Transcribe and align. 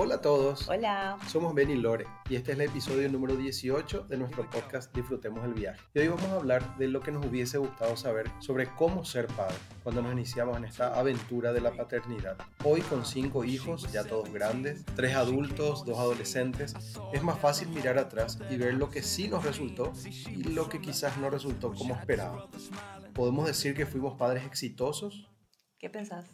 Hola 0.00 0.14
a 0.14 0.20
todos. 0.20 0.68
Hola. 0.68 1.18
Somos 1.26 1.52
Ben 1.56 1.70
y 1.70 1.74
Lore 1.74 2.06
y 2.30 2.36
este 2.36 2.52
es 2.52 2.58
el 2.60 2.66
episodio 2.66 3.08
número 3.08 3.34
18 3.34 4.04
de 4.04 4.16
nuestro 4.16 4.48
podcast 4.48 4.94
Disfrutemos 4.94 5.44
el 5.44 5.54
viaje. 5.54 5.80
Y 5.92 5.98
hoy 5.98 6.06
vamos 6.06 6.26
a 6.26 6.36
hablar 6.36 6.78
de 6.78 6.86
lo 6.86 7.00
que 7.00 7.10
nos 7.10 7.26
hubiese 7.26 7.58
gustado 7.58 7.96
saber 7.96 8.30
sobre 8.38 8.72
cómo 8.76 9.04
ser 9.04 9.26
padre 9.26 9.56
cuando 9.82 10.00
nos 10.00 10.12
iniciamos 10.12 10.56
en 10.56 10.66
esta 10.66 10.96
aventura 10.96 11.52
de 11.52 11.62
la 11.62 11.72
paternidad. 11.72 12.36
Hoy 12.62 12.82
con 12.82 13.04
cinco 13.04 13.42
hijos, 13.42 13.90
ya 13.90 14.04
todos 14.04 14.32
grandes, 14.32 14.84
tres 14.94 15.16
adultos, 15.16 15.84
dos 15.84 15.98
adolescentes, 15.98 16.76
es 17.12 17.22
más 17.24 17.40
fácil 17.40 17.66
mirar 17.70 17.98
atrás 17.98 18.38
y 18.52 18.56
ver 18.56 18.74
lo 18.74 18.90
que 18.90 19.02
sí 19.02 19.26
nos 19.26 19.44
resultó 19.44 19.92
y 20.30 20.44
lo 20.44 20.68
que 20.68 20.80
quizás 20.80 21.18
no 21.18 21.28
resultó 21.28 21.74
como 21.74 21.96
esperábamos. 21.96 22.70
¿Podemos 23.14 23.48
decir 23.48 23.74
que 23.74 23.84
fuimos 23.84 24.16
padres 24.16 24.46
exitosos? 24.46 25.28
¿Qué 25.76 25.90
pensás? 25.90 26.26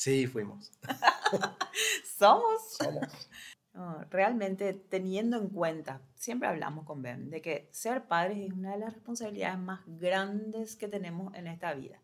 Sí, 0.00 0.26
fuimos. 0.26 0.72
¿Somos? 2.18 2.76
Somos. 2.78 3.28
No, 3.72 4.04
realmente 4.10 4.74
teniendo 4.74 5.36
en 5.36 5.48
cuenta, 5.48 6.02
siempre 6.16 6.48
hablamos 6.48 6.84
con 6.84 7.02
Ben, 7.02 7.30
de 7.30 7.40
que 7.40 7.68
ser 7.70 8.08
padres 8.08 8.38
es 8.38 8.52
una 8.52 8.72
de 8.72 8.78
las 8.78 8.94
responsabilidades 8.94 9.60
más 9.60 9.82
grandes 9.86 10.74
que 10.74 10.88
tenemos 10.88 11.32
en 11.36 11.46
esta 11.46 11.72
vida. 11.74 12.02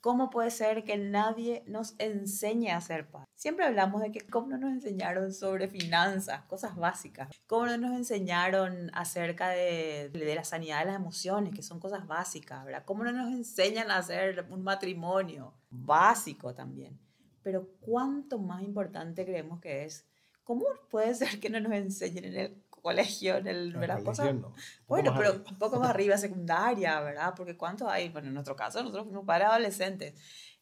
¿Cómo 0.00 0.30
puede 0.30 0.50
ser 0.50 0.84
que 0.84 0.96
nadie 0.96 1.64
nos 1.66 1.96
enseñe 1.98 2.70
a 2.70 2.80
ser 2.80 3.10
padres? 3.10 3.28
Siempre 3.34 3.66
hablamos 3.66 4.00
de 4.00 4.12
que 4.12 4.20
cómo 4.20 4.46
no 4.46 4.58
nos 4.58 4.70
enseñaron 4.70 5.32
sobre 5.32 5.66
finanzas, 5.66 6.44
cosas 6.44 6.76
básicas, 6.76 7.28
cómo 7.48 7.66
no 7.66 7.76
nos 7.76 7.96
enseñaron 7.96 8.90
acerca 8.94 9.48
de, 9.48 10.08
de 10.10 10.34
la 10.36 10.44
sanidad 10.44 10.80
de 10.80 10.86
las 10.86 10.96
emociones, 10.96 11.52
que 11.52 11.62
son 11.62 11.80
cosas 11.80 12.06
básicas, 12.06 12.64
¿verdad? 12.64 12.84
Cómo 12.84 13.02
no 13.02 13.10
nos 13.10 13.32
enseñan 13.32 13.90
a 13.90 13.96
hacer 13.98 14.46
un 14.50 14.62
matrimonio 14.62 15.54
básico 15.68 16.54
también. 16.54 17.00
Pero 17.42 17.68
cuánto 17.80 18.38
más 18.38 18.62
importante 18.62 19.24
creemos 19.24 19.60
que 19.60 19.84
es, 19.84 20.06
¿cómo 20.44 20.64
puede 20.90 21.12
ser 21.16 21.40
que 21.40 21.50
no 21.50 21.58
nos 21.58 21.72
enseñen 21.72 22.24
en 22.24 22.36
el 22.36 22.67
colegio, 22.80 23.36
en 23.36 23.46
el, 23.46 23.72
No, 23.72 24.54
bueno, 24.86 25.14
pero 25.16 25.30
arriba. 25.30 25.44
un 25.48 25.58
poco 25.58 25.78
más 25.78 25.90
arriba, 25.90 26.16
secundaria, 26.16 27.00
¿verdad? 27.00 27.34
Porque 27.36 27.56
¿cuántos 27.56 27.88
hay? 27.88 28.08
Bueno, 28.08 28.28
en 28.28 28.34
nuestro 28.34 28.56
caso, 28.56 28.80
nosotros 28.80 29.04
fuimos 29.04 29.24
padres 29.24 29.48
adolescentes. 29.48 30.14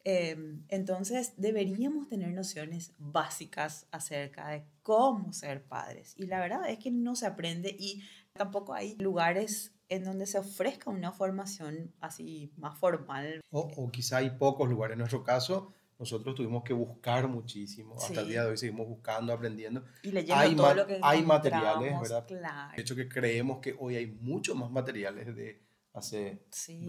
Eh, 0.04 0.36
entonces, 0.68 1.34
deberíamos 1.36 2.08
tener 2.08 2.30
nociones 2.32 2.94
básicas 2.98 3.88
acerca 3.90 4.48
de 4.50 4.64
cómo 4.82 5.32
ser 5.32 5.64
padres. 5.64 6.14
Y 6.16 6.26
la 6.26 6.38
verdad 6.38 6.68
es 6.68 6.78
que 6.78 6.90
no 6.92 7.16
se 7.16 7.26
aprende 7.26 7.74
y 7.76 8.04
tampoco 8.32 8.72
hay 8.72 8.96
lugares 8.98 9.74
en 9.88 10.04
donde 10.04 10.26
se 10.26 10.38
ofrezca 10.38 10.90
una 10.90 11.12
formación 11.12 11.92
así 12.00 12.52
más 12.56 12.78
formal. 12.78 13.40
O, 13.50 13.68
o 13.76 13.90
quizá 13.90 14.18
hay 14.18 14.30
pocos 14.30 14.68
lugares. 14.68 14.94
En 14.94 14.98
nuestro 15.00 15.24
caso, 15.24 15.72
nosotros 15.98 16.34
tuvimos 16.34 16.62
que 16.62 16.72
buscar 16.74 17.26
muchísimo. 17.28 17.96
Hasta 17.96 18.20
el 18.20 18.28
día 18.28 18.44
de 18.44 18.50
hoy 18.50 18.56
seguimos 18.58 18.86
buscando, 18.86 19.32
aprendiendo. 19.32 19.84
Y 20.02 20.10
leyendo 20.12 20.34
Hay 20.42 20.54
todo 20.54 20.66
ma- 20.66 20.74
lo 20.74 20.86
que 20.86 21.00
hay 21.02 21.22
materiales, 21.22 22.00
¿verdad? 22.00 22.26
Claro. 22.26 22.72
De 22.76 22.82
hecho, 22.82 22.94
que 22.94 23.08
creemos 23.08 23.60
que 23.60 23.74
hoy 23.78 23.96
hay 23.96 24.06
mucho 24.06 24.54
más 24.54 24.70
materiales 24.70 25.34
de 25.34 25.62
hace 25.94 26.44
Sí. 26.50 26.80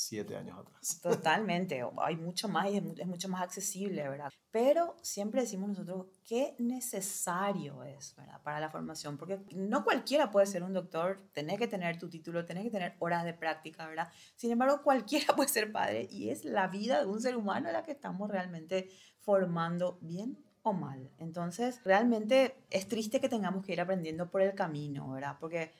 27 0.00 0.36
años 0.36 0.58
atrás. 0.58 1.00
Totalmente, 1.02 1.84
hay 1.98 2.16
mucho 2.16 2.48
más 2.48 2.70
y 2.70 2.76
es 2.76 3.06
mucho 3.06 3.28
más 3.28 3.42
accesible, 3.42 4.08
¿verdad? 4.08 4.30
Pero 4.50 4.96
siempre 5.02 5.42
decimos 5.42 5.68
nosotros 5.70 6.06
qué 6.24 6.54
necesario 6.58 7.82
es, 7.84 8.14
¿verdad? 8.16 8.40
Para 8.42 8.60
la 8.60 8.70
formación, 8.70 9.18
porque 9.18 9.40
no 9.54 9.84
cualquiera 9.84 10.30
puede 10.30 10.46
ser 10.46 10.62
un 10.62 10.72
doctor, 10.72 11.20
tenés 11.32 11.58
que 11.58 11.68
tener 11.68 11.98
tu 11.98 12.08
título, 12.08 12.44
tenés 12.44 12.64
que 12.64 12.70
tener 12.70 12.96
horas 12.98 13.24
de 13.24 13.34
práctica, 13.34 13.86
¿verdad? 13.86 14.08
Sin 14.36 14.50
embargo, 14.50 14.82
cualquiera 14.82 15.26
puede 15.36 15.48
ser 15.48 15.70
padre 15.70 16.08
y 16.10 16.30
es 16.30 16.44
la 16.44 16.68
vida 16.68 17.00
de 17.00 17.06
un 17.06 17.20
ser 17.20 17.36
humano 17.36 17.70
la 17.70 17.84
que 17.84 17.92
estamos 17.92 18.30
realmente 18.30 18.88
formando 19.18 19.98
bien 20.00 20.38
o 20.62 20.72
mal. 20.72 21.10
Entonces, 21.18 21.82
realmente 21.84 22.56
es 22.70 22.88
triste 22.88 23.20
que 23.20 23.28
tengamos 23.28 23.64
que 23.64 23.72
ir 23.72 23.80
aprendiendo 23.80 24.30
por 24.30 24.42
el 24.42 24.54
camino, 24.54 25.10
¿verdad? 25.10 25.36
Porque 25.40 25.72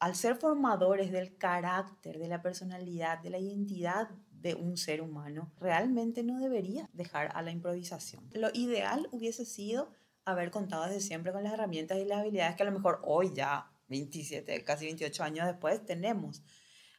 al 0.00 0.14
ser 0.14 0.36
formadores 0.36 1.10
del 1.10 1.36
carácter, 1.36 2.18
de 2.18 2.28
la 2.28 2.42
personalidad, 2.42 3.18
de 3.18 3.30
la 3.30 3.38
identidad 3.38 4.10
de 4.30 4.54
un 4.54 4.76
ser 4.76 5.00
humano, 5.00 5.52
realmente 5.58 6.22
no 6.22 6.38
debería 6.38 6.88
dejar 6.92 7.30
a 7.34 7.42
la 7.42 7.50
improvisación. 7.50 8.28
Lo 8.32 8.48
ideal 8.54 9.08
hubiese 9.10 9.44
sido 9.44 9.90
haber 10.24 10.50
contado 10.50 10.84
desde 10.84 11.00
siempre 11.00 11.32
con 11.32 11.42
las 11.42 11.52
herramientas 11.52 11.98
y 11.98 12.04
las 12.04 12.20
habilidades 12.20 12.54
que 12.54 12.62
a 12.62 12.66
lo 12.66 12.72
mejor 12.72 13.00
hoy 13.02 13.32
ya, 13.34 13.72
27, 13.88 14.62
casi 14.64 14.84
28 14.84 15.24
años 15.24 15.46
después, 15.46 15.84
tenemos. 15.84 16.42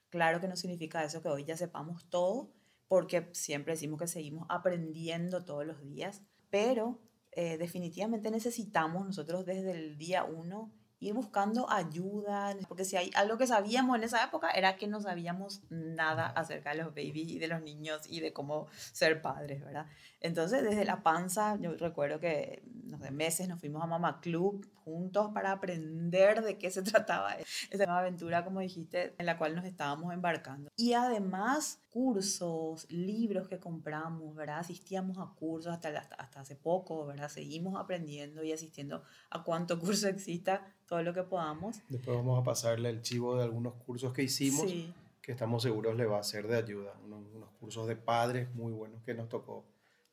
Claro 0.09 0.41
que 0.41 0.47
no 0.47 0.55
significa 0.55 1.03
eso 1.03 1.21
que 1.21 1.29
hoy 1.29 1.45
ya 1.45 1.55
sepamos 1.55 2.09
todo, 2.09 2.51
porque 2.88 3.29
siempre 3.33 3.75
decimos 3.75 3.99
que 3.99 4.07
seguimos 4.07 4.45
aprendiendo 4.49 5.45
todos 5.45 5.65
los 5.65 5.81
días, 5.81 6.23
pero 6.49 6.99
eh, 7.31 7.57
definitivamente 7.57 8.31
necesitamos 8.31 9.05
nosotros 9.05 9.45
desde 9.45 9.71
el 9.71 9.97
día 9.97 10.23
uno 10.23 10.73
ir 10.99 11.13
buscando 11.13 11.69
ayuda, 11.69 12.55
porque 12.67 12.83
si 12.83 12.97
hay 12.97 13.11
algo 13.15 13.37
que 13.37 13.47
sabíamos 13.47 13.97
en 13.97 14.03
esa 14.03 14.23
época 14.23 14.51
era 14.51 14.75
que 14.75 14.87
no 14.87 14.99
sabíamos 14.99 15.61
nada 15.69 16.27
acerca 16.27 16.71
de 16.71 16.83
los 16.83 16.87
babies 16.87 17.29
y 17.29 17.39
de 17.39 17.47
los 17.47 17.61
niños 17.61 18.01
y 18.07 18.19
de 18.19 18.33
cómo 18.33 18.67
ser 18.91 19.21
padres, 19.21 19.63
¿verdad? 19.63 19.85
Entonces, 20.19 20.63
desde 20.63 20.83
la 20.85 21.01
panza, 21.01 21.57
yo 21.59 21.75
recuerdo 21.75 22.19
que, 22.19 22.61
no 22.89 22.97
sé, 23.00 23.11
meses 23.11 23.47
nos 23.47 23.59
fuimos 23.59 23.81
a 23.83 23.88
Mama 23.88 24.19
Club 24.22 24.67
juntos 24.83 25.29
para 25.33 25.51
aprender 25.51 26.41
de 26.44 26.57
qué 26.57 26.72
se 26.72 26.81
trataba 26.83 27.35
esa 27.69 27.85
nueva 27.85 28.00
aventura, 28.00 28.44
como 28.44 28.59
dijiste, 28.59 29.13
en 29.17 29.25
la 29.25 29.38
cual 29.38 29.55
nos 29.55 29.66
estábamos 29.66 30.13
embarcando. 30.13 30.69
Y 30.75 30.94
además, 30.94 31.79
cursos, 31.89 32.85
libros 32.91 33.47
que 33.47 33.59
compramos, 33.59 34.35
¿verdad? 34.35 34.59
Asistíamos 34.59 35.17
a 35.19 35.31
cursos 35.35 35.72
hasta, 35.72 35.89
hasta, 35.89 36.16
hasta 36.16 36.39
hace 36.41 36.55
poco, 36.55 37.05
¿verdad? 37.05 37.29
Seguimos 37.29 37.79
aprendiendo 37.79 38.44
y 38.44 38.51
asistiendo 38.51 39.03
a 39.29 39.44
cuánto 39.44 39.79
curso 39.79 40.07
exista, 40.07 40.66
todo 40.88 41.03
lo 41.03 41.13
que 41.13 41.23
podamos. 41.23 41.77
Después 41.89 42.17
vamos 42.17 42.39
a 42.39 42.44
pasarle 42.44 42.89
el 42.89 43.01
chivo 43.01 43.38
de 43.38 43.44
algunos 43.44 43.75
cursos 43.85 44.11
que 44.13 44.23
hicimos 44.23 44.69
Sí, 44.69 44.91
que 45.21 45.31
estamos 45.33 45.61
seguros 45.61 45.95
le 45.95 46.06
va 46.06 46.19
a 46.19 46.23
ser 46.23 46.47
de 46.47 46.57
ayuda. 46.57 46.94
Unos, 47.06 47.21
unos 47.35 47.50
cursos 47.59 47.88
de 47.88 47.95
padres 47.95 48.53
muy 48.56 48.71
buenos 48.73 49.03
que 49.03 49.13
nos 49.13 49.29
tocó 49.29 49.63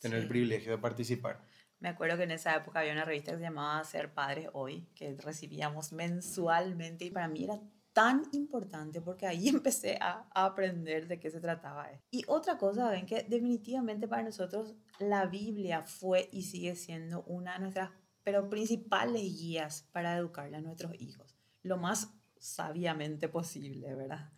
tener 0.00 0.18
el 0.18 0.24
Sí. 0.24 0.28
privilegio 0.28 0.72
de 0.72 0.78
participar. 0.78 1.40
Me 1.86 1.90
acuerdo 1.90 2.16
que 2.16 2.24
en 2.24 2.32
esa 2.32 2.56
época 2.56 2.80
había 2.80 2.94
una 2.94 3.04
revista 3.04 3.30
que 3.30 3.36
se 3.36 3.44
llamaba 3.44 3.84
Ser 3.84 4.12
Padres 4.12 4.48
Hoy, 4.54 4.88
que 4.96 5.16
recibíamos 5.20 5.92
mensualmente 5.92 7.04
y 7.04 7.10
para 7.10 7.28
mí 7.28 7.44
era 7.44 7.60
tan 7.92 8.24
importante 8.32 9.00
porque 9.00 9.24
ahí 9.24 9.48
empecé 9.50 9.96
a, 10.00 10.28
aprender 10.34 11.06
de 11.06 11.20
qué 11.20 11.30
se 11.30 11.38
trataba. 11.40 11.88
Y 12.10 12.24
otra 12.26 12.58
cosa, 12.58 12.90
ven 12.90 13.06
que 13.06 13.22
definitivamente 13.22 14.08
para 14.08 14.24
nosotros 14.24 14.74
la 14.98 15.26
Biblia 15.26 15.84
fue 15.84 16.28
y 16.32 16.42
sigue 16.42 16.74
siendo 16.74 17.22
una 17.22 17.52
de 17.52 17.60
nuestras 17.60 17.90
pero 18.24 18.50
principales 18.50 19.22
guías 19.22 19.88
para 19.92 20.16
educarle 20.16 20.56
a 20.56 20.62
nuestros 20.62 20.92
hijos, 21.00 21.36
lo 21.62 21.76
más 21.76 22.12
sabiamente 22.36 23.28
posible, 23.28 23.94
¿verdad? 23.94 24.32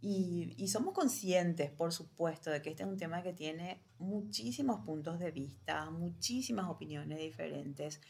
Y, 0.00 0.54
y 0.56 0.68
somos 0.68 0.94
conscientes, 0.94 1.70
por 1.70 1.92
supuesto, 1.92 2.50
de 2.50 2.62
que 2.62 2.70
este 2.70 2.82
es 2.82 2.88
un 2.88 2.96
tema 2.96 3.22
que 3.22 3.32
tiene 3.32 3.82
muchísimos 3.98 4.84
puntos 4.84 5.18
de 5.18 5.30
vista, 5.30 5.90
muchísimas 5.90 6.68
opiniones 6.68 7.18
diferentes. 7.18 8.00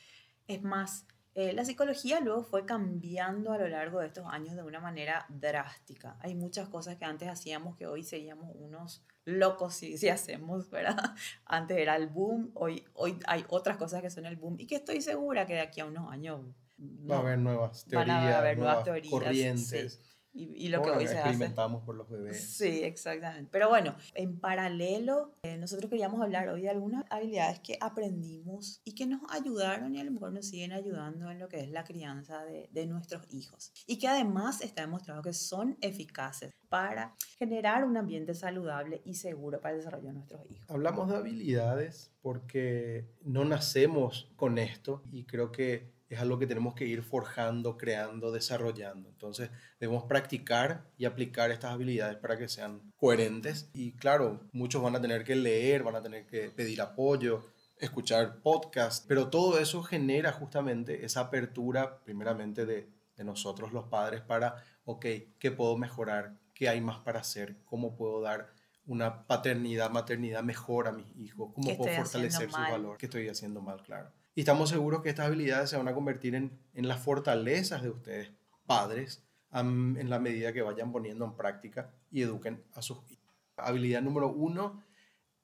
Es 0.48 0.62
más, 0.62 1.06
eh, 1.34 1.52
la 1.52 1.64
psicología 1.64 2.20
luego 2.20 2.42
fue 2.42 2.64
cambiando 2.64 3.52
a 3.52 3.58
lo 3.58 3.68
largo 3.68 4.00
de 4.00 4.06
estos 4.06 4.26
años 4.26 4.56
de 4.56 4.62
una 4.62 4.80
manera 4.80 5.26
drástica. 5.28 6.16
Hay 6.20 6.34
muchas 6.34 6.68
cosas 6.68 6.96
que 6.96 7.04
antes 7.04 7.28
hacíamos 7.28 7.76
que 7.76 7.86
hoy 7.86 8.02
seríamos 8.02 8.50
unos 8.54 9.04
locos 9.26 9.74
si, 9.74 9.98
si 9.98 10.08
hacemos, 10.08 10.70
¿verdad? 10.70 10.96
Antes 11.44 11.76
era 11.76 11.96
el 11.96 12.06
boom, 12.06 12.52
hoy, 12.54 12.84
hoy 12.94 13.18
hay 13.26 13.44
otras 13.48 13.76
cosas 13.76 14.00
que 14.00 14.08
son 14.08 14.24
el 14.24 14.36
boom 14.36 14.56
y 14.58 14.66
que 14.66 14.76
estoy 14.76 15.02
segura 15.02 15.46
que 15.46 15.54
de 15.54 15.60
aquí 15.60 15.80
a 15.80 15.86
unos 15.86 16.10
años 16.10 16.40
Va 16.78 17.16
a 17.16 17.18
no, 17.18 17.26
haber 17.26 17.38
nuevas 17.38 17.86
Van 17.90 18.06
teorías, 18.06 18.34
a 18.34 18.38
haber 18.38 18.58
nuevas 18.58 18.74
nuevas, 18.74 18.84
teorías, 18.84 19.10
corrientes. 19.10 20.00
Y, 20.36 20.66
y 20.66 20.68
lo 20.68 20.78
que 20.82 20.88
Bueno, 20.88 20.98
hoy 20.98 21.06
se 21.06 21.12
hace. 21.12 21.20
experimentamos 21.20 21.82
por 21.84 21.94
los 21.96 22.08
bebés. 22.08 22.40
Sí, 22.56 22.82
exactamente. 22.84 23.48
Pero 23.50 23.68
bueno, 23.68 23.96
en 24.14 24.38
paralelo, 24.38 25.32
eh, 25.42 25.56
nosotros 25.56 25.88
queríamos 25.90 26.20
hablar 26.20 26.48
hoy 26.48 26.62
de 26.62 26.70
algunas 26.70 27.04
habilidades 27.10 27.60
que 27.60 27.78
aprendimos 27.80 28.80
y 28.84 28.94
que 28.94 29.06
nos 29.06 29.20
ayudaron 29.30 29.94
y 29.94 30.00
a 30.00 30.04
lo 30.04 30.10
mejor 30.10 30.32
nos 30.32 30.46
siguen 30.46 30.72
ayudando 30.72 31.30
en 31.30 31.38
lo 31.38 31.48
que 31.48 31.60
es 31.60 31.70
la 31.70 31.84
crianza 31.84 32.44
de, 32.44 32.68
de 32.72 32.86
nuestros 32.86 33.22
hijos. 33.32 33.72
Y 33.86 33.98
que 33.98 34.08
además 34.08 34.60
está 34.60 34.82
demostrado 34.82 35.22
que 35.22 35.32
son 35.32 35.76
eficaces 35.80 36.52
para 36.68 37.14
generar 37.38 37.84
un 37.84 37.96
ambiente 37.96 38.34
saludable 38.34 39.00
y 39.04 39.14
seguro 39.14 39.60
para 39.60 39.74
el 39.74 39.78
desarrollo 39.80 40.08
de 40.08 40.12
nuestros 40.14 40.40
hijos. 40.50 40.68
Hablamos 40.68 41.08
de 41.08 41.16
habilidades 41.16 42.10
porque 42.20 43.06
no 43.22 43.44
nacemos 43.44 44.30
con 44.36 44.58
esto 44.58 45.02
y 45.12 45.24
creo 45.24 45.52
que 45.52 45.95
es 46.08 46.20
algo 46.20 46.38
que 46.38 46.46
tenemos 46.46 46.74
que 46.74 46.86
ir 46.86 47.02
forjando, 47.02 47.76
creando, 47.76 48.30
desarrollando. 48.30 49.08
Entonces 49.08 49.50
debemos 49.80 50.04
practicar 50.04 50.88
y 50.96 51.04
aplicar 51.04 51.50
estas 51.50 51.72
habilidades 51.72 52.16
para 52.16 52.38
que 52.38 52.48
sean 52.48 52.92
coherentes. 52.96 53.70
Y 53.72 53.92
claro, 53.92 54.48
muchos 54.52 54.82
van 54.82 54.96
a 54.96 55.00
tener 55.00 55.24
que 55.24 55.36
leer, 55.36 55.82
van 55.82 55.96
a 55.96 56.02
tener 56.02 56.26
que 56.26 56.50
pedir 56.50 56.80
apoyo, 56.80 57.44
escuchar 57.78 58.40
podcasts, 58.42 59.04
pero 59.06 59.28
todo 59.28 59.58
eso 59.58 59.82
genera 59.82 60.32
justamente 60.32 61.04
esa 61.04 61.20
apertura 61.20 62.00
primeramente 62.04 62.66
de, 62.66 62.88
de 63.16 63.24
nosotros 63.24 63.72
los 63.72 63.86
padres 63.86 64.20
para, 64.20 64.62
ok, 64.84 65.06
¿qué 65.38 65.50
puedo 65.50 65.76
mejorar? 65.76 66.38
¿Qué 66.54 66.68
hay 66.68 66.80
más 66.80 66.98
para 67.00 67.20
hacer? 67.20 67.56
¿Cómo 67.64 67.96
puedo 67.96 68.20
dar 68.20 68.50
una 68.86 69.26
paternidad, 69.26 69.90
maternidad 69.90 70.42
mejor 70.42 70.88
a 70.88 70.92
mis 70.92 71.14
hijos? 71.16 71.52
¿Cómo 71.54 71.68
¿Qué 71.68 71.74
puedo 71.74 71.94
fortalecer 71.96 72.50
su 72.50 72.56
valor? 72.56 72.96
¿Qué 72.96 73.06
estoy 73.06 73.28
haciendo 73.28 73.60
mal? 73.60 73.82
Claro. 73.82 74.12
Y 74.36 74.40
estamos 74.40 74.68
seguros 74.68 75.02
que 75.02 75.08
estas 75.08 75.26
habilidades 75.26 75.70
se 75.70 75.76
van 75.76 75.88
a 75.88 75.94
convertir 75.94 76.36
en, 76.36 76.56
en 76.74 76.86
las 76.86 77.00
fortalezas 77.00 77.82
de 77.82 77.88
ustedes, 77.88 78.30
padres, 78.66 79.24
en 79.50 80.10
la 80.10 80.18
medida 80.18 80.52
que 80.52 80.60
vayan 80.60 80.92
poniendo 80.92 81.24
en 81.24 81.34
práctica 81.34 81.90
y 82.10 82.20
eduquen 82.20 82.62
a 82.74 82.82
sus 82.82 82.98
hijos. 83.10 83.34
Habilidad 83.56 84.02
número 84.02 84.28
uno, 84.28 84.82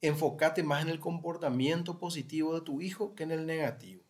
enfócate 0.02 0.62
más 0.62 0.82
en 0.82 0.90
el 0.90 1.00
comportamiento 1.00 1.98
positivo 1.98 2.54
de 2.54 2.60
tu 2.60 2.82
hijo 2.82 3.14
que 3.14 3.22
en 3.22 3.30
el 3.30 3.46
negativo. 3.46 4.02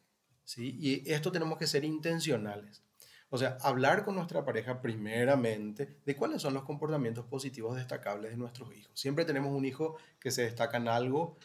¿sí? 0.44 0.76
Y 0.80 1.08
esto 1.12 1.30
tenemos 1.30 1.58
que 1.58 1.68
ser 1.68 1.84
intencionales. 1.84 2.82
O 3.30 3.38
sea, 3.38 3.56
hablar 3.62 4.04
con 4.04 4.16
nuestra 4.16 4.44
pareja 4.44 4.82
primeramente 4.82 6.00
de 6.04 6.16
cuáles 6.16 6.42
son 6.42 6.54
los 6.54 6.64
comportamientos 6.64 7.24
positivos 7.26 7.76
destacables 7.76 8.32
de 8.32 8.36
nuestros 8.36 8.74
hijos. 8.74 8.90
Siempre 8.94 9.24
tenemos 9.24 9.56
un 9.56 9.64
hijo 9.64 9.96
que 10.18 10.30
se 10.30 10.42
destaca 10.42 10.76
en 10.76 10.88
algo. 10.88 11.38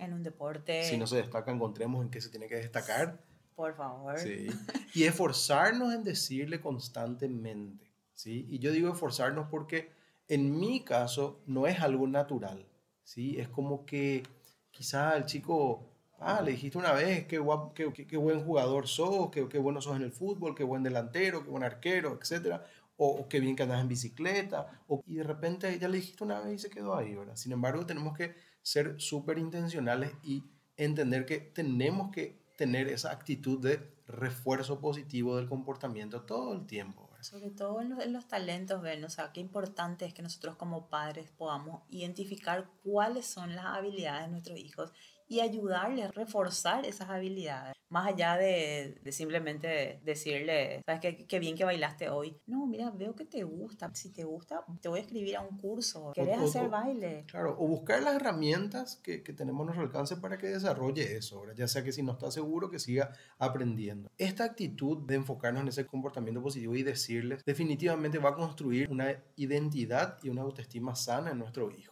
En 0.00 0.12
un 0.12 0.22
deporte. 0.22 0.82
Si 0.84 0.96
no 0.96 1.06
se 1.06 1.16
destaca, 1.16 1.52
encontremos 1.52 2.04
en 2.04 2.10
qué 2.10 2.20
se 2.20 2.30
tiene 2.30 2.48
que 2.48 2.56
destacar. 2.56 3.20
Por 3.54 3.76
favor. 3.76 4.18
Sí. 4.18 4.46
Y 4.94 5.04
esforzarnos 5.04 5.94
en 5.94 6.02
decirle 6.02 6.60
constantemente. 6.60 7.90
¿sí? 8.20 8.46
Y 8.48 8.58
yo 8.58 8.72
digo 8.72 8.92
esforzarnos 8.92 9.48
porque 9.48 9.90
en 10.28 10.58
mi 10.58 10.84
caso 10.84 11.40
no 11.46 11.66
es 11.66 11.80
algo 11.80 12.06
natural, 12.06 12.66
¿sí? 13.02 13.38
Es 13.38 13.48
como 13.48 13.84
que 13.86 14.22
quizá 14.70 15.16
el 15.16 15.24
chico, 15.26 15.86
ah, 16.18 16.42
le 16.42 16.52
dijiste 16.52 16.78
una 16.78 16.92
vez 16.92 17.26
qué, 17.26 17.42
qué, 17.74 18.06
qué, 18.06 18.16
buen 18.16 18.44
jugador 18.44 18.86
sos, 18.86 19.30
qué, 19.30 19.48
qué, 19.48 19.58
bueno 19.58 19.80
sos 19.80 19.96
en 19.96 20.02
el 20.02 20.12
fútbol, 20.12 20.54
qué 20.54 20.64
buen 20.64 20.82
delantero, 20.82 21.42
qué 21.42 21.50
buen 21.50 21.64
arquero, 21.64 22.18
etc. 22.20 22.60
O, 22.96 23.26
qué 23.28 23.40
bien 23.40 23.56
que 23.56 23.62
andas 23.62 23.80
en 23.80 23.88
bicicleta, 23.88 24.82
o, 24.86 25.02
y 25.06 25.16
de 25.16 25.24
repente 25.24 25.78
ya 25.78 25.88
le 25.88 25.96
dijiste 25.96 26.22
una 26.22 26.40
vez 26.40 26.54
y 26.54 26.58
se 26.58 26.70
quedó 26.70 26.94
ahí, 26.96 27.14
¿verdad? 27.14 27.36
Sin 27.36 27.52
embargo, 27.52 27.86
tenemos 27.86 28.16
que 28.16 28.34
ser 28.62 29.00
súper 29.00 29.38
intencionales 29.38 30.12
y 30.22 30.44
entender 30.76 31.26
que 31.26 31.38
tenemos 31.38 32.10
que 32.10 32.40
tener 32.56 32.88
esa 32.88 33.10
actitud 33.10 33.58
de 33.60 33.80
refuerzo 34.06 34.80
positivo 34.80 35.36
del 35.36 35.48
comportamiento 35.48 36.22
todo 36.22 36.52
el 36.52 36.66
tiempo. 36.66 37.08
Sobre 37.20 37.50
todo 37.50 37.80
en 37.80 38.12
los, 38.12 38.28
talentos, 38.28 38.80
ven, 38.80 39.04
o 39.04 39.10
sea, 39.10 39.30
qué 39.32 39.40
importante 39.40 40.06
es 40.06 40.14
que 40.14 40.22
nosotros 40.22 40.56
como 40.56 40.88
padres 40.88 41.30
podamos 41.30 41.82
identificar 41.90 42.70
cuáles 42.82 43.26
son 43.26 43.54
las 43.54 43.66
habilidades 43.66 44.26
de 44.26 44.30
nuestros 44.30 44.58
hijos 44.58 44.92
y 45.30 45.40
ayudarles 45.40 46.06
a 46.06 46.10
reforzar 46.10 46.84
esas 46.84 47.08
habilidades. 47.08 47.72
Más 47.88 48.08
allá 48.08 48.36
de, 48.36 48.98
de 49.02 49.12
simplemente 49.12 50.00
decirle, 50.04 50.82
¿sabes 50.84 51.00
qué, 51.00 51.26
qué, 51.26 51.38
bien 51.38 51.56
que 51.56 51.64
bailaste 51.64 52.08
hoy? 52.08 52.36
No, 52.46 52.66
mira, 52.66 52.90
veo 52.90 53.14
que 53.14 53.24
te 53.24 53.42
gusta. 53.42 53.90
Si 53.94 54.12
te 54.12 54.24
gusta, 54.24 54.64
te 54.80 54.88
voy 54.88 54.98
a 54.98 55.02
escribir 55.02 55.36
a 55.36 55.40
un 55.40 55.56
curso. 55.58 56.12
¿Querés 56.14 56.38
hacer 56.38 56.68
baile? 56.68 57.24
Claro, 57.28 57.56
o 57.58 57.66
buscar 57.66 58.02
las 58.02 58.16
herramientas 58.16 58.96
que, 58.96 59.22
que 59.22 59.32
tenemos 59.32 59.62
a 59.62 59.64
nuestro 59.66 59.84
alcance 59.84 60.16
para 60.16 60.36
que 60.36 60.48
desarrolle 60.48 61.16
eso, 61.16 61.42
ya 61.54 61.68
sea 61.68 61.82
que 61.82 61.92
si 61.92 62.02
no 62.02 62.12
está 62.12 62.30
seguro, 62.30 62.70
que 62.70 62.78
siga 62.78 63.12
aprendiendo. 63.38 64.10
Esta 64.18 64.44
actitud 64.44 64.98
de 65.06 65.14
enfocarnos 65.14 65.62
en 65.62 65.68
ese 65.68 65.86
comportamiento 65.86 66.42
positivo 66.42 66.74
y 66.74 66.82
decirles, 66.82 67.44
definitivamente 67.44 68.18
va 68.18 68.30
a 68.30 68.34
construir 68.34 68.90
una 68.90 69.14
identidad 69.36 70.18
y 70.22 70.28
una 70.28 70.42
autoestima 70.42 70.94
sana 70.94 71.30
en 71.30 71.38
nuestro 71.38 71.70
hijo, 71.70 71.89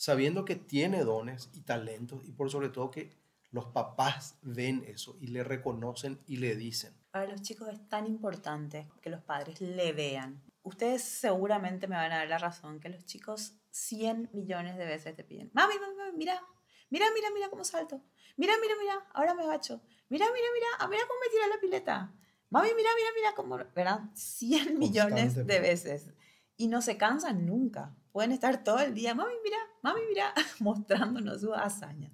sabiendo 0.00 0.46
que 0.46 0.56
tiene 0.56 1.04
dones 1.04 1.50
y 1.52 1.60
talentos 1.60 2.24
y 2.26 2.32
por 2.32 2.50
sobre 2.50 2.70
todo 2.70 2.90
que 2.90 3.10
los 3.50 3.66
papás 3.66 4.38
ven 4.40 4.82
eso 4.86 5.18
y 5.20 5.26
le 5.26 5.44
reconocen 5.44 6.18
y 6.26 6.38
le 6.38 6.56
dicen. 6.56 6.94
Para 7.10 7.26
los 7.26 7.42
chicos 7.42 7.68
es 7.68 7.86
tan 7.86 8.06
importante 8.06 8.88
que 9.02 9.10
los 9.10 9.20
padres 9.20 9.60
le 9.60 9.92
vean. 9.92 10.42
Ustedes 10.62 11.02
seguramente 11.02 11.86
me 11.86 11.96
van 11.96 12.12
a 12.12 12.16
dar 12.20 12.28
la 12.28 12.38
razón 12.38 12.80
que 12.80 12.88
los 12.88 13.04
chicos 13.04 13.56
100 13.72 14.30
millones 14.32 14.78
de 14.78 14.86
veces 14.86 15.14
te 15.14 15.22
piden, 15.22 15.50
mami, 15.52 15.74
mami, 15.74 16.16
mira, 16.16 16.42
mira, 16.88 17.04
mira, 17.14 17.28
mira 17.34 17.50
cómo 17.50 17.62
salto. 17.62 18.02
Mira, 18.38 18.54
mira, 18.58 18.74
mira, 18.80 19.06
ahora 19.12 19.34
me 19.34 19.42
agacho. 19.42 19.82
Mira, 20.08 20.24
mira, 20.32 20.46
mira, 20.54 20.66
ah, 20.78 20.88
mira 20.88 21.02
cómo 21.06 21.20
me 21.20 21.30
tira 21.30 21.46
la 21.46 21.60
pileta. 21.60 22.14
Mami, 22.48 22.68
mira, 22.74 22.88
mira, 22.96 23.08
mira 23.16 23.34
cómo, 23.36 23.58
¿verdad? 23.58 24.00
100 24.14 24.78
millones 24.78 25.34
de 25.34 25.60
veces. 25.60 26.08
Y 26.56 26.68
no 26.68 26.80
se 26.80 26.96
cansan 26.96 27.44
nunca. 27.44 27.94
Pueden 28.12 28.32
estar 28.32 28.64
todo 28.64 28.80
el 28.80 28.94
día, 28.94 29.14
mami, 29.14 29.32
mira, 29.44 29.58
mami, 29.82 30.00
mira, 30.08 30.34
mostrándonos 30.60 31.40
su 31.40 31.54
hazaña. 31.54 32.10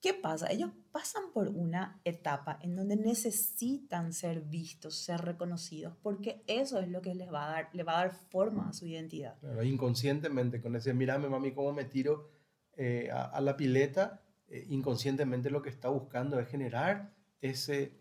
¿Qué 0.00 0.14
pasa? 0.14 0.46
Ellos 0.50 0.70
pasan 0.92 1.32
por 1.32 1.48
una 1.48 2.00
etapa 2.04 2.58
en 2.62 2.76
donde 2.76 2.94
necesitan 2.94 4.12
ser 4.12 4.42
vistos, 4.42 4.96
ser 4.96 5.22
reconocidos, 5.22 5.96
porque 6.02 6.44
eso 6.46 6.78
es 6.78 6.88
lo 6.88 7.02
que 7.02 7.16
les 7.16 7.32
va 7.32 7.46
a 7.46 7.50
dar, 7.50 7.68
le 7.72 7.82
va 7.82 7.98
a 7.98 8.02
dar 8.04 8.12
forma 8.12 8.68
a 8.68 8.72
su 8.72 8.86
identidad. 8.86 9.38
Claro, 9.40 9.64
inconscientemente, 9.64 10.60
con 10.60 10.76
ese, 10.76 10.94
mírame 10.94 11.28
mami, 11.28 11.52
cómo 11.52 11.72
me 11.72 11.84
tiro 11.84 12.30
eh, 12.76 13.10
a, 13.10 13.40
la 13.40 13.56
pileta, 13.56 14.22
eh, 14.46 14.66
inconscientemente 14.68 15.50
lo 15.50 15.62
que 15.62 15.70
está 15.70 15.88
buscando 15.88 16.38
es 16.38 16.48
generar 16.48 17.12
ese, 17.40 17.98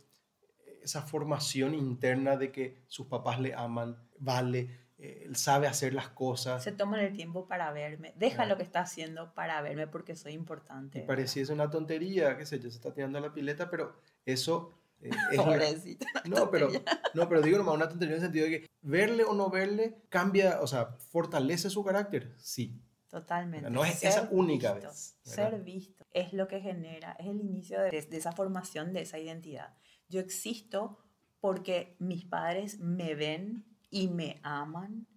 esa 0.84 1.02
formación 1.02 1.74
interna 1.74 2.38
de 2.38 2.52
que 2.52 2.84
sus 2.86 3.08
papás 3.08 3.40
le 3.40 3.56
aman, 3.56 3.98
vale, 4.20 4.87
él 4.98 5.36
sabe 5.36 5.68
hacer 5.68 5.94
las 5.94 6.10
cosas. 6.10 6.64
Se 6.64 6.72
toman 6.72 7.02
el 7.02 7.14
tiempo 7.14 7.48
para 7.48 7.72
verme, 7.72 8.14
deja 8.18 8.46
lo 8.46 8.58
que 8.58 8.64
está 8.64 8.82
haciendo 8.82 9.34
para 9.34 9.62
verme 9.62 9.88
porque 9.88 10.16
soy 10.16 10.34
importante. 10.34 11.00
Y 11.00 11.02
pareciese 11.04 11.54
una 11.54 11.70
tontería, 11.70 12.38
qué 12.38 12.46
sé 12.46 12.60
yo, 12.60 12.70
se 12.70 12.78
está 12.78 12.94
tirando 12.94 13.20
la 13.20 13.34
pileta, 13.34 13.70
pero 13.70 13.96
eso... 14.26 14.74
Eh, 15.00 15.12
es 15.32 16.28
no, 16.28 16.50
pero, 16.50 16.70
no, 17.14 17.30
pero 17.30 17.42
digo 17.44 17.60
nomás 17.60 17.76
una 17.76 17.88
tontería 17.88 18.16
en 18.16 18.22
el 18.22 18.26
sentido 18.26 18.46
de 18.46 18.52
que 18.52 18.68
verle 18.82 19.24
o 19.24 19.36
no 19.36 19.52
verle 19.52 20.02
cambia, 20.10 20.60
o 20.62 20.66
sea, 20.66 20.98
fortalece 21.12 21.70
su 21.70 21.84
carácter, 21.84 22.34
sí. 22.40 22.82
Totalmente. 23.08 23.70
No 23.70 23.86
es 23.86 24.04
esa 24.04 24.28
única 24.32 24.74
vez. 24.74 25.16
Ser 25.22 25.62
visto 25.62 26.06
es 26.12 26.34
lo 26.34 26.48
que 26.48 26.60
genera, 26.60 27.16
es 27.20 27.28
el 27.28 27.40
inicio 27.40 27.80
de, 27.80 27.92
de 27.92 28.18
esa 28.18 28.32
formación 28.32 28.92
de 28.92 29.02
esa 29.02 29.20
identidad. 29.20 29.78
Yo 30.10 30.20
existo 30.20 30.98
porque 31.40 31.96
mis 32.00 32.26
padres 32.26 32.80
me 32.80 33.14
ven 33.14 33.77
y 33.90 34.08
me 34.08 34.40
aman 34.44 35.08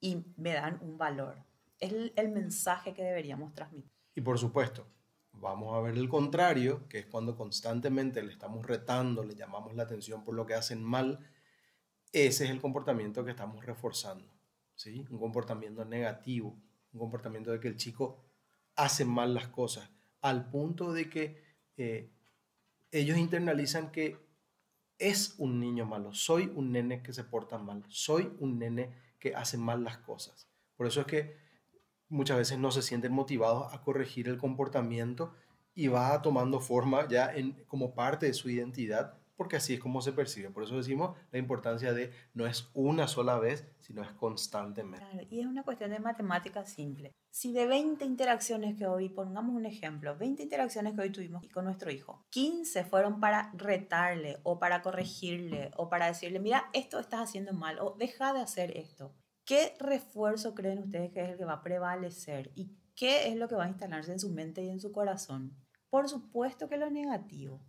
y 0.00 0.24
me 0.36 0.54
dan 0.54 0.78
un 0.82 0.98
valor. 0.98 1.44
Es 1.78 1.92
el, 2.16 2.28
mensaje 2.30 2.92
que 2.92 3.02
deberíamos 3.02 3.54
transmitir. 3.54 3.92
Y 4.14 4.20
por 4.20 4.38
supuesto, 4.38 4.86
vamos 5.32 5.76
a 5.76 5.80
ver 5.80 5.96
el 5.96 6.08
contrario, 6.08 6.88
que 6.88 7.00
es 7.00 7.06
cuando 7.06 7.36
constantemente 7.36 8.22
le 8.22 8.32
estamos 8.32 8.66
retando, 8.66 9.22
le 9.22 9.34
llamamos 9.34 9.74
la 9.74 9.84
atención 9.84 10.24
por 10.24 10.34
lo 10.34 10.46
que 10.46 10.54
hacen 10.54 10.82
mal. 10.82 11.20
Ese 12.12 12.44
es 12.44 12.50
el 12.50 12.60
comportamiento 12.60 13.24
que 13.24 13.30
estamos 13.30 13.64
reforzando. 13.64 14.28
¿sí? 14.74 15.06
Un 15.10 15.18
comportamiento 15.18 15.84
negativo, 15.84 16.56
un 16.92 16.98
comportamiento 16.98 17.52
de 17.52 17.60
que 17.60 17.68
el 17.68 17.76
chico 17.76 18.24
hace 18.74 19.04
mal 19.04 19.34
las 19.34 19.48
cosas, 19.48 19.90
al 20.20 20.50
punto 20.50 20.92
de 20.92 21.08
que 21.08 21.42
eh, 21.76 22.10
ellos 22.90 23.18
internalizan 23.18 23.90
que 23.90 24.27
es 24.98 25.34
un 25.38 25.60
niño 25.60 25.86
malo, 25.86 26.12
soy 26.12 26.50
un 26.54 26.72
nene 26.72 27.02
que 27.02 27.12
se 27.12 27.24
porta 27.24 27.58
mal, 27.58 27.84
soy 27.88 28.32
un 28.40 28.58
nene 28.58 28.92
que 29.18 29.34
hace 29.34 29.56
mal 29.56 29.84
las 29.84 29.98
cosas. 29.98 30.48
Por 30.76 30.86
eso 30.86 31.00
es 31.00 31.06
que 31.06 31.36
muchas 32.08 32.38
veces 32.38 32.58
no 32.58 32.70
se 32.70 32.82
sienten 32.82 33.12
motivados 33.12 33.72
a 33.72 33.82
corregir 33.82 34.28
el 34.28 34.38
comportamiento 34.38 35.34
y 35.74 35.88
va 35.88 36.20
tomando 36.22 36.60
forma 36.60 37.06
ya 37.08 37.32
en, 37.32 37.52
como 37.66 37.94
parte 37.94 38.26
de 38.26 38.34
su 38.34 38.50
identidad 38.50 39.18
porque 39.38 39.54
así 39.56 39.74
es 39.74 39.80
como 39.80 40.02
se 40.02 40.12
percibe. 40.12 40.50
Por 40.50 40.64
eso 40.64 40.76
decimos 40.76 41.16
la 41.30 41.38
importancia 41.38 41.92
de 41.92 42.10
no 42.34 42.44
es 42.44 42.68
una 42.74 43.06
sola 43.06 43.38
vez, 43.38 43.64
sino 43.78 44.02
es 44.02 44.10
constantemente. 44.10 45.06
Claro, 45.08 45.28
y 45.30 45.38
es 45.38 45.46
una 45.46 45.62
cuestión 45.62 45.92
de 45.92 46.00
matemática 46.00 46.64
simple. 46.64 47.14
Si 47.30 47.52
de 47.52 47.66
20 47.68 48.04
interacciones 48.04 48.76
que 48.76 48.88
hoy, 48.88 49.08
pongamos 49.08 49.54
un 49.54 49.64
ejemplo, 49.64 50.18
20 50.18 50.42
interacciones 50.42 50.94
que 50.94 51.02
hoy 51.02 51.10
tuvimos 51.10 51.46
con 51.54 51.66
nuestro 51.66 51.92
hijo, 51.92 52.26
15 52.30 52.84
fueron 52.84 53.20
para 53.20 53.52
retarle 53.54 54.40
o 54.42 54.58
para 54.58 54.82
corregirle 54.82 55.70
o 55.76 55.88
para 55.88 56.06
decirle, 56.06 56.40
mira, 56.40 56.68
esto 56.72 56.98
estás 56.98 57.20
haciendo 57.20 57.52
mal 57.52 57.78
o 57.78 57.94
deja 57.96 58.32
de 58.32 58.40
hacer 58.40 58.76
esto. 58.76 59.14
¿Qué 59.44 59.76
refuerzo 59.78 60.52
creen 60.56 60.80
ustedes 60.80 61.12
que 61.12 61.22
es 61.22 61.28
el 61.30 61.38
que 61.38 61.44
va 61.44 61.54
a 61.54 61.62
prevalecer 61.62 62.50
y 62.56 62.72
qué 62.96 63.28
es 63.28 63.36
lo 63.36 63.46
que 63.46 63.54
va 63.54 63.66
a 63.66 63.68
instalarse 63.68 64.10
en 64.10 64.18
su 64.18 64.30
mente 64.30 64.64
y 64.64 64.68
en 64.68 64.80
su 64.80 64.90
corazón? 64.90 65.56
Por 65.90 66.08
supuesto 66.08 66.68
que 66.68 66.76
lo 66.76 66.90
negativo. 66.90 67.62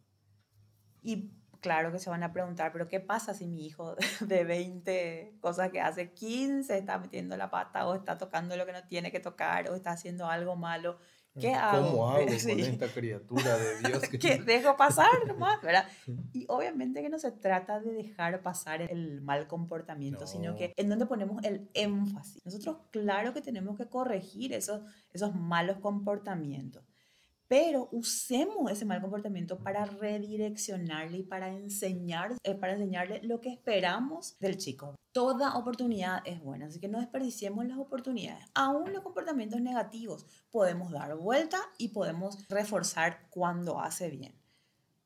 Y 1.01 1.31
claro 1.59 1.91
que 1.91 1.99
se 1.99 2.09
van 2.09 2.23
a 2.23 2.33
preguntar, 2.33 2.71
pero 2.71 2.87
¿qué 2.87 2.99
pasa 2.99 3.33
si 3.33 3.47
mi 3.47 3.65
hijo 3.65 3.95
de 4.21 4.43
20 4.43 5.37
cosas 5.41 5.71
que 5.71 5.81
hace 5.81 6.11
15 6.11 6.77
está 6.77 6.97
metiendo 6.97 7.37
la 7.37 7.49
pata 7.49 7.87
o 7.87 7.95
está 7.95 8.17
tocando 8.17 8.55
lo 8.57 8.65
que 8.65 8.73
no 8.73 8.83
tiene 8.87 9.11
que 9.11 9.19
tocar 9.19 9.69
o 9.69 9.75
está 9.75 9.91
haciendo 9.91 10.27
algo 10.27 10.55
malo? 10.55 10.97
¿Qué 11.39 11.53
hago? 11.53 11.91
¿Cómo 11.91 12.09
hago 12.11 12.25
con 12.25 12.59
esta 12.59 12.87
criatura 12.87 13.57
de 13.57 13.79
Dios? 13.87 14.03
Que... 14.19 14.39
dejo 14.39 14.75
pasar 14.75 15.25
nomás, 15.27 15.61
¿verdad? 15.61 15.85
Y 16.33 16.45
obviamente 16.49 17.01
que 17.01 17.09
no 17.09 17.19
se 17.19 17.31
trata 17.31 17.79
de 17.79 17.93
dejar 17.93 18.41
pasar 18.41 18.81
el 18.81 19.21
mal 19.21 19.47
comportamiento, 19.47 20.27
sino 20.27 20.55
que 20.55 20.73
en 20.75 20.89
donde 20.89 21.05
ponemos 21.05 21.43
el 21.43 21.69
énfasis. 21.73 22.43
Nosotros 22.45 22.77
claro 22.91 23.33
que 23.33 23.41
tenemos 23.41 23.77
que 23.77 23.87
corregir 23.87 24.53
esos, 24.53 24.81
esos 25.13 25.35
malos 25.35 25.77
comportamientos 25.77 26.88
pero 27.49 27.89
usemos 27.91 28.71
ese 28.71 28.85
mal 28.85 29.01
comportamiento 29.01 29.57
para 29.57 29.83
redireccionarle 29.83 31.17
y 31.17 31.23
para, 31.23 31.49
enseñar, 31.49 32.35
eh, 32.43 32.53
para 32.53 32.73
enseñarle 32.73 33.21
lo 33.23 33.41
que 33.41 33.49
esperamos 33.49 34.37
del 34.39 34.57
chico. 34.57 34.95
Toda 35.11 35.55
oportunidad 35.55 36.21
es 36.25 36.39
buena, 36.39 36.67
así 36.67 36.79
que 36.79 36.87
no 36.87 36.99
desperdiciemos 36.99 37.65
las 37.65 37.79
oportunidades. 37.79 38.45
Aún 38.53 38.93
los 38.93 39.01
comportamientos 39.01 39.59
negativos 39.59 40.27
podemos 40.51 40.91
dar 40.91 41.17
vuelta 41.17 41.57
y 41.79 41.89
podemos 41.89 42.47
reforzar 42.49 43.27
cuando 43.31 43.79
hace 43.79 44.11
bien. 44.11 44.39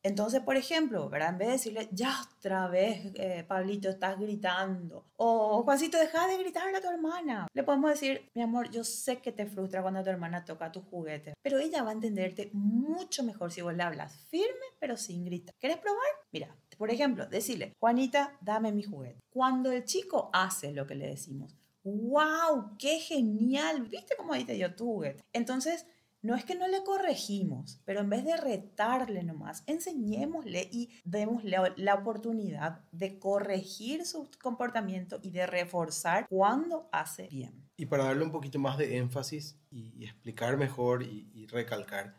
Entonces, 0.03 0.41
por 0.41 0.57
ejemplo, 0.57 1.10
¿verdad? 1.10 1.29
en 1.29 1.38
vez 1.38 1.48
de 1.48 1.53
decirle, 1.53 1.89
ya 1.91 2.13
otra 2.38 2.67
vez, 2.67 3.12
eh, 3.15 3.45
Pablito, 3.48 3.89
estás 3.89 4.19
gritando, 4.19 5.05
o 5.15 5.63
Juancito, 5.63 5.98
deja 5.98 6.27
de 6.27 6.38
gritarle 6.38 6.77
a 6.77 6.81
tu 6.81 6.89
hermana, 6.89 7.48
le 7.53 7.63
podemos 7.63 7.89
decir, 7.89 8.29
mi 8.33 8.41
amor, 8.41 8.69
yo 8.69 8.83
sé 8.83 9.22
que 9.22 9.31
te 9.31 9.45
frustra 9.45 9.81
cuando 9.81 10.03
tu 10.03 10.10
hermana 10.10 10.43
toca 10.43 10.74
tu 10.74 10.81
juguete, 10.81 11.33
pero 11.41 11.57
ella 11.57 11.83
va 11.83 11.91
a 11.91 11.93
entenderte 11.93 12.50
mucho 12.51 13.24
mejor 13.24 13.51
si 13.51 13.62
vos 13.62 13.74
le 13.74 13.83
hablas 13.83 14.17
firme, 14.29 14.65
pero 14.77 14.98
sin 14.98 15.24
gritar. 15.24 15.55
¿Quieres 15.57 15.77
probar? 15.77 16.03
Mira, 16.33 16.53
por 16.77 16.91
ejemplo, 16.91 17.25
decirle, 17.27 17.74
Juanita, 17.79 18.38
dame 18.41 18.74
mi 18.74 18.83
juguete. 18.83 19.22
Cuando 19.29 19.72
el 19.72 19.86
chico 19.86 20.29
hace 20.33 20.74
lo 20.74 20.86
que 20.86 20.95
le 20.95 21.07
decimos, 21.07 21.55
¡Wow! 21.86 22.77
¡Qué 22.79 23.00
genial! 23.00 23.81
¿Viste 23.89 24.15
cómo 24.15 24.31
ahí 24.31 24.45
te 24.45 24.53
dio 24.53 24.74
tu 24.74 24.86
juguete? 24.86 25.22
Entonces, 25.33 25.86
no 26.23 26.35
es 26.35 26.45
que 26.45 26.55
no 26.55 26.67
le 26.67 26.83
corregimos, 26.83 27.81
pero 27.85 27.99
en 27.99 28.09
vez 28.09 28.23
de 28.23 28.37
retarle 28.37 29.23
nomás, 29.23 29.63
enseñémosle 29.67 30.69
y 30.71 30.89
démosle 31.03 31.57
la 31.75 31.95
oportunidad 31.95 32.81
de 32.91 33.19
corregir 33.19 34.05
su 34.05 34.29
comportamiento 34.41 35.19
y 35.21 35.31
de 35.31 35.45
reforzar 35.45 36.25
cuando 36.29 36.87
hace 36.93 37.27
bien. 37.27 37.69
Y 37.75 37.85
para 37.87 38.05
darle 38.05 38.23
un 38.23 38.31
poquito 38.31 38.57
más 38.57 38.77
de 38.77 38.97
énfasis 38.97 39.59
y, 39.69 40.05
explicar 40.05 40.55
mejor 40.57 41.03
y, 41.03 41.29
y 41.33 41.45
recalcar, 41.47 42.15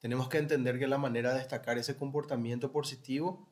tenemos 0.00 0.28
que 0.28 0.38
entender 0.38 0.78
que 0.78 0.88
la 0.88 0.98
manera 0.98 1.32
de 1.32 1.38
destacar 1.38 1.78
ese 1.78 1.96
comportamiento 1.96 2.72
positivo 2.72 3.48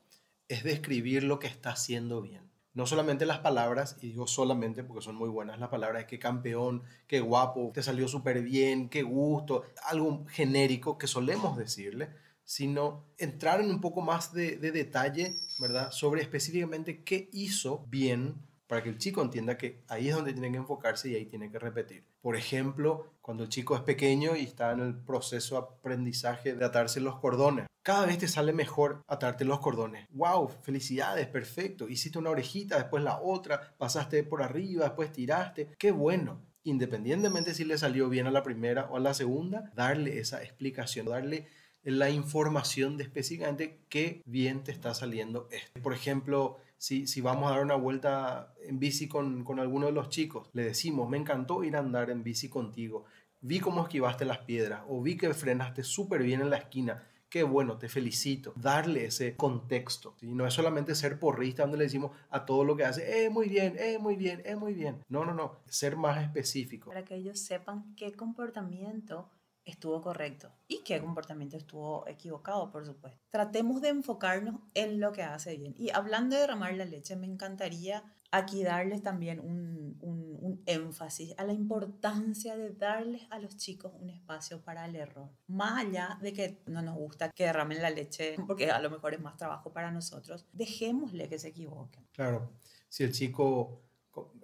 es 0.49 0.65
describir 0.65 1.23
lo 1.23 1.39
que 1.39 1.47
está 1.47 1.71
haciendo 1.71 2.21
bien 2.21 2.52
no 2.73 2.85
solamente 2.85 3.25
las 3.25 3.39
palabras, 3.39 3.97
y 4.01 4.07
digo 4.07 4.27
solamente 4.27 4.83
porque 4.83 5.03
son 5.03 5.15
muy 5.15 5.29
buenas 5.29 5.59
las 5.59 5.69
palabras, 5.69 6.05
qué 6.05 6.19
campeón, 6.19 6.83
qué 7.07 7.19
guapo, 7.19 7.71
te 7.73 7.83
salió 7.83 8.07
súper 8.07 8.41
bien, 8.41 8.89
qué 8.89 9.03
gusto, 9.03 9.63
algo 9.87 10.25
genérico 10.27 10.97
que 10.97 11.07
solemos 11.07 11.57
decirle, 11.57 12.09
sino 12.43 13.05
entrar 13.17 13.61
en 13.61 13.69
un 13.69 13.79
poco 13.79 14.01
más 14.01 14.33
de, 14.33 14.57
de 14.57 14.71
detalle, 14.71 15.37
¿verdad? 15.59 15.91
Sobre 15.91 16.21
específicamente 16.21 17.03
qué 17.03 17.29
hizo 17.31 17.85
bien 17.87 18.35
para 18.67 18.81
que 18.81 18.89
el 18.89 18.97
chico 18.97 19.21
entienda 19.21 19.57
que 19.57 19.83
ahí 19.87 20.09
es 20.09 20.15
donde 20.15 20.33
tiene 20.33 20.51
que 20.51 20.57
enfocarse 20.57 21.09
y 21.09 21.15
ahí 21.15 21.25
tiene 21.25 21.51
que 21.51 21.59
repetir. 21.59 22.03
Por 22.21 22.35
ejemplo, 22.35 23.13
cuando 23.21 23.43
el 23.43 23.49
chico 23.49 23.75
es 23.75 23.81
pequeño 23.81 24.35
y 24.35 24.41
está 24.41 24.71
en 24.71 24.79
el 24.79 24.95
proceso 24.95 25.55
de 25.55 25.61
aprendizaje 25.61 26.55
de 26.55 26.65
atarse 26.65 26.99
los 26.99 27.19
cordones. 27.19 27.67
Cada 27.83 28.05
vez 28.05 28.17
te 28.17 28.29
sale 28.29 28.53
mejor 28.53 29.03
atarte 29.09 29.43
los 29.43 29.59
cordones. 29.59 30.07
¡Wow! 30.11 30.47
Felicidades, 30.61 31.27
perfecto. 31.27 31.89
Hiciste 31.89 32.17
una 32.17 32.29
orejita, 32.29 32.77
después 32.77 33.03
la 33.03 33.19
otra, 33.19 33.75
pasaste 33.77 34.23
por 34.23 34.41
arriba, 34.41 34.85
después 34.85 35.11
tiraste. 35.11 35.71
¡Qué 35.77 35.91
bueno! 35.91 36.41
Independientemente 36.63 37.53
si 37.53 37.65
le 37.65 37.77
salió 37.77 38.07
bien 38.07 38.25
a 38.25 38.31
la 38.31 38.41
primera 38.41 38.85
o 38.89 38.95
a 38.95 39.01
la 39.01 39.13
segunda, 39.13 39.69
darle 39.75 40.19
esa 40.19 40.41
explicación, 40.41 41.07
darle 41.07 41.49
la 41.83 42.09
información 42.09 42.95
de 42.95 43.03
específicamente 43.03 43.81
qué 43.89 44.21
bien 44.25 44.63
te 44.63 44.71
está 44.71 44.93
saliendo 44.93 45.49
esto. 45.51 45.81
Por 45.81 45.93
ejemplo, 45.93 46.59
si, 46.77 47.05
si 47.05 47.19
vamos 47.19 47.51
a 47.51 47.55
dar 47.55 47.65
una 47.65 47.75
vuelta 47.75 48.53
en 48.61 48.79
bici 48.79 49.09
con, 49.09 49.43
con 49.43 49.59
alguno 49.59 49.87
de 49.87 49.91
los 49.91 50.07
chicos, 50.07 50.47
le 50.53 50.63
decimos, 50.63 51.09
me 51.09 51.17
encantó 51.17 51.65
ir 51.65 51.75
a 51.75 51.79
andar 51.79 52.09
en 52.09 52.23
bici 52.23 52.47
contigo, 52.47 53.03
vi 53.41 53.59
cómo 53.59 53.83
esquivaste 53.83 54.23
las 54.23 54.37
piedras 54.37 54.83
o 54.87 55.01
vi 55.01 55.17
que 55.17 55.33
frenaste 55.33 55.83
súper 55.83 56.23
bien 56.23 56.39
en 56.39 56.49
la 56.49 56.55
esquina. 56.55 57.03
Qué 57.33 57.41
bueno, 57.41 57.79
te 57.79 57.89
felicito. 57.89 58.53
Darle 58.55 59.05
ese 59.05 59.35
contexto. 59.35 60.15
y 60.21 60.27
No 60.27 60.45
es 60.45 60.53
solamente 60.53 60.93
ser 60.93 61.17
porrista 61.17 61.63
donde 61.63 61.79
le 61.79 61.85
decimos 61.85 62.11
a 62.29 62.45
todo 62.45 62.63
lo 62.63 62.77
que 62.77 62.85
hace, 62.85 63.25
eh, 63.25 63.31
muy 63.31 63.49
bien, 63.49 63.75
eh, 63.79 63.97
muy 63.97 64.15
bien, 64.15 64.43
eh, 64.45 64.55
muy 64.55 64.75
bien. 64.75 65.03
No, 65.09 65.25
no, 65.25 65.33
no. 65.33 65.57
Ser 65.65 65.97
más 65.97 66.21
específico. 66.21 66.91
Para 66.91 67.03
que 67.03 67.15
ellos 67.15 67.39
sepan 67.39 67.95
qué 67.95 68.11
comportamiento 68.11 69.31
estuvo 69.65 69.99
correcto 69.99 70.51
y 70.67 70.83
qué 70.83 71.01
comportamiento 71.01 71.57
estuvo 71.57 72.07
equivocado, 72.07 72.69
por 72.71 72.85
supuesto. 72.85 73.19
Tratemos 73.31 73.81
de 73.81 73.89
enfocarnos 73.89 74.59
en 74.75 74.99
lo 74.99 75.11
que 75.11 75.23
hace 75.23 75.57
bien. 75.57 75.73
Y 75.75 75.89
hablando 75.89 76.35
de 76.35 76.41
derramar 76.41 76.75
la 76.75 76.85
leche, 76.85 77.15
me 77.15 77.25
encantaría 77.25 78.03
aquí 78.33 78.63
darles 78.63 79.01
también 79.03 79.39
un, 79.39 79.97
un, 80.01 80.37
un, 80.41 80.63
énfasis 80.65 81.33
a 81.37 81.43
la 81.43 81.53
importancia 81.53 82.57
de 82.57 82.71
darles 82.71 83.21
a 83.29 83.39
los 83.39 83.55
chicos 83.57 83.93
un 83.99 84.09
espacio 84.09 84.61
para 84.61 84.85
el 84.85 84.95
error. 84.95 85.29
Más 85.47 85.85
allá 85.85 86.17
de 86.21 86.33
que 86.33 86.61
no 86.65 86.81
nos 86.81 86.95
gusta 86.95 87.31
que 87.31 87.45
derramen 87.45 87.81
la 87.81 87.89
leche, 87.89 88.35
porque 88.47 88.71
a 88.71 88.79
lo 88.79 88.89
mejor 88.89 89.13
es 89.13 89.21
más 89.21 89.37
trabajo 89.37 89.71
para 89.71 89.91
nosotros, 89.91 90.47
dejémosle 90.51 91.29
que 91.29 91.37
se 91.37 91.49
equivoquen. 91.49 92.05
Claro, 92.11 92.51
si 92.89 93.03
el 93.03 93.13
chico, 93.13 93.83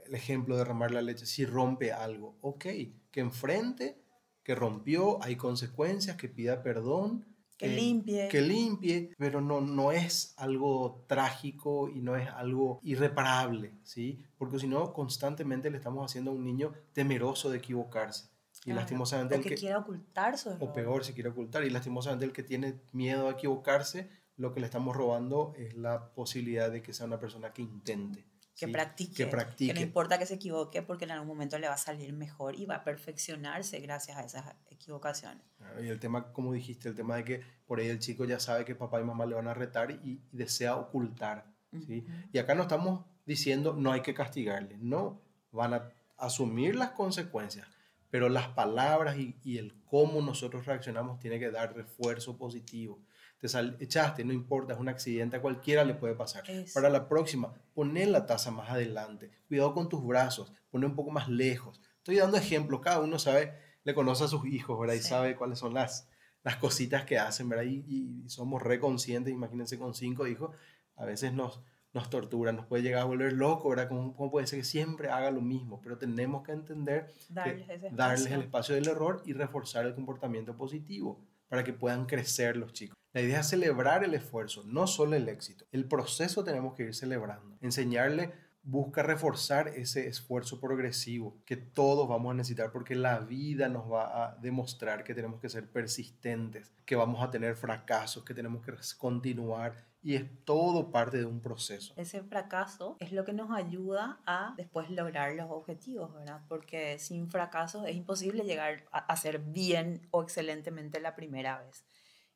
el 0.06 0.14
ejemplo 0.14 0.56
de 0.56 0.60
derramar 0.60 0.92
la 0.92 1.02
leche, 1.02 1.26
si 1.26 1.46
rompe 1.46 1.92
algo, 1.92 2.38
ok, 2.42 2.66
que 3.12 3.20
enfrente 3.20 4.04
que 4.50 4.56
rompió, 4.56 5.24
hay 5.24 5.36
consecuencias, 5.36 6.18
que 6.18 6.28
pida 6.28 6.64
perdón. 6.64 7.24
Que, 7.60 7.68
limpie. 7.68 8.30
Que 8.30 8.42
limpie, 8.42 9.12
pero 9.18 9.42
no, 9.42 9.60
no 9.60 9.92
es 9.92 10.34
algo 10.38 11.04
trágico 11.08 11.90
y 11.90 12.00
no 12.00 12.16
es 12.16 12.30
algo 12.30 12.80
irreparable, 12.84 13.74
¿sí? 13.84 14.24
Porque 14.38 14.60
si 14.60 14.68
no, 14.68 14.94
constantemente 14.94 15.70
le 15.70 15.76
estamos 15.76 16.10
haciendo 16.10 16.32
a 16.32 16.34
un 16.36 16.46
niño 16.46 16.72
temeroso 16.94 17.50
de 17.50 17.58
equivocarse. 17.58 18.30
Y 18.64 18.72
lastimosamente 18.72 19.36
o 19.36 19.42
que, 19.42 19.56
quiere 19.56 19.76
ocultar 19.76 20.38
su 20.38 20.52
O 20.52 20.72
peor, 20.72 21.04
si 21.04 21.12
quiere 21.12 21.30
ocultar. 21.30 21.66
Y 21.66 21.70
lastimosamente 21.70 22.24
el 22.24 22.32
que 22.32 22.44
tiene 22.44 22.80
miedo 22.94 23.28
a 23.28 23.32
equivocarse, 23.32 24.10
lo 24.38 24.54
que 24.54 24.62
le 24.62 24.66
estamos 24.66 24.96
robando 24.96 25.54
es 25.58 25.76
la 25.76 26.14
posibilidad 26.14 26.72
de 26.72 26.82
que 26.82 26.94
sea 26.94 27.08
una 27.08 27.20
persona 27.20 27.52
que 27.52 27.62
intente 27.62 28.26
que, 28.60 28.68
practique, 28.68 29.30
que 29.68 29.74
no 29.74 29.80
importa 29.80 30.20
que 30.20 30.26
se 30.26 30.36
equivoque 30.36 30.82
porque 30.82 31.06
en 31.06 31.12
algún 31.12 31.28
momento 31.28 31.58
le 31.58 31.68
va 31.68 31.76
a 31.76 31.78
salir 31.78 32.12
mejor 32.12 32.56
y 32.56 32.66
va 32.66 32.76
a 32.76 32.84
perfeccionarse 32.84 33.80
gracias 33.80 34.18
a 34.18 34.24
esas 34.24 34.56
equivocaciones. 34.70 35.44
y 35.82 35.88
el 35.88 36.00
tema, 36.00 36.34
como 36.34 36.52
dijiste, 36.52 36.90
el 36.90 36.96
tema 36.96 37.16
de 37.16 37.24
que 37.24 37.42
por 37.66 37.80
ahí 37.80 37.88
el 37.88 38.00
chico 38.00 38.26
ya 38.26 38.40
sabe 38.40 38.66
que 38.66 38.76
papá 38.76 39.00
y 39.00 39.04
mamá 39.04 39.26
le 39.26 39.36
van 39.36 39.48
a 39.48 39.54
retar 39.54 39.92
y, 39.92 40.22
desea 40.32 40.76
ocultar. 40.76 41.46
¿sí? 41.86 42.06
Y 42.34 42.38
acá 42.38 42.54
no 42.54 42.64
estamos 42.64 43.06
diciendo 43.26 43.74
no 43.74 43.92
hay 43.92 44.02
que 44.02 44.14
castigarle, 44.14 44.78
no, 44.80 45.22
van 45.52 45.74
a 45.76 45.90
asumir 46.18 46.76
las 46.76 46.92
consecuencias, 46.92 47.68
pero 48.10 48.28
las 48.28 48.50
palabras 48.50 49.18
y, 49.18 49.38
y 49.44 49.58
el 49.58 49.74
cómo 49.86 50.22
nosotros 50.22 50.66
reaccionamos 50.66 51.20
tiene 51.20 51.40
que 51.40 51.52
dar 51.52 51.76
refuerzo 51.76 52.38
positivo 52.38 53.00
te 53.40 53.48
echaste, 53.84 54.26
no 54.26 54.34
importa, 54.34 54.74
es 54.74 54.80
un 54.80 54.90
accidente, 54.90 55.38
a 55.38 55.42
cualquiera 55.42 55.86
le 55.86 55.94
puede 55.94 56.14
pasar. 56.14 56.44
Para 56.74 56.90
la 56.90 57.08
próxima, 57.08 57.54
poner 57.74 58.10
la 58.10 58.26
taza 58.26 58.52
más 58.52 58.70
adelante, 58.70 59.32
cuidado 59.48 59.74
con 59.74 59.88
tus 59.88 60.06
brazos, 60.06 60.52
poner 60.70 60.90
un 60.90 60.96
poco 60.96 61.12
más 61.12 61.30
lejos. 61.30 61.80
Estoy 61.98 62.18
dando 62.18 62.38
ejemplos, 62.38 62.82
cada 62.82 63.00
uno 63.00 63.18
sabe, 63.18 63.54
le 63.84 63.94
conoce 63.94 64.26
a 64.26 64.28
sus 64.28 64.46
hijos, 64.46 64.78
¿verdad? 64.78 64.96
Y 64.96 65.00
sabe 65.00 65.36
cuáles 65.38 65.60
son 65.60 65.74
las, 65.74 66.10
las 66.44 66.58
cositas 66.58 67.06
que 67.06 67.18
hacen, 67.18 67.48
¿verdad? 67.48 67.64
Y, 67.66 68.28
somos 68.28 68.62
reconscientes, 68.62 69.34
imagínense 69.34 69.80
con 69.80 69.94
cinco 69.94 70.28
hijos, 70.28 70.54
a 70.98 71.06
veces 71.06 71.32
nos, 71.32 71.62
nos 71.94 72.10
tortura, 72.10 72.52
nos 72.52 72.66
puede 72.66 72.84
llegar 72.84 73.04
a 73.04 73.06
volver 73.06 73.32
loco, 73.32 73.70
¿verdad? 73.70 73.88
¿Cómo, 73.88 74.16
¿Cómo, 74.18 74.32
puede 74.32 74.48
ser 74.48 74.60
que 74.60 74.66
siempre 74.66 75.10
haga 75.10 75.32
lo 75.32 75.42
mismo? 75.42 75.80
Pero 75.82 75.98
tenemos 75.98 76.44
que 76.44 76.52
entender, 76.52 77.10
darles, 77.30 77.96
darles 77.96 78.32
el 78.32 78.42
espacio 78.42 78.76
del 78.76 78.88
error 78.90 79.24
y 79.26 79.32
reforzar 79.32 79.86
el 79.86 79.96
comportamiento 79.96 80.58
positivo 80.58 81.26
para 81.48 81.64
que 81.64 81.72
puedan 81.74 82.06
crecer 82.06 82.58
los 82.58 82.74
chicos. 82.74 82.99
La 83.12 83.22
idea 83.22 83.40
es 83.40 83.50
celebrar 83.50 84.04
el 84.04 84.14
esfuerzo, 84.14 84.64
no 84.66 84.86
solo 84.86 85.16
el 85.16 85.30
éxito. 85.30 85.66
El 85.72 85.88
proceso 85.88 86.44
tenemos 86.44 86.76
que 86.76 86.84
ir 86.84 86.94
celebrando. 86.94 87.58
Enseñarle 87.60 88.32
busca 88.62 89.02
reforzar 89.02 89.70
ese 89.70 90.08
esfuerzo 90.08 90.60
progresivo 90.60 91.42
que 91.46 91.58
todos 91.58 92.08
vamos 92.08 92.32
a 92.32 92.36
necesitar 92.36 92.72
porque 92.72 92.94
la 92.94 93.20
vida 93.20 93.68
nos 93.68 93.92
va 93.92 94.26
a 94.26 94.36
demostrar 94.36 95.04
que 95.04 95.16
tenemos 95.16 95.40
que 95.40 95.50
ser 95.50 95.72
persistentes, 95.72 96.72
que 96.86 96.96
vamos 96.96 97.24
a 97.24 97.32
tener 97.32 97.56
fracasos, 97.56 98.24
que 98.24 98.36
tenemos 98.36 98.64
que 98.64 98.74
continuar 98.98 99.90
y 100.02 100.16
es 100.16 100.26
todo 100.46 100.92
parte 100.92 101.18
de 101.18 101.26
un 101.26 101.42
proceso. 101.42 101.94
Ese 101.98 102.22
fracaso 102.22 102.96
es 103.00 103.12
lo 103.12 103.26
que 103.26 103.34
nos 103.34 103.52
ayuda 103.52 104.20
a 104.26 104.54
después 104.56 104.90
lograr 104.90 105.34
los 105.34 105.50
objetivos, 105.50 106.14
¿verdad? 106.14 106.42
Porque 106.48 107.00
sin 107.00 107.30
fracasos 107.30 107.88
es 107.88 107.96
imposible 107.96 108.44
llegar 108.44 108.86
a 108.92 109.00
hacer 109.00 109.40
bien 109.40 110.08
o 110.12 110.22
excelentemente 110.22 111.00
la 111.00 111.16
primera 111.16 111.60
vez. 111.60 111.84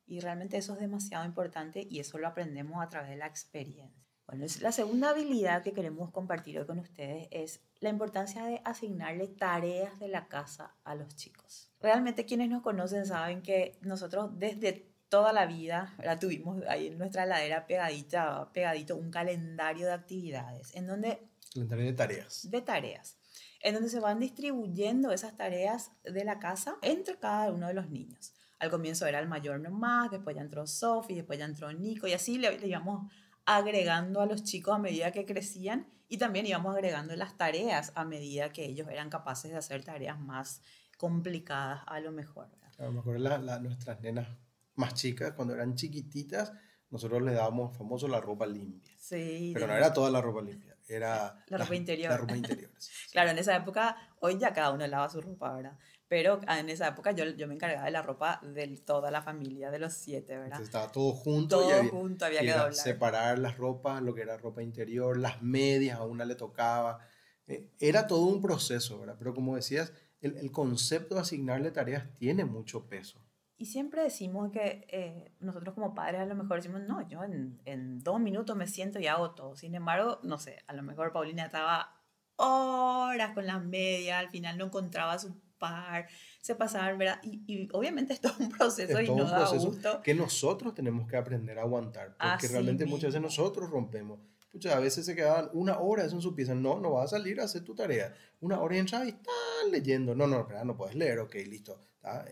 Y 0.06 0.20
realmente 0.20 0.56
eso 0.56 0.74
es 0.74 0.80
demasiado 0.80 1.24
importante 1.24 1.86
y 1.88 2.00
eso 2.00 2.18
lo 2.18 2.28
aprendemos 2.28 2.82
a 2.82 2.88
través 2.88 3.10
de 3.10 3.16
la 3.16 3.26
experiencia. 3.26 4.04
Bueno, 4.26 4.46
la 4.60 4.72
segunda 4.72 5.10
habilidad 5.10 5.62
que 5.62 5.72
queremos 5.72 6.10
compartir 6.10 6.58
hoy 6.58 6.66
con 6.66 6.78
ustedes 6.78 7.28
es 7.30 7.60
la 7.80 7.90
importancia 7.90 8.44
de 8.44 8.62
asignarle 8.64 9.28
tareas 9.28 9.98
de 10.00 10.08
la 10.08 10.28
casa 10.28 10.74
a 10.84 10.94
los 10.94 11.14
chicos. 11.14 11.70
Realmente 11.80 12.24
quienes 12.24 12.48
nos 12.48 12.62
conocen 12.62 13.04
saben 13.04 13.42
que 13.42 13.78
nosotros 13.82 14.30
desde 14.38 14.90
toda 15.10 15.32
la 15.32 15.44
vida 15.46 15.94
la 16.02 16.18
tuvimos 16.18 16.62
ahí 16.68 16.88
en 16.88 16.98
nuestra 16.98 17.26
ladera 17.26 17.66
pegadita, 17.66 18.50
pegadito 18.52 18.96
un 18.96 19.10
calendario 19.10 19.86
de 19.86 19.92
actividades 19.92 20.74
en 20.74 20.86
donde... 20.86 21.20
Calendario 21.52 21.84
de 21.84 21.92
tareas. 21.92 22.50
De 22.50 22.62
tareas. 22.62 23.18
En 23.60 23.74
donde 23.74 23.90
se 23.90 24.00
van 24.00 24.20
distribuyendo 24.20 25.12
esas 25.12 25.36
tareas 25.36 25.92
de 26.02 26.24
la 26.24 26.38
casa 26.38 26.78
entre 26.82 27.16
cada 27.18 27.52
uno 27.52 27.68
de 27.68 27.74
los 27.74 27.90
niños. 27.90 28.32
Al 28.64 28.70
comienzo 28.70 29.06
era 29.06 29.18
el 29.20 29.28
mayor 29.28 29.60
nomás, 29.60 30.10
después 30.10 30.34
ya 30.34 30.42
entró 30.42 30.66
Sophie, 30.66 31.16
después 31.16 31.38
ya 31.38 31.44
entró 31.44 31.72
Nico 31.72 32.06
y 32.06 32.14
así 32.14 32.38
le, 32.38 32.58
le 32.58 32.66
íbamos 32.66 33.12
agregando 33.46 34.20
a 34.20 34.26
los 34.26 34.42
chicos 34.42 34.74
a 34.74 34.78
medida 34.78 35.12
que 35.12 35.26
crecían 35.26 35.86
y 36.08 36.18
también 36.18 36.46
íbamos 36.46 36.74
agregando 36.74 37.14
las 37.16 37.36
tareas 37.36 37.92
a 37.94 38.04
medida 38.04 38.52
que 38.52 38.64
ellos 38.64 38.88
eran 38.88 39.10
capaces 39.10 39.50
de 39.50 39.56
hacer 39.56 39.84
tareas 39.84 40.18
más 40.18 40.62
complicadas 40.96 41.82
a 41.86 42.00
lo 42.00 42.12
mejor. 42.12 42.48
A 42.78 42.84
lo 42.84 42.92
mejor 42.92 43.20
la, 43.20 43.38
nuestras 43.58 44.00
nenas 44.00 44.28
más 44.74 44.94
chicas, 44.94 45.32
cuando 45.32 45.54
eran 45.54 45.74
chiquititas, 45.74 46.52
nosotros 46.90 47.22
le 47.22 47.32
dábamos 47.32 47.76
famoso 47.76 48.08
la 48.08 48.20
ropa 48.20 48.46
limpia. 48.46 48.94
Sí. 48.98 49.50
Pero 49.54 49.66
no 49.66 49.74
era 49.74 49.92
toda 49.92 50.10
la 50.10 50.20
ropa 50.20 50.42
limpia, 50.42 50.76
era 50.88 51.44
la 51.48 51.58
ropa 51.58 51.74
interior. 51.74 52.10
La 52.10 52.16
ropa 52.16 52.36
interior. 52.36 52.70
claro, 53.12 53.30
en 53.30 53.38
esa 53.38 53.56
época, 53.56 53.96
hoy 54.20 54.38
ya 54.38 54.52
cada 54.52 54.70
uno 54.70 54.86
lava 54.86 55.08
su 55.08 55.20
ropa, 55.20 55.52
¿verdad? 55.52 55.78
Pero 56.08 56.40
en 56.46 56.68
esa 56.68 56.88
época 56.88 57.12
yo, 57.12 57.24
yo 57.24 57.48
me 57.48 57.54
encargaba 57.54 57.86
de 57.86 57.90
la 57.90 58.02
ropa 58.02 58.40
de 58.42 58.66
toda 58.78 59.10
la 59.10 59.22
familia, 59.22 59.70
de 59.70 59.78
los 59.78 59.94
siete, 59.94 60.34
¿verdad? 60.34 60.46
Entonces 60.46 60.68
estaba 60.68 60.92
todo 60.92 61.12
junto. 61.12 61.60
Todo 61.60 61.74
había, 61.74 61.90
junto, 61.90 62.24
había 62.26 62.40
que 62.40 62.52
doblar. 62.52 62.74
Separar 62.74 63.38
las 63.38 63.56
ropas, 63.56 64.02
lo 64.02 64.14
que 64.14 64.22
era 64.22 64.36
ropa 64.36 64.62
interior, 64.62 65.16
las 65.18 65.42
medias, 65.42 65.98
a 65.98 66.04
una 66.04 66.24
le 66.24 66.34
tocaba. 66.34 66.98
Eh, 67.46 67.70
era 67.80 68.06
todo 68.06 68.26
un 68.26 68.42
proceso, 68.42 69.00
¿verdad? 69.00 69.16
Pero 69.18 69.34
como 69.34 69.56
decías, 69.56 69.92
el, 70.20 70.36
el 70.36 70.52
concepto 70.52 71.14
de 71.14 71.22
asignarle 71.22 71.70
tareas 71.70 72.12
tiene 72.14 72.44
mucho 72.44 72.86
peso. 72.86 73.24
Y 73.56 73.66
siempre 73.66 74.02
decimos 74.02 74.50
que 74.50 74.86
eh, 74.90 75.32
nosotros 75.38 75.74
como 75.74 75.94
padres 75.94 76.20
a 76.20 76.26
lo 76.26 76.34
mejor 76.34 76.56
decimos, 76.56 76.82
no, 76.82 77.06
yo 77.08 77.22
en, 77.22 77.60
en, 77.64 78.02
dos 78.02 78.18
minutos 78.18 78.56
me 78.56 78.66
siento 78.66 78.98
y 78.98 79.06
hago 79.06 79.30
todo. 79.30 79.54
Sin 79.54 79.74
embargo, 79.74 80.18
no 80.22 80.38
sé, 80.38 80.62
a 80.66 80.72
lo 80.72 80.82
mejor 80.82 81.12
Paulina 81.12 81.44
estaba 81.44 82.00
horas 82.36 83.32
con 83.32 83.46
las 83.46 83.64
medias, 83.64 84.18
al 84.18 84.28
final 84.28 84.58
no 84.58 84.66
encontraba 84.66 85.18
su 85.18 85.40
par, 85.64 86.06
se 86.40 86.54
pasaban, 86.54 86.98
¿verdad? 86.98 87.20
Y, 87.22 87.68
obviamente 87.72 88.12
esto 88.12 88.28
es 88.28 88.38
un 88.38 88.50
proceso 88.50 89.00
y 89.00 89.08
no 89.08 89.24
da 89.24 89.48
gusto. 89.50 90.02
Que 90.02 90.14
nosotros 90.14 90.74
tenemos 90.74 91.08
que 91.08 91.16
aprender 91.16 91.58
a 91.58 91.62
aguantar, 91.62 92.16
porque 92.18 92.48
realmente 92.48 92.84
muchas 92.84 93.08
veces 93.08 93.22
nosotros 93.22 93.70
rompemos. 93.70 94.20
Muchas 94.52 94.80
veces 94.80 95.04
se 95.04 95.16
quedaban 95.16 95.50
una 95.52 95.80
hora 95.80 96.04
en 96.04 96.20
su 96.20 96.34
pieza, 96.34 96.54
no, 96.54 96.78
no 96.78 96.92
vas 96.92 97.06
a 97.12 97.16
salir 97.16 97.40
a 97.40 97.44
hacer 97.44 97.64
tu 97.64 97.74
tarea. 97.74 98.14
Una 98.40 98.60
hora 98.60 98.76
y 98.76 98.78
entras 98.78 99.04
y 99.06 99.08
están 99.08 99.72
leyendo. 99.72 100.14
No, 100.14 100.28
no, 100.28 100.46
no 100.64 100.76
puedes 100.76 100.94
leer, 100.94 101.18
ok, 101.18 101.34
listo. 101.48 101.80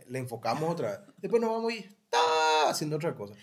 Le 0.07 0.19
enfocamos 0.19 0.71
otra 0.71 0.91
vez. 0.91 1.01
Después 1.17 1.43
nos 1.43 1.51
vamos 1.51 1.73
y 1.73 1.79
está 1.79 2.69
haciendo 2.69 2.97
otra 2.97 3.15
cosa. 3.15 3.35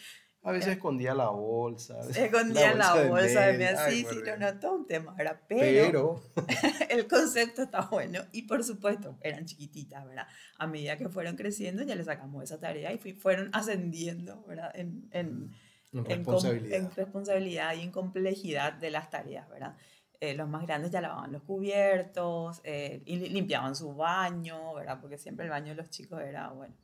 A 0.42 0.54
veces 0.54 0.74
escondía 0.74 1.14
la 1.14 1.30
bolsa. 1.30 2.00
Escondía 2.10 2.74
la 2.74 3.04
bolsa, 3.04 3.42
de 3.48 3.58
mí 3.58 3.64
así, 3.66 4.06
sí, 4.10 4.22
no, 4.26 4.38
no, 4.38 4.58
todo 4.58 4.76
un 4.76 4.88
tema, 4.88 5.14
¿verdad? 5.14 5.42
Pero, 5.50 6.22
Pero... 6.34 6.48
el 6.90 7.08
concepto 7.08 7.64
está 7.64 7.82
bueno. 7.82 8.22
Y 8.32 8.44
por 8.44 8.64
supuesto, 8.64 9.18
eran 9.22 9.46
chiquititas, 9.46 10.06
¿verdad? 10.06 10.28
A 10.58 10.66
medida 10.66 10.98
que 10.98 11.10
fueron 11.10 11.36
creciendo, 11.36 11.84
ya 11.84 11.96
le 11.96 12.06
sacamos 12.06 12.44
esa 12.44 12.58
tarea 12.58 12.94
y 12.94 12.98
fueron 13.14 13.50
ascendiendo, 13.52 14.42
¿verdad? 14.48 14.72
En, 14.76 15.10
en, 15.12 15.52
en 15.92 16.06
responsabilidad. 16.06 16.78
En, 16.78 16.92
responsabilidad 16.96 17.76
y 17.76 17.82
en 17.82 17.92
complejidad 17.92 18.74
de 18.74 18.92
las 18.92 19.10
tareas, 19.10 19.50
¿verdad? 19.50 19.76
Eh, 20.22 20.36
los 20.36 20.48
más 20.48 20.66
grandes 20.66 20.92
ya 20.92 21.02
lavaban 21.02 21.34
los 21.34 21.44
cubiertos, 21.44 22.62
eh, 22.64 23.02
y 23.06 23.18
limpiaban 23.30 23.76
su 23.76 23.94
baño, 23.94 24.74
¿verdad? 24.74 25.00
Porque 25.02 25.18
siempre 25.18 25.46
el 25.46 25.52
baño 25.52 25.70
de 25.70 25.76
los 25.76 25.90
chicos 25.90 26.22
era, 26.22 26.50
bueno, 26.50 26.76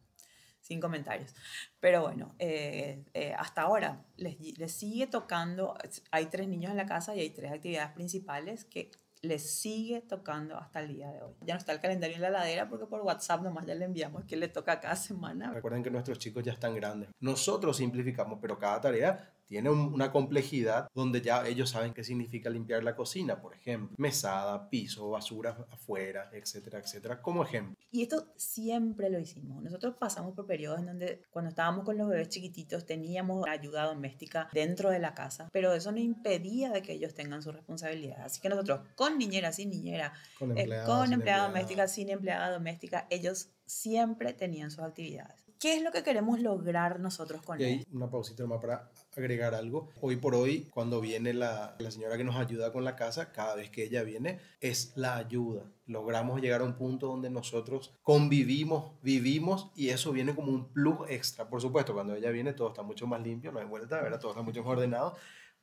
sin 0.65 0.79
comentarios. 0.79 1.33
Pero 1.79 2.01
bueno, 2.01 2.33
eh, 2.39 3.03
hasta 3.37 3.61
ahora 3.61 4.03
les, 4.17 4.39
les, 4.57 4.71
sigue 4.71 5.05
tocando, 5.05 5.77
hay 6.09 6.25
tres 6.25 6.47
niños 6.47 6.71
en 6.71 6.77
la 6.77 6.87
casa 6.87 7.15
y 7.15 7.19
hay 7.19 7.29
tres 7.29 7.51
actividades 7.51 7.91
principales 7.91 8.65
que 8.65 8.89
le 9.21 9.39
sigue 9.39 10.01
tocando 10.01 10.57
hasta 10.57 10.79
el 10.79 10.87
día 10.87 11.11
de 11.11 11.21
hoy. 11.21 11.33
Ya 11.41 11.53
no 11.53 11.59
está 11.59 11.71
el 11.71 11.79
calendario 11.79 12.15
en 12.15 12.21
la 12.21 12.29
ladera 12.29 12.67
porque 12.67 12.85
por 12.85 13.01
WhatsApp 13.01 13.41
nomás 13.41 13.65
ya 13.65 13.75
le 13.75 13.85
enviamos 13.85 14.23
que 14.25 14.35
le 14.35 14.47
toca 14.47 14.79
cada 14.79 14.95
semana. 14.95 15.51
Recuerden 15.51 15.83
que 15.83 15.91
nuestros 15.91 16.17
chicos 16.17 16.43
ya 16.43 16.53
están 16.53 16.75
grandes. 16.75 17.09
Nosotros 17.19 17.77
simplificamos, 17.77 18.39
pero 18.41 18.57
cada 18.57 18.81
tarea 18.81 19.34
tiene 19.47 19.69
una 19.69 20.11
complejidad 20.11 20.87
donde 20.93 21.21
ya 21.21 21.47
ellos 21.47 21.69
saben 21.69 21.93
qué 21.93 22.03
significa 22.03 22.49
limpiar 22.49 22.83
la 22.83 22.95
cocina, 22.95 23.41
por 23.41 23.53
ejemplo, 23.53 23.95
mesada, 23.97 24.69
piso, 24.69 25.11
basura 25.11 25.65
afuera, 25.71 26.29
etcétera, 26.33 26.79
etcétera, 26.79 27.21
como 27.21 27.43
ejemplo. 27.43 27.75
Y 27.91 28.03
esto 28.03 28.27
siempre 28.35 29.09
lo 29.09 29.19
hicimos. 29.19 29.61
Nosotros 29.61 29.95
pasamos 29.99 30.33
por 30.33 30.45
periodos 30.45 30.79
en 30.79 30.87
donde 30.87 31.21
cuando 31.29 31.49
estábamos 31.49 31.85
con 31.85 31.97
los 31.97 32.09
bebés 32.09 32.29
chiquititos 32.29 32.85
teníamos 32.85 33.45
ayuda 33.47 33.85
doméstica 33.85 34.49
dentro 34.53 34.89
de 34.89 34.99
la 34.99 35.13
casa, 35.13 35.49
pero 35.51 35.73
eso 35.73 35.91
no 35.91 35.99
impedía 35.99 36.71
de 36.71 36.81
que 36.81 36.93
ellos 36.93 37.13
tengan 37.13 37.41
su 37.41 37.51
responsabilidad. 37.51 38.21
Así 38.21 38.41
que 38.41 38.49
nosotros 38.49 38.81
con 38.95 39.17
niñera, 39.17 39.51
sin 39.51 39.69
niñera, 39.69 40.13
con, 40.39 40.57
eh, 40.57 40.67
con 40.85 41.13
empleada 41.13 41.47
doméstica, 41.47 41.87
sin 41.87 42.09
empleada 42.09 42.51
doméstica, 42.51 43.07
ellos 43.09 43.49
siempre 43.65 44.33
tenían 44.33 44.71
sus 44.71 44.83
actividades. 44.83 45.44
¿Qué 45.65 45.77
es 45.77 45.81
lo 45.81 45.91
que 45.91 46.03
queremos 46.03 46.39
lograr 46.41 46.99
nosotros 46.99 47.41
con 47.41 47.59
y 47.59 47.63
ahí, 47.63 47.87
Una 47.91 48.07
pausita 48.07 48.45
más 48.45 48.61
para 48.61 48.91
agregar 49.17 49.55
algo. 49.55 49.89
Hoy 49.99 50.15
por 50.15 50.35
hoy, 50.35 50.69
cuando 50.69 51.01
viene 51.01 51.33
la, 51.33 51.75
la, 51.79 51.89
señora 51.89 52.17
que 52.17 52.23
nos 52.23 52.35
ayuda 52.35 52.71
con 52.71 52.83
la 52.83 52.95
casa, 52.95 53.31
cada 53.31 53.55
vez 53.55 53.71
que 53.71 53.83
ella 53.83 54.03
viene, 54.03 54.39
es 54.61 54.95
la 54.95 55.15
ayuda. 55.15 55.63
Logramos 55.87 56.39
llegar 56.39 56.61
a 56.61 56.65
un 56.65 56.75
punto 56.75 57.07
donde 57.07 57.31
nosotros 57.31 57.95
convivimos, 58.03 58.91
vivimos 59.01 59.71
y 59.75 59.89
eso 59.89 60.11
viene 60.11 60.35
como 60.35 60.51
un 60.51 60.71
plus 60.71 60.99
extra. 61.09 61.49
Por 61.49 61.59
supuesto, 61.59 61.95
cuando 61.95 62.13
ella 62.13 62.29
viene 62.29 62.53
todo 62.53 62.67
está 62.67 62.83
mucho 62.83 63.07
más 63.07 63.23
limpio, 63.23 63.51
no 63.51 63.57
hay 63.57 63.65
vuelta, 63.65 63.99
¿verdad? 64.03 64.19
todo 64.19 64.33
está 64.33 64.43
mucho 64.43 64.61
más 64.61 64.73
ordenado. 64.73 65.15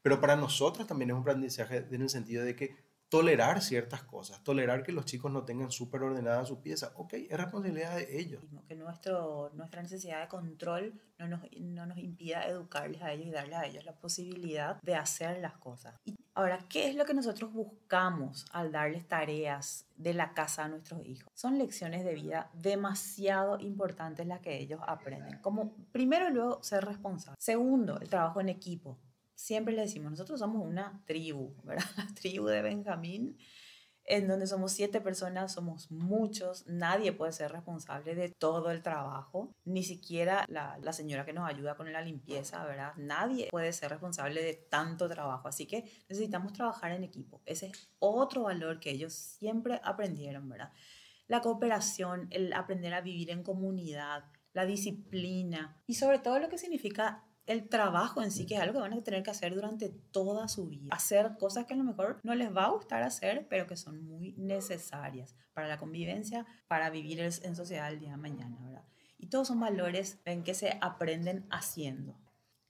Pero 0.03 0.21
para 0.21 0.35
nosotros 0.35 0.85
también 0.89 1.11
es 1.11 1.15
un 1.15 1.23
aprendizaje 1.23 1.87
en 1.89 2.03
el 2.03 2.09
sentido 2.09 2.45
de 2.45 2.57
que 2.57 2.75
tolerar 3.13 3.61
ciertas 3.61 4.03
cosas, 4.05 4.43
tolerar 4.43 4.83
que 4.83 4.91
los 4.91 5.05
chicos 5.05 5.31
no 5.31 5.45
tengan 5.45 5.71
súper 5.71 6.03
ordenada 6.03 6.47
su 6.47 6.63
pieza. 6.63 6.95
Ok, 6.97 7.13
es 7.13 7.37
responsabilidad 7.37 7.97
de 7.97 8.19
ellos. 8.19 8.43
Que 8.67 8.75
nuestra 8.75 9.83
necesidad 9.83 10.23
de 10.23 10.29
control 10.29 10.99
no 11.19 11.29
nos, 11.29 11.41
no 11.61 11.85
nos 11.85 11.99
impida 11.99 12.47
educarles 12.47 13.03
a 13.03 13.13
ellos 13.13 13.27
y 13.27 13.31
darles 13.31 13.59
a 13.59 13.67
ellos 13.67 13.85
la 13.85 13.93
posibilidad 13.93 14.81
de 14.81 14.95
hacer 14.95 15.41
las 15.41 15.59
cosas. 15.59 15.95
Y 16.07 16.17
ahora, 16.33 16.65
¿qué 16.71 16.89
es 16.89 16.95
lo 16.95 17.05
que 17.05 17.13
nosotros 17.13 17.53
buscamos 17.53 18.47
al 18.51 18.73
darles 18.73 19.07
tareas 19.07 19.85
de 19.95 20.15
la 20.15 20.33
casa 20.33 20.65
a 20.65 20.69
nuestros 20.69 21.05
hijos? 21.05 21.31
Son 21.35 21.59
lecciones 21.59 22.07
de 22.07 22.15
vida 22.15 22.51
demasiado 22.55 23.61
importantes 23.61 24.27
las 24.27 24.41
que 24.41 24.59
ellos 24.59 24.81
aprenden. 24.87 25.39
Como 25.43 25.75
primero 25.93 26.31
y 26.31 26.33
luego 26.33 26.63
ser 26.63 26.87
responsable. 26.87 27.37
Segundo, 27.39 28.01
el 28.01 28.09
trabajo 28.09 28.41
en 28.41 28.49
equipo 28.49 28.97
siempre 29.43 29.75
le 29.75 29.83
decimos, 29.83 30.13
nosotros 30.13 30.39
somos 30.39 30.65
una 30.65 31.03
tribu, 31.05 31.57
¿verdad? 31.65 31.85
La 31.97 32.07
tribu 32.15 32.47
de 32.47 32.63
Benjamín, 32.63 33.37
en 34.05 34.29
donde 34.29 34.47
somos 34.47 34.71
siete 34.71 35.01
personas, 35.01 35.53
somos 35.53 35.91
muchos, 35.91 36.65
nadie 36.69 37.13
puede 37.13 37.33
ser 37.33 37.51
responsable 37.51 38.15
de 38.15 38.29
todo 38.29 38.71
el 38.71 38.83
trabajo, 38.83 39.53
ni 39.65 39.83
siquiera 39.83 40.45
la, 40.49 40.79
la, 40.81 40.93
señora 40.93 41.25
que 41.25 41.33
nos 41.33 41.49
ayuda 41.49 41.77
con 41.77 41.93
la 41.93 42.03
limpieza, 42.03 42.65
¿verdad? 42.65 42.93
Nadie 42.97 43.49
puede 43.51 43.73
ser 43.73 43.91
responsable 43.91 44.43
de 44.43 44.55
tanto 44.55 45.09
trabajo, 45.09 45.49
así 45.49 45.67
que 45.67 45.85
necesitamos 46.09 46.53
trabajar 46.53 46.93
en 46.93 47.03
equipo. 47.03 47.43
Ese 47.45 47.67
es 47.67 47.91
otro 47.99 48.45
valor 48.45 48.79
que 48.79 48.91
ellos 48.91 49.13
siempre 49.13 49.81
aprendieron, 49.83 50.49
¿verdad? 50.49 50.73
La 51.27 51.41
cooperación, 51.41 52.29
el 52.31 52.53
aprender 52.53 52.95
a 52.95 53.01
vivir 53.01 53.31
en 53.31 53.43
comunidad, 53.43 54.25
la 54.53 54.67
disciplina 54.67 55.81
y 55.87 55.95
sobre 55.95 56.19
todo 56.19 56.39
lo 56.39 56.49
que 56.49 56.59
significa 56.59 57.25
el 57.47 57.69
trabajo 57.69 58.23
en 58.23 58.31
sí, 58.31 58.47
que 58.47 58.55
es 58.55 58.61
algo 58.61 58.75
que 58.75 58.89
van 58.89 58.93
a 58.93 59.03
tener 59.03 59.23
que 59.23 59.31
hacer 59.31 59.55
durante 59.55 59.89
toda 59.89 60.49
su 60.49 60.69
vida. 60.69 60.95
Hacer 60.95 61.37
cosas 61.39 61.67
que 61.67 61.75
a 61.75 61.77
lo 61.77 61.85
mejor 61.85 62.21
no 62.23 62.35
les 62.35 62.55
va 62.55 62.67
a 62.67 62.71
gustar 62.71 63.03
hacer, 63.03 63.47
pero 63.49 63.67
que 63.67 63.77
son 63.77 64.05
muy 64.05 64.35
necesarias 64.37 65.35
para 65.53 65.69
la 65.69 65.79
convivencia, 65.79 66.47
para 66.69 66.91
vivir 66.91 67.21
en 67.21 67.57
sociedad 67.57 67.93
el 67.93 68.01
día 68.01 68.13
de 68.13 68.17
mañana, 68.17 68.57
¿verdad? 68.61 68.85
Y 69.19 69.27
todos 69.27 69.49
son 69.49 69.61
valores 69.61 70.21
en 70.25 70.43
que 70.43 70.55
se 70.55 70.79
aprenden 70.81 71.47
haciendo. 71.51 72.19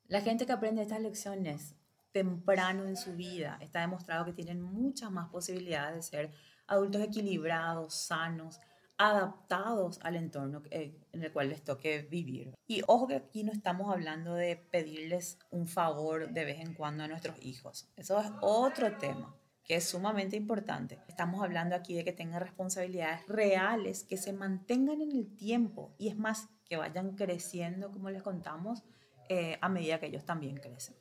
La 0.07 0.21
gente 0.21 0.47
que 0.47 0.53
aprende 0.53 0.83
estas 0.83 1.01
lecciones 1.01 1.75
temprano 2.13 2.85
en 2.85 2.97
su 2.97 3.15
vida 3.17 3.59
está 3.61 3.81
demostrado 3.81 4.25
que 4.25 4.33
tienen 4.33 4.61
muchas 4.61 5.11
más 5.11 5.31
posibilidades 5.31 5.97
de 5.97 6.03
ser 6.03 6.33
adultos 6.67 7.03
equilibrados, 7.03 7.95
sanos, 7.95 8.61
adaptados 9.03 9.99
al 10.03 10.15
entorno 10.15 10.62
en 10.71 10.95
el 11.12 11.33
cual 11.33 11.49
les 11.49 11.65
toque 11.65 12.03
vivir. 12.03 12.55
Y 12.69 12.83
ojo 12.87 13.09
que 13.09 13.17
aquí 13.17 13.43
no 13.43 13.51
estamos 13.51 13.93
hablando 13.93 14.35
de 14.35 14.55
pedirles 14.57 15.38
un 15.51 15.67
favor 15.67 16.31
de 16.31 16.45
vez 16.45 16.61
en 16.61 16.73
cuando 16.73 17.03
a 17.03 17.09
nuestros 17.09 17.37
hijos. 17.43 17.88
Eso 17.97 18.21
es 18.21 18.31
otro 18.41 18.97
tema 18.99 19.35
que 19.65 19.77
es 19.77 19.88
sumamente 19.88 20.37
importante. 20.37 21.01
Estamos 21.09 21.43
hablando 21.43 21.75
aquí 21.75 21.95
de 21.95 22.05
que 22.05 22.12
tengan 22.12 22.41
responsabilidades 22.41 23.27
reales, 23.27 24.05
que 24.05 24.17
se 24.17 24.33
mantengan 24.33 25.01
en 25.01 25.11
el 25.11 25.37
tiempo 25.37 25.95
y 25.99 26.09
es 26.09 26.17
más, 26.17 26.49
que 26.65 26.77
vayan 26.77 27.17
creciendo, 27.17 27.91
como 27.91 28.09
les 28.09 28.23
contamos, 28.23 28.85
eh, 29.29 29.59
a 29.61 29.69
medida 29.69 29.99
que 29.99 30.07
ellos 30.07 30.25
también 30.25 30.57
crecen. 30.57 30.97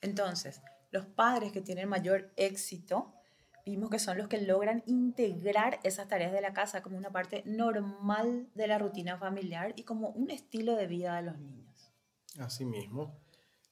Entonces, 0.00 0.62
los 0.90 1.06
padres 1.06 1.52
que 1.52 1.60
tienen 1.60 1.88
mayor 1.88 2.32
éxito 2.36 3.15
vimos 3.66 3.90
que 3.90 3.98
son 3.98 4.16
los 4.16 4.28
que 4.28 4.40
logran 4.40 4.84
integrar 4.86 5.80
esas 5.82 6.06
tareas 6.06 6.32
de 6.32 6.40
la 6.40 6.52
casa 6.52 6.82
como 6.82 6.96
una 6.96 7.10
parte 7.10 7.42
normal 7.46 8.48
de 8.54 8.68
la 8.68 8.78
rutina 8.78 9.18
familiar 9.18 9.74
y 9.76 9.82
como 9.82 10.10
un 10.10 10.30
estilo 10.30 10.76
de 10.76 10.86
vida 10.86 11.16
de 11.16 11.22
los 11.22 11.38
niños. 11.38 11.92
Así 12.38 12.64
mismo. 12.64 13.20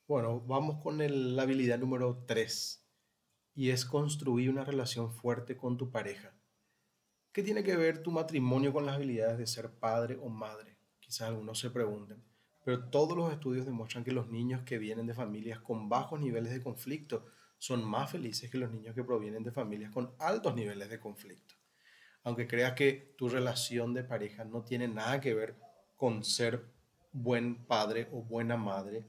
Bueno, 0.09 0.40
vamos 0.40 0.83
con 0.83 0.98
la 0.98 1.42
habilidad 1.42 1.78
número 1.78 2.24
3 2.26 2.85
y 3.54 3.70
es 3.70 3.85
construir 3.85 4.50
una 4.50 4.64
relación 4.64 5.12
fuerte 5.12 5.57
con 5.57 5.76
tu 5.76 5.92
pareja. 5.92 6.35
¿Qué 7.33 7.44
tiene 7.44 7.62
que 7.62 7.76
ver 7.76 8.02
tu 8.02 8.11
matrimonio 8.11 8.72
con 8.72 8.87
las 8.87 8.96
habilidades 8.96 9.38
de 9.38 9.46
ser 9.46 9.70
padre 9.70 10.18
o 10.20 10.28
madre? 10.28 10.76
Quizás 10.98 11.28
algunos 11.28 11.61
se 11.61 11.70
pregunten, 11.70 12.20
pero 12.64 12.90
todos 12.90 13.16
los 13.16 13.33
estudios 13.33 13.64
demuestran 13.64 14.02
que 14.02 14.12
los 14.12 14.28
niños 14.28 14.62
que 14.64 14.78
vienen 14.78 15.07
de 15.07 15.14
familias 15.14 15.61
con 15.61 15.88
bajos 15.88 16.20
niveles 16.20 16.52
de 16.52 16.62
conflicto 16.62 17.26
son 17.58 17.84
más 17.84 18.10
felices 18.10 18.50
que 18.50 18.58
los 18.58 18.70
niños 18.70 18.94
que 18.94 19.04
provienen 19.04 19.42
de 19.42 19.52
familias 19.52 19.90
con 19.90 20.14
altos 20.18 20.54
niveles 20.54 20.88
de 20.90 21.00
conflicto. 21.00 21.54
Aunque 22.22 22.46
creas 22.46 22.72
que 22.72 23.14
tu 23.16 23.28
relación 23.28 23.94
de 23.94 24.04
pareja 24.04 24.44
no 24.44 24.62
tiene 24.62 24.88
nada 24.88 25.20
que 25.20 25.34
ver 25.34 25.56
con 25.96 26.24
ser 26.24 26.64
buen 27.12 27.64
padre 27.64 28.08
o 28.12 28.22
buena 28.22 28.56
madre, 28.56 29.06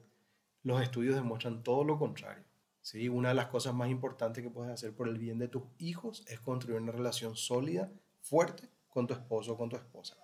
Los 0.63 0.81
estudios 0.81 1.13
demuestran 1.13 1.61
todo 1.61 1.83
lo 1.83 1.99
contrario. 1.99 2.43
¿sí? 2.81 3.07
Una 3.07 3.29
de 3.29 3.35
las 3.35 3.47
cosas 3.47 3.75
más 3.75 3.89
importantes 3.89 4.43
que 4.43 4.49
puedes 4.49 4.71
hacer 4.71 4.95
por 4.95 5.07
el 5.07 5.19
bien 5.19 5.37
de 5.37 5.47
tus 5.47 5.61
hijos 5.77 6.23
es 6.27 6.39
construir 6.39 6.81
una 6.81 6.91
relación 6.91 7.35
sólida, 7.35 7.91
fuerte 8.21 8.67
con 8.89 9.05
tu 9.05 9.13
esposo 9.13 9.53
o 9.53 9.57
con 9.57 9.69
tu 9.69 9.75
esposa. 9.75 10.17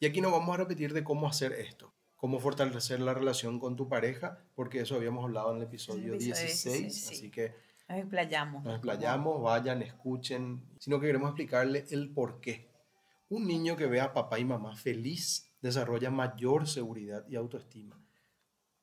Y 0.00 0.06
aquí 0.06 0.20
nos 0.20 0.32
vamos 0.32 0.54
a 0.54 0.58
repetir 0.58 0.94
de 0.94 1.04
cómo 1.04 1.28
hacer 1.28 1.52
esto, 1.52 1.92
cómo 2.22 2.38
fortalecer 2.38 3.00
la 3.00 3.14
relación 3.14 3.58
con 3.58 3.74
tu 3.74 3.88
pareja, 3.88 4.38
porque 4.54 4.82
eso 4.82 4.94
habíamos 4.94 5.24
hablado 5.24 5.50
en 5.50 5.56
el 5.56 5.64
episodio, 5.64 6.16
16, 6.16 7.08
así 7.10 7.32
que 7.32 7.52
nos 7.88 7.98
explayamos. 7.98 8.62
Nos 8.62 8.74
explayamos, 8.74 9.42
vayan, 9.42 9.82
escuchen, 9.82 10.62
sino 10.78 11.00
que 11.00 11.08
queremos 11.08 11.30
explicarle 11.30 11.84
el 11.90 12.10
por 12.10 12.40
qué. 12.40 12.70
Un 13.28 13.48
niño 13.48 13.76
que 13.76 13.86
ve 13.86 14.00
a 14.00 14.12
papá 14.12 14.38
y 14.38 14.44
mamá 14.44 14.76
feliz 14.76 15.52
desarrolla 15.60 16.12
mayor 16.12 16.68
seguridad 16.68 17.26
y 17.28 17.34
autoestima. 17.34 18.00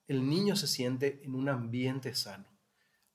El 0.06 0.30
niño 0.30 0.58
se 0.58 0.68
siente 0.68 1.22
en 1.24 1.34
un 1.34 1.48
ambiente 1.48 2.14
sano. 2.16 2.50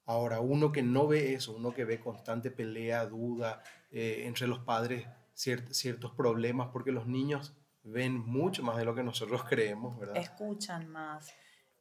Ahora, 0.07 0.41
uno 0.41 0.73
que 0.73 0.83
no 0.83 1.07
ve 1.07 1.35
eso, 1.35 1.55
uno 1.55 1.75
que 1.75 1.85
ve 1.85 2.01
constante 2.01 2.51
pelea, 2.51 3.05
duda 3.05 3.63
eh, 3.91 4.23
entre 4.25 4.47
los 4.47 4.61
padres, 4.61 5.07
ciertos 5.35 6.13
problemas, 6.13 6.71
porque 6.73 6.93
los 6.93 7.07
niños 7.07 7.55
ven 7.85 8.18
mucho 8.18 8.62
más 8.62 8.77
de 8.77 8.85
lo 8.85 8.94
que 8.94 9.03
nosotros 9.03 9.44
creemos, 9.49 9.99
¿verdad? 9.99 10.16
Escuchan 10.16 10.88
más. 10.88 11.33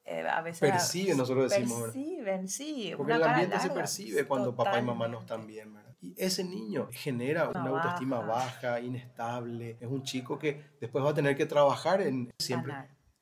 Eh, 0.05 0.19
a 0.27 0.41
veces 0.41 0.59
perciben, 0.59 1.17
nosotros 1.17 1.49
decimos. 1.49 1.83
Perciben, 1.83 2.47
sí. 2.49 2.93
Porque 2.97 3.13
el 3.13 3.23
ambiente 3.23 3.57
se 3.59 3.69
percibe 3.69 4.25
cuando 4.25 4.53
papá 4.53 4.79
y 4.79 4.81
mamá 4.81 5.07
no 5.07 5.19
están 5.19 5.47
bien, 5.47 5.73
¿verdad? 5.73 5.95
Y 6.01 6.13
ese 6.17 6.43
niño 6.43 6.89
genera 6.91 7.47
una, 7.47 7.69
autoestima 7.69 8.19
baja. 8.19 8.81
inestable. 8.81 9.77
Es 9.79 9.87
un 9.87 10.03
chico 10.03 10.37
que 10.37 10.61
después 10.81 11.05
va 11.05 11.11
a 11.11 11.13
tener 11.13 11.37
que 11.37 11.45
trabajar 11.45 12.01
en 12.01 12.33
siempre 12.37 12.73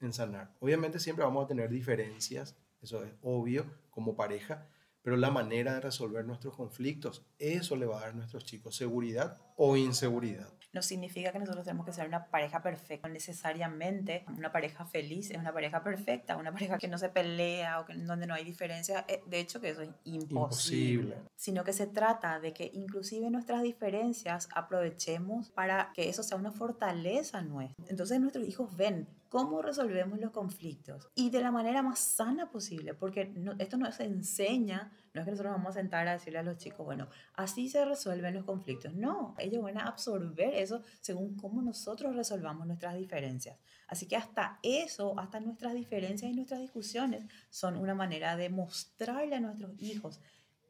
en 0.01 0.13
sanar. 0.13 0.51
Obviamente 0.59 0.99
siempre 0.99 1.23
vamos 1.23 1.45
a 1.45 1.47
tener 1.47 1.69
diferencias, 1.69 2.57
eso 2.81 3.03
es 3.03 3.13
obvio, 3.21 3.65
como 3.91 4.15
pareja, 4.15 4.67
pero 5.03 5.15
la 5.15 5.31
manera 5.31 5.75
de 5.75 5.81
resolver 5.81 6.25
nuestros 6.25 6.55
conflictos, 6.55 7.25
eso 7.39 7.75
le 7.75 7.85
va 7.85 7.97
a 7.97 7.99
dar 8.01 8.09
a 8.09 8.13
nuestros 8.13 8.43
chicos 8.43 8.75
seguridad 8.75 9.37
o 9.55 9.77
inseguridad. 9.77 10.51
No 10.73 10.81
significa 10.81 11.31
que 11.31 11.39
nosotros 11.39 11.65
tenemos 11.65 11.85
que 11.85 11.93
ser 11.93 12.07
una 12.07 12.25
pareja 12.25 12.61
perfecta, 12.61 13.09
necesariamente 13.09 14.23
una 14.37 14.51
pareja 14.51 14.85
feliz 14.85 15.31
es 15.31 15.37
una 15.37 15.53
pareja 15.53 15.83
perfecta, 15.83 16.37
una 16.37 16.51
pareja 16.53 16.77
que 16.77 16.87
no 16.87 16.97
se 16.97 17.09
pelea 17.09 17.79
o 17.79 17.85
que, 17.85 17.93
donde 17.95 18.27
no 18.27 18.33
hay 18.33 18.43
diferencias, 18.43 19.03
eh, 19.07 19.21
de 19.25 19.39
hecho 19.39 19.59
que 19.59 19.69
eso 19.69 19.81
es 19.81 19.89
imposible. 20.03 21.11
imposible. 21.11 21.15
Sino 21.35 21.63
que 21.63 21.73
se 21.73 21.87
trata 21.87 22.39
de 22.39 22.53
que 22.53 22.69
inclusive 22.73 23.29
nuestras 23.29 23.63
diferencias 23.63 24.49
aprovechemos 24.53 25.49
para 25.49 25.91
que 25.93 26.09
eso 26.09 26.23
sea 26.23 26.37
una 26.37 26.51
fortaleza 26.51 27.41
nuestra. 27.41 27.85
Entonces 27.87 28.19
nuestros 28.19 28.47
hijos 28.47 28.75
ven 28.75 29.07
cómo 29.31 29.61
resolvemos 29.61 30.19
los 30.19 30.31
conflictos 30.31 31.09
y 31.15 31.29
de 31.29 31.39
la 31.39 31.51
manera 31.51 31.81
más 31.81 31.99
sana 31.99 32.51
posible, 32.51 32.93
porque 32.93 33.33
esto 33.59 33.77
no 33.77 33.89
se 33.93 34.03
enseña, 34.03 34.91
no 35.13 35.21
es 35.21 35.25
que 35.25 35.31
nosotros 35.31 35.53
vamos 35.53 35.69
a 35.69 35.79
sentar 35.79 36.05
a 36.05 36.11
decirle 36.11 36.39
a 36.39 36.43
los 36.43 36.57
chicos, 36.57 36.85
bueno, 36.85 37.07
así 37.35 37.69
se 37.69 37.85
resuelven 37.85 38.33
los 38.33 38.43
conflictos. 38.43 38.93
No, 38.93 39.33
ellos 39.37 39.63
van 39.63 39.77
a 39.77 39.87
absorber 39.87 40.53
eso 40.55 40.83
según 40.99 41.37
cómo 41.37 41.61
nosotros 41.61 42.13
resolvamos 42.13 42.67
nuestras 42.67 42.97
diferencias. 42.97 43.57
Así 43.87 44.05
que 44.05 44.17
hasta 44.17 44.59
eso, 44.63 45.17
hasta 45.17 45.39
nuestras 45.39 45.75
diferencias 45.75 46.29
y 46.29 46.35
nuestras 46.35 46.59
discusiones 46.59 47.23
son 47.49 47.77
una 47.77 47.95
manera 47.95 48.35
de 48.35 48.49
mostrarle 48.49 49.37
a 49.37 49.39
nuestros 49.39 49.71
hijos 49.81 50.19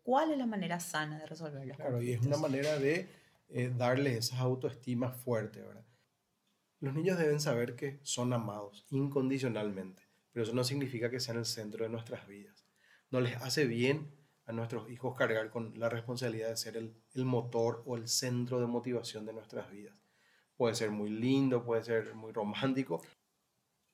cuál 0.03 0.33
es 0.33 0.37
la 0.37 0.45
manera 0.45 0.79
sana 0.79 1.17
de 1.17 1.25
resolver 1.25 1.65
los 1.65 1.77
claro, 1.77 1.93
conflictos. 1.93 2.23
y 2.23 2.27
es 2.27 2.27
una 2.27 2.37
manera 2.37 2.77
de 2.77 3.09
eh, 3.49 3.73
darles 3.75 4.17
esas 4.27 4.39
autoestimas 4.39 5.17
fuertes, 5.17 5.65
¿verdad? 5.65 5.83
Los 6.81 6.95
niños 6.95 7.19
deben 7.19 7.39
saber 7.39 7.75
que 7.75 7.99
son 8.01 8.33
amados 8.33 8.87
incondicionalmente, 8.89 10.01
pero 10.31 10.43
eso 10.43 10.53
no 10.53 10.63
significa 10.63 11.11
que 11.11 11.19
sean 11.19 11.37
el 11.37 11.45
centro 11.45 11.83
de 11.83 11.91
nuestras 11.91 12.27
vidas. 12.27 12.65
No 13.11 13.21
les 13.21 13.35
hace 13.37 13.65
bien 13.65 14.11
a 14.45 14.51
nuestros 14.51 14.89
hijos 14.89 15.15
cargar 15.15 15.51
con 15.51 15.77
la 15.77 15.89
responsabilidad 15.89 16.49
de 16.49 16.57
ser 16.57 16.77
el, 16.77 16.95
motor 17.23 17.83
o 17.85 17.97
el 17.97 18.07
centro 18.07 18.59
de 18.59 18.65
motivación 18.65 19.27
de 19.27 19.33
nuestras 19.33 19.69
vidas. 19.69 19.95
Puede 20.57 20.73
ser 20.73 20.89
muy 20.89 21.11
lindo, 21.11 21.63
puede 21.63 21.83
ser 21.83 22.15
muy 22.15 22.31
romántico. 22.31 23.03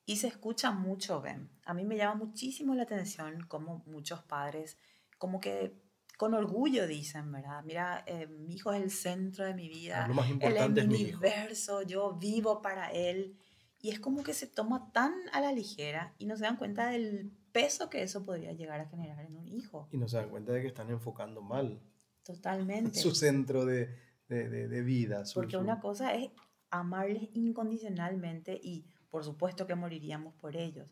Y 0.06 0.16
se 0.16 0.28
escucha 0.28 0.70
mucho, 0.70 1.20
Ben. 1.20 1.50
A 1.66 1.74
mí 1.74 1.84
me 1.84 1.98
llama 1.98 2.14
muchísimo 2.14 2.74
la 2.74 2.84
atención 2.84 3.44
cómo 3.48 3.84
muchos 3.84 4.22
padres 4.22 4.78
como 5.18 5.40
que 5.40 5.76
con 6.18 6.34
orgullo 6.34 6.88
dicen, 6.88 7.30
¿verdad? 7.30 7.62
Mira, 7.64 8.02
eh, 8.04 8.26
mi 8.26 8.56
hijo 8.56 8.72
es 8.72 8.82
el 8.82 8.90
centro 8.90 9.44
de 9.44 9.54
mi 9.54 9.68
vida, 9.68 10.06
lo 10.08 10.14
más 10.14 10.28
importante 10.28 10.80
él 10.80 10.92
es 10.92 10.92
mi 10.92 11.04
universo, 11.04 11.82
yo 11.82 12.14
vivo 12.14 12.60
para 12.60 12.90
él. 12.90 13.38
Y 13.80 13.90
es 13.90 14.00
como 14.00 14.24
que 14.24 14.34
se 14.34 14.48
toma 14.48 14.90
tan 14.90 15.14
a 15.32 15.40
la 15.40 15.52
ligera 15.52 16.16
y 16.18 16.26
no 16.26 16.36
se 16.36 16.42
dan 16.42 16.56
cuenta 16.56 16.88
del 16.88 17.30
peso 17.52 17.88
que 17.88 18.02
eso 18.02 18.24
podría 18.24 18.52
llegar 18.52 18.80
a 18.80 18.88
generar 18.88 19.24
en 19.24 19.36
un 19.36 19.46
hijo. 19.46 19.88
Y 19.92 19.96
no 19.96 20.08
se 20.08 20.16
dan 20.16 20.28
cuenta 20.28 20.50
de 20.50 20.60
que 20.60 20.66
están 20.66 20.90
enfocando 20.90 21.40
mal. 21.40 21.80
Totalmente. 22.24 22.98
Su 22.98 23.14
centro 23.14 23.64
de, 23.64 23.96
de, 24.28 24.48
de, 24.66 24.82
vida. 24.82 25.22
Porque 25.32 25.56
una 25.56 25.78
cosa 25.78 26.14
es 26.14 26.30
amarles 26.70 27.28
incondicionalmente 27.34 28.58
y 28.60 28.84
por 29.08 29.22
supuesto 29.22 29.68
que 29.68 29.76
moriríamos 29.76 30.34
por 30.34 30.56
ellos, 30.56 30.88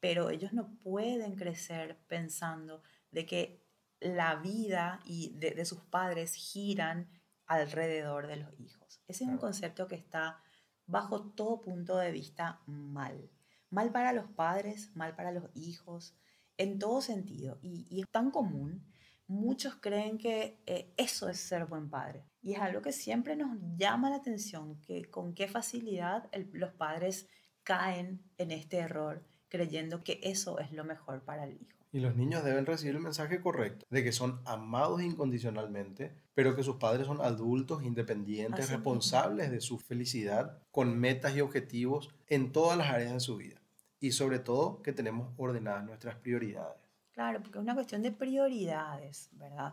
pero 0.00 0.28
ellos 0.28 0.52
no 0.52 0.76
pueden 0.80 1.36
crecer 1.36 1.96
pensando 2.08 2.82
de 3.12 3.26
que 3.26 3.65
la 4.06 4.36
vida 4.36 5.00
y 5.04 5.34
de, 5.38 5.64
sus 5.64 5.80
padres 5.80 6.34
giran 6.34 7.08
alrededor 7.46 8.26
de 8.26 8.36
los 8.36 8.58
hijos. 8.60 9.00
Ese 9.08 9.24
es 9.24 9.30
un 9.30 9.38
concepto 9.38 9.88
que 9.88 9.96
está 9.96 10.42
bajo 10.86 11.32
todo 11.32 11.60
punto 11.60 11.96
de 11.98 12.12
vista 12.12 12.60
mal. 12.66 13.30
Mal 13.70 13.90
para 13.90 14.12
los 14.12 14.30
padres, 14.30 14.94
mal 14.94 15.16
para 15.16 15.32
los 15.32 15.44
hijos, 15.54 16.16
en 16.56 16.78
todo 16.78 17.00
sentido. 17.00 17.58
Y, 17.62 18.00
es 18.00 18.08
tan 18.10 18.30
común. 18.30 18.86
Muchos 19.26 19.76
creen 19.76 20.18
que 20.18 20.62
eh, 20.66 20.92
eso 20.96 21.28
es 21.28 21.38
ser 21.40 21.66
buen 21.66 21.90
padre. 21.90 22.24
Y 22.42 22.54
es 22.54 22.60
algo 22.60 22.80
que 22.80 22.92
siempre 22.92 23.34
nos 23.34 23.58
llama 23.76 24.10
la 24.10 24.16
atención, 24.16 24.80
que 24.82 25.10
con 25.10 25.34
qué 25.34 25.48
facilidad 25.48 26.30
los 26.52 26.72
padres 26.72 27.28
caen 27.64 28.22
en 28.38 28.52
este 28.52 28.78
error 28.78 29.26
creyendo 29.48 30.02
que 30.02 30.20
eso 30.22 30.58
es 30.58 30.72
lo 30.72 30.84
mejor 30.84 31.24
para 31.24 31.44
el 31.44 31.54
hijo. 31.54 31.85
Y 31.96 32.00
los 32.00 32.14
niños 32.14 32.44
deben 32.44 32.66
recibir 32.66 32.94
el 32.94 33.00
mensaje 33.00 33.40
correcto 33.40 33.86
de 33.88 34.04
que 34.04 34.12
son 34.12 34.42
amados 34.44 35.00
incondicionalmente, 35.00 36.14
pero 36.34 36.54
que 36.54 36.62
sus 36.62 36.76
padres 36.76 37.06
son 37.06 37.22
adultos, 37.22 37.82
independientes, 37.84 38.68
responsables 38.68 39.50
de 39.50 39.62
su 39.62 39.78
felicidad, 39.78 40.58
con 40.70 40.98
metas 40.98 41.34
y 41.34 41.40
objetivos 41.40 42.14
en 42.26 42.52
todas 42.52 42.76
las 42.76 42.90
áreas 42.90 43.14
de 43.14 43.20
su 43.20 43.38
vida. 43.38 43.62
Y 43.98 44.12
sobre 44.12 44.40
todo 44.40 44.82
que 44.82 44.92
tenemos 44.92 45.32
ordenadas 45.38 45.86
nuestras 45.86 46.16
prioridades. 46.16 46.76
Claro, 47.12 47.40
porque 47.40 47.56
es 47.56 47.62
una 47.62 47.72
cuestión 47.72 48.02
de 48.02 48.12
prioridades, 48.12 49.30
¿verdad? 49.32 49.72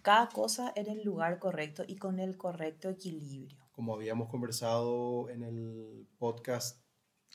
Cada 0.00 0.30
cosa 0.30 0.72
en 0.74 0.88
el 0.88 1.04
lugar 1.04 1.38
correcto 1.38 1.84
y 1.86 1.96
con 1.96 2.18
el 2.18 2.38
correcto 2.38 2.88
equilibrio. 2.88 3.58
Como 3.72 3.92
habíamos 3.92 4.30
conversado 4.30 5.28
en 5.28 5.42
el 5.42 6.08
podcast 6.16 6.80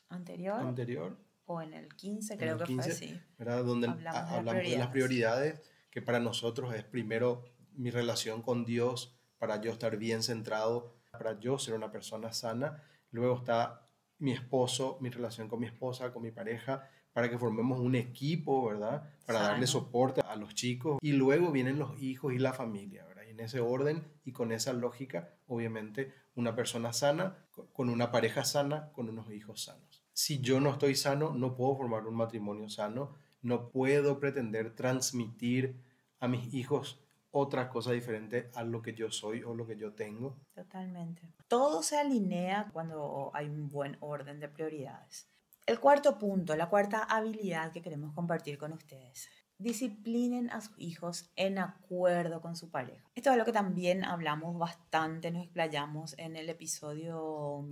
anterior. 0.09 0.59
anterior 0.59 1.32
o 1.45 1.61
en 1.61 1.73
el 1.73 1.93
15, 1.93 2.37
creo 2.37 2.57
que 2.57 2.65
fue 2.65 2.83
así. 2.83 3.19
Donde 3.37 3.87
hablamos, 3.87 4.45
de, 4.55 4.77
las 4.77 4.87
prioridades, 4.87 5.61
que 5.91 6.01
para 6.01 6.19
nosotros 6.19 6.73
es 6.73 6.83
primero 6.83 7.45
mi 7.75 7.89
relación 7.89 8.41
con 8.41 8.65
Dios, 8.65 9.15
para 9.37 9.59
yo 9.61 9.71
estar 9.71 9.97
bien 9.97 10.23
centrado, 10.23 10.95
para 11.11 11.39
yo 11.39 11.59
ser 11.59 11.73
una 11.73 11.91
persona 11.91 12.31
sana. 12.31 12.83
Luego 13.11 13.37
está 13.37 13.87
mi 14.19 14.31
esposo, 14.31 14.97
mi 15.01 15.09
relación 15.09 15.49
con 15.49 15.59
mi 15.59 15.65
esposa, 15.65 16.13
con 16.13 16.23
mi 16.23 16.31
pareja, 16.31 16.89
para 17.11 17.29
que 17.29 17.37
formemos 17.37 17.79
un 17.79 17.95
equipo, 17.95 18.65
¿verdad? 18.65 19.11
Para 19.25 19.41
darle 19.41 19.67
soporte 19.67 20.21
a 20.21 20.35
los 20.35 20.55
chicos. 20.55 20.97
Y 21.01 21.11
luego 21.11 21.51
vienen 21.51 21.77
los 21.77 22.01
hijos 22.01 22.33
y 22.33 22.39
la 22.39 22.53
familia, 22.53 23.05
¿verdad? 23.05 23.23
Y 23.27 23.31
en 23.31 23.41
ese 23.41 23.59
orden 23.59 24.03
y 24.23 24.31
con 24.31 24.51
esa 24.51 24.73
lógica, 24.73 25.35
obviamente, 25.47 26.13
una 26.35 26.55
persona 26.55 26.93
sana, 26.93 27.37
con 27.73 27.89
una 27.89 28.11
pareja 28.11 28.45
sana, 28.45 28.91
con 28.93 29.09
unos 29.09 29.31
hijos 29.31 29.63
sanos 29.63 30.02
si 30.13 30.39
yo 30.39 30.59
no 30.59 30.71
estoy 30.71 30.95
sano, 30.95 31.33
no 31.33 31.55
puedo 31.55 31.75
formar 31.75 32.07
un 32.07 32.15
matrimonio 32.15 32.69
sano, 32.69 33.15
no 33.41 33.69
puedo 33.69 34.19
pretender 34.19 34.75
transmitir 34.75 35.75
a 36.19 36.27
mis 36.27 36.53
hijos 36.53 37.03
otra 37.31 37.67
cosa 37.67 37.91
diferente 37.91 38.51
a 38.53 38.63
lo 38.63 38.81
que 38.81 38.93
yo 38.93 39.11
soy 39.11 39.41
o 39.43 39.55
lo 39.55 39.65
que 39.65 39.75
yo 39.75 39.93
tengo. 39.93 40.37
Totalmente. 40.53 41.33
Todo 41.47 41.81
se 41.81 41.97
alinea 41.97 42.69
cuando 42.71 43.31
hay 43.33 43.47
un 43.47 43.69
buen 43.69 43.97
orden 44.01 44.39
de 44.39 44.47
prioridades. 44.47 45.27
El 45.65 45.79
cuarto 45.79 46.19
punto, 46.19 46.55
la 46.55 46.69
cuarta 46.69 47.03
habilidad 47.03 47.71
que 47.71 47.81
queremos 47.81 48.13
compartir 48.13 48.57
con 48.57 48.71
ustedes. 48.73 49.29
Disciplinen 49.57 50.51
a 50.51 50.61
sus 50.61 50.77
hijos 50.77 51.31
en 51.35 51.57
acuerdo 51.57 52.39
con 52.41 52.55
su 52.55 52.69
pareja. 52.69 53.09
Esto 53.15 53.31
es 53.31 53.37
lo 53.37 53.45
que 53.45 53.53
también 53.53 54.03
hablamos 54.03 54.57
bastante, 54.57 55.31
nos 55.31 55.43
explayamos 55.43 56.17
en 56.19 56.35
el 56.35 56.49
episodio 56.49 57.65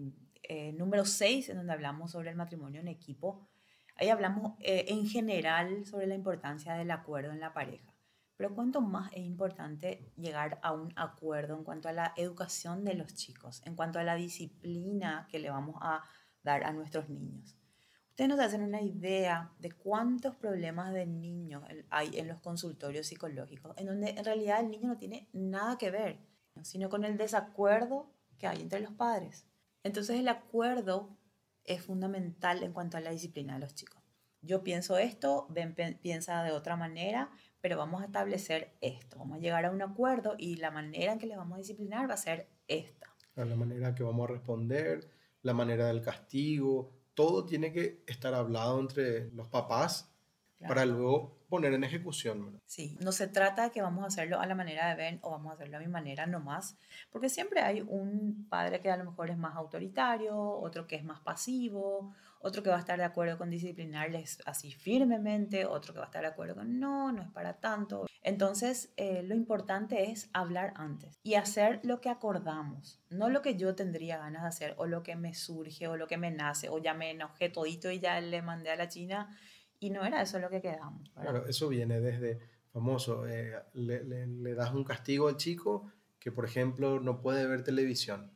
eh, 0.52 0.74
número 0.74 1.06
6, 1.06 1.48
en 1.48 1.56
donde 1.56 1.72
hablamos 1.72 2.12
sobre 2.12 2.30
el 2.30 2.36
matrimonio 2.36 2.82
en 2.82 2.90
equipo. 2.90 3.48
Ahí 3.96 4.10
hablamos 4.10 4.56
eh, 4.60 4.84
en 4.90 5.08
general 5.08 5.86
sobre 5.86 6.08
la 6.08 6.16
importancia 6.16 6.74
del 6.74 6.92
acuerdo 6.92 7.32
en 7.32 7.40
la 7.40 7.54
pareja. 7.54 7.96
Pero 8.36 8.54
cuánto 8.54 8.82
más 8.82 9.14
es 9.14 9.20
importante 9.20 10.12
llegar 10.18 10.60
a 10.62 10.74
un 10.74 10.92
acuerdo 10.98 11.56
en 11.56 11.64
cuanto 11.64 11.88
a 11.88 11.94
la 11.94 12.14
educación 12.18 12.84
de 12.84 12.96
los 12.96 13.14
chicos, 13.14 13.62
en 13.66 13.78
cuanto 13.78 13.98
a 14.00 14.04
la 14.04 14.16
disciplina 14.16 15.26
que 15.32 15.40
le 15.40 15.50
vamos 15.50 15.78
a 15.80 16.04
dar 16.44 16.66
a 16.66 16.74
nuestros 16.74 17.08
niños. 17.08 17.56
Ustedes 18.10 18.28
no 18.28 18.36
se 18.36 18.44
hacen 18.44 18.64
una 18.64 18.82
idea 18.82 19.54
de 19.58 19.72
cuántos 19.72 20.36
problemas 20.36 20.92
de 20.92 21.06
niños 21.06 21.64
hay 21.90 22.20
en 22.20 22.28
los 22.28 22.42
consultorios 22.42 23.08
psicológicos, 23.08 23.74
en 23.78 23.86
donde 23.86 24.10
en 24.10 24.26
realidad 24.26 24.60
el 24.60 24.70
niño 24.70 24.90
no 24.90 24.98
tiene 24.98 25.30
nada 25.32 25.78
que 25.78 25.92
ver, 25.92 26.20
sino 26.62 26.90
con 26.90 27.06
el 27.06 27.16
desacuerdo 27.16 28.12
que 28.38 28.48
hay 28.48 28.62
entre 28.62 28.82
los 28.82 28.92
padres. 28.92 29.46
Entonces 29.84 30.20
el 30.20 30.28
acuerdo 30.28 31.18
es 31.64 31.84
fundamental 31.84 32.64
en 32.64 32.74
cuanto 32.74 32.98
a 32.98 33.02
la 33.02 33.12
disciplina 33.12 33.54
de 33.56 33.60
los 33.60 33.76
chicos. 33.76 34.02
Yo 34.42 34.64
pienso 34.64 34.98
esto, 34.98 35.46
Ben 35.50 35.76
piensa 36.02 36.44
de 36.44 36.52
otra 36.52 36.76
manera, 36.76 37.30
pero 37.62 37.78
vamos 37.78 38.02
a 38.02 38.06
establecer 38.06 38.76
esto, 38.82 39.20
vamos 39.20 39.38
a 39.38 39.40
llegar 39.40 39.66
a 39.66 39.72
un 39.72 39.82
acuerdo 39.82 40.36
y 40.38 40.56
la 40.56 40.72
manera 40.72 41.14
en 41.14 41.20
que 41.20 41.28
le 41.28 41.38
vamos 41.38 41.56
a 41.56 41.60
disciplinar 41.60 42.10
va 42.10 42.16
a 42.16 42.18
ser 42.18 42.50
esta. 42.68 43.16
La 43.36 43.56
manera 43.56 43.94
que 43.94 44.04
vamos 44.04 44.28
a 44.28 44.34
responder, 44.34 45.12
la 45.44 45.54
manera 45.54 45.88
del 45.88 46.02
castigo, 46.02 46.92
todo 47.14 47.46
tiene 47.46 47.72
que 47.72 48.04
estar 48.08 48.34
hablado 48.34 48.80
entre 48.80 49.30
los 49.32 49.48
papás 49.48 50.11
para 50.68 50.86
luego 50.86 51.42
poner 51.50 51.74
en 51.74 51.84
ejecución. 51.84 52.62
Sí, 52.66 52.98
no 53.02 53.12
se 53.12 53.28
trata 53.28 53.64
de 53.64 53.72
que 53.72 53.82
vamos 53.82 54.04
a 54.04 54.08
hacerlo 54.08 54.40
a 54.40 54.46
la 54.46 54.56
manera 54.56 54.88
de 54.88 54.96
Ben 54.96 55.20
o 55.22 55.32
vamos 55.32 55.52
a 55.52 55.56
hacerlo 55.56 55.78
a 55.78 55.80
mi 55.82 55.88
manera 55.88 56.26
nomás, 56.26 56.78
porque 57.12 57.28
siempre 57.28 57.62
hay 57.62 57.82
un 57.82 58.48
padre 58.50 58.80
que 58.80 58.90
a 58.90 58.98
lo 58.98 59.04
mejor 59.04 59.30
es 59.30 59.38
más 59.38 59.56
autoritario, 59.58 60.38
otro 60.38 60.88
que 60.88 60.96
es 60.96 61.04
más 61.04 61.20
pasivo, 61.20 62.14
otro 62.40 62.64
que 62.64 62.70
va 62.70 62.78
a 62.78 62.80
estar 62.80 62.98
de 62.98 63.04
acuerdo 63.04 63.38
con 63.38 63.50
disciplinarles 63.50 64.40
así 64.46 64.72
firmemente, 64.72 65.66
otro 65.66 65.94
que 65.94 66.00
va 66.00 66.06
a 66.06 66.08
estar 66.08 66.22
de 66.22 66.30
acuerdo 66.30 66.56
con 66.56 66.80
no, 66.80 67.12
no 67.12 67.22
es 67.22 67.30
para 67.30 67.60
tanto. 67.60 68.08
Entonces, 68.24 68.94
eh, 68.98 69.24
lo 69.24 69.36
importante 69.36 70.12
es 70.12 70.30
hablar 70.32 70.74
antes 70.76 71.20
y 71.24 71.36
hacer 71.36 71.80
lo 71.84 72.02
que 72.02 72.10
acordamos, 72.10 73.02
no 73.10 73.30
lo 73.30 73.42
que 73.42 73.58
yo 73.58 73.76
tendría 73.76 74.18
ganas 74.18 74.44
de 74.44 74.48
hacer 74.48 74.76
o 74.78 74.86
lo 74.86 75.04
que 75.04 75.16
me 75.16 75.34
surge 75.34 75.88
o 75.88 75.98
lo 75.98 76.08
que 76.08 76.18
me 76.18 76.32
nace 76.32 76.70
o 76.70 76.78
ya 76.78 76.94
me 76.94 77.12
enojé 77.12 77.50
todito 77.50 77.92
y 77.92 78.00
ya 78.00 78.22
le 78.22 78.42
mandé 78.42 78.72
a 78.72 78.76
la 78.76 78.88
China 78.88 79.36
y 79.82 79.90
no 79.90 80.06
era 80.06 80.22
eso 80.22 80.40
lo 80.40 80.50
que 80.50 80.62
quedamos. 80.62 81.12
Claro, 81.20 81.46
eso 81.46 81.68
viene 81.68 82.00
desde 82.00 82.40
famoso, 82.72 83.28
eh, 83.28 83.54
le, 83.74 84.04
le 84.06 84.56
das 84.56 84.74
un 84.74 84.86
castigo 84.86 85.28
al 85.28 85.36
chico 85.36 85.92
que, 86.20 86.32
por 86.32 86.46
ejemplo, 86.46 87.02
no 87.02 87.20
puede 87.20 87.46
ver 87.46 87.64
televisión 87.64 88.32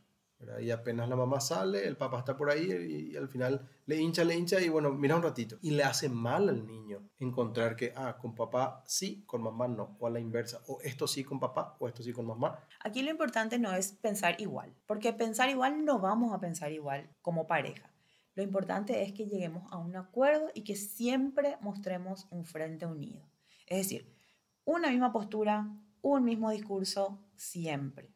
y 0.59 0.71
apenas 0.71 1.09
la 1.09 1.15
mamá 1.15 1.39
sale, 1.39 1.87
el 1.87 1.97
papá 1.97 2.19
está 2.19 2.35
por 2.35 2.49
ahí 2.49 3.11
y, 3.11 3.17
al 3.17 3.27
final 3.29 3.67
le 3.85 3.97
hincha, 3.97 4.23
le 4.23 4.35
hincha 4.35 4.59
y 4.59 4.69
bueno, 4.69 4.91
mira 4.91 5.15
un 5.15 5.23
ratito. 5.23 5.57
Y 5.61 5.71
le 5.71 5.83
hace 5.83 6.09
mal 6.09 6.49
al 6.49 6.65
niño 6.65 7.09
encontrar 7.19 7.75
que, 7.75 7.93
ah, 7.95 8.17
con 8.19 8.35
papá 8.35 8.83
sí, 8.85 9.23
con 9.25 9.41
mamá 9.41 9.67
no, 9.67 9.95
o 9.99 10.07
a 10.07 10.09
la 10.09 10.19
inversa, 10.19 10.61
o 10.67 10.79
esto 10.81 11.07
sí 11.07 11.23
con 11.23 11.39
papá, 11.39 11.75
o 11.79 11.87
esto 11.87 12.03
sí 12.03 12.11
con 12.11 12.25
mamá. 12.25 12.59
Aquí 12.81 13.01
lo 13.01 13.11
importante 13.11 13.57
no 13.57 13.73
es 13.73 13.93
pensar 13.93 14.39
igual, 14.39 14.73
porque 14.85 15.13
pensar 15.13 15.49
igual 15.49 15.83
no 15.85 15.99
vamos 15.99 16.33
a 16.33 16.39
pensar 16.39 16.71
igual 16.71 17.09
como 17.21 17.47
pareja. 17.47 17.89
Lo 18.35 18.43
importante 18.43 19.01
es 19.01 19.13
que 19.13 19.25
lleguemos 19.25 19.71
a 19.71 19.77
un 19.77 19.95
acuerdo 19.95 20.49
y 20.53 20.63
que 20.63 20.75
siempre 20.75 21.57
mostremos 21.61 22.27
un 22.29 22.43
frente 22.43 22.85
unido. 22.85 23.23
Es 23.65 23.79
decir, 23.79 24.13
una 24.65 24.89
misma 24.89 25.11
postura, 25.11 25.69
un 26.01 26.23
mismo 26.23 26.51
discurso, 26.51 27.19
siempre. 27.35 28.11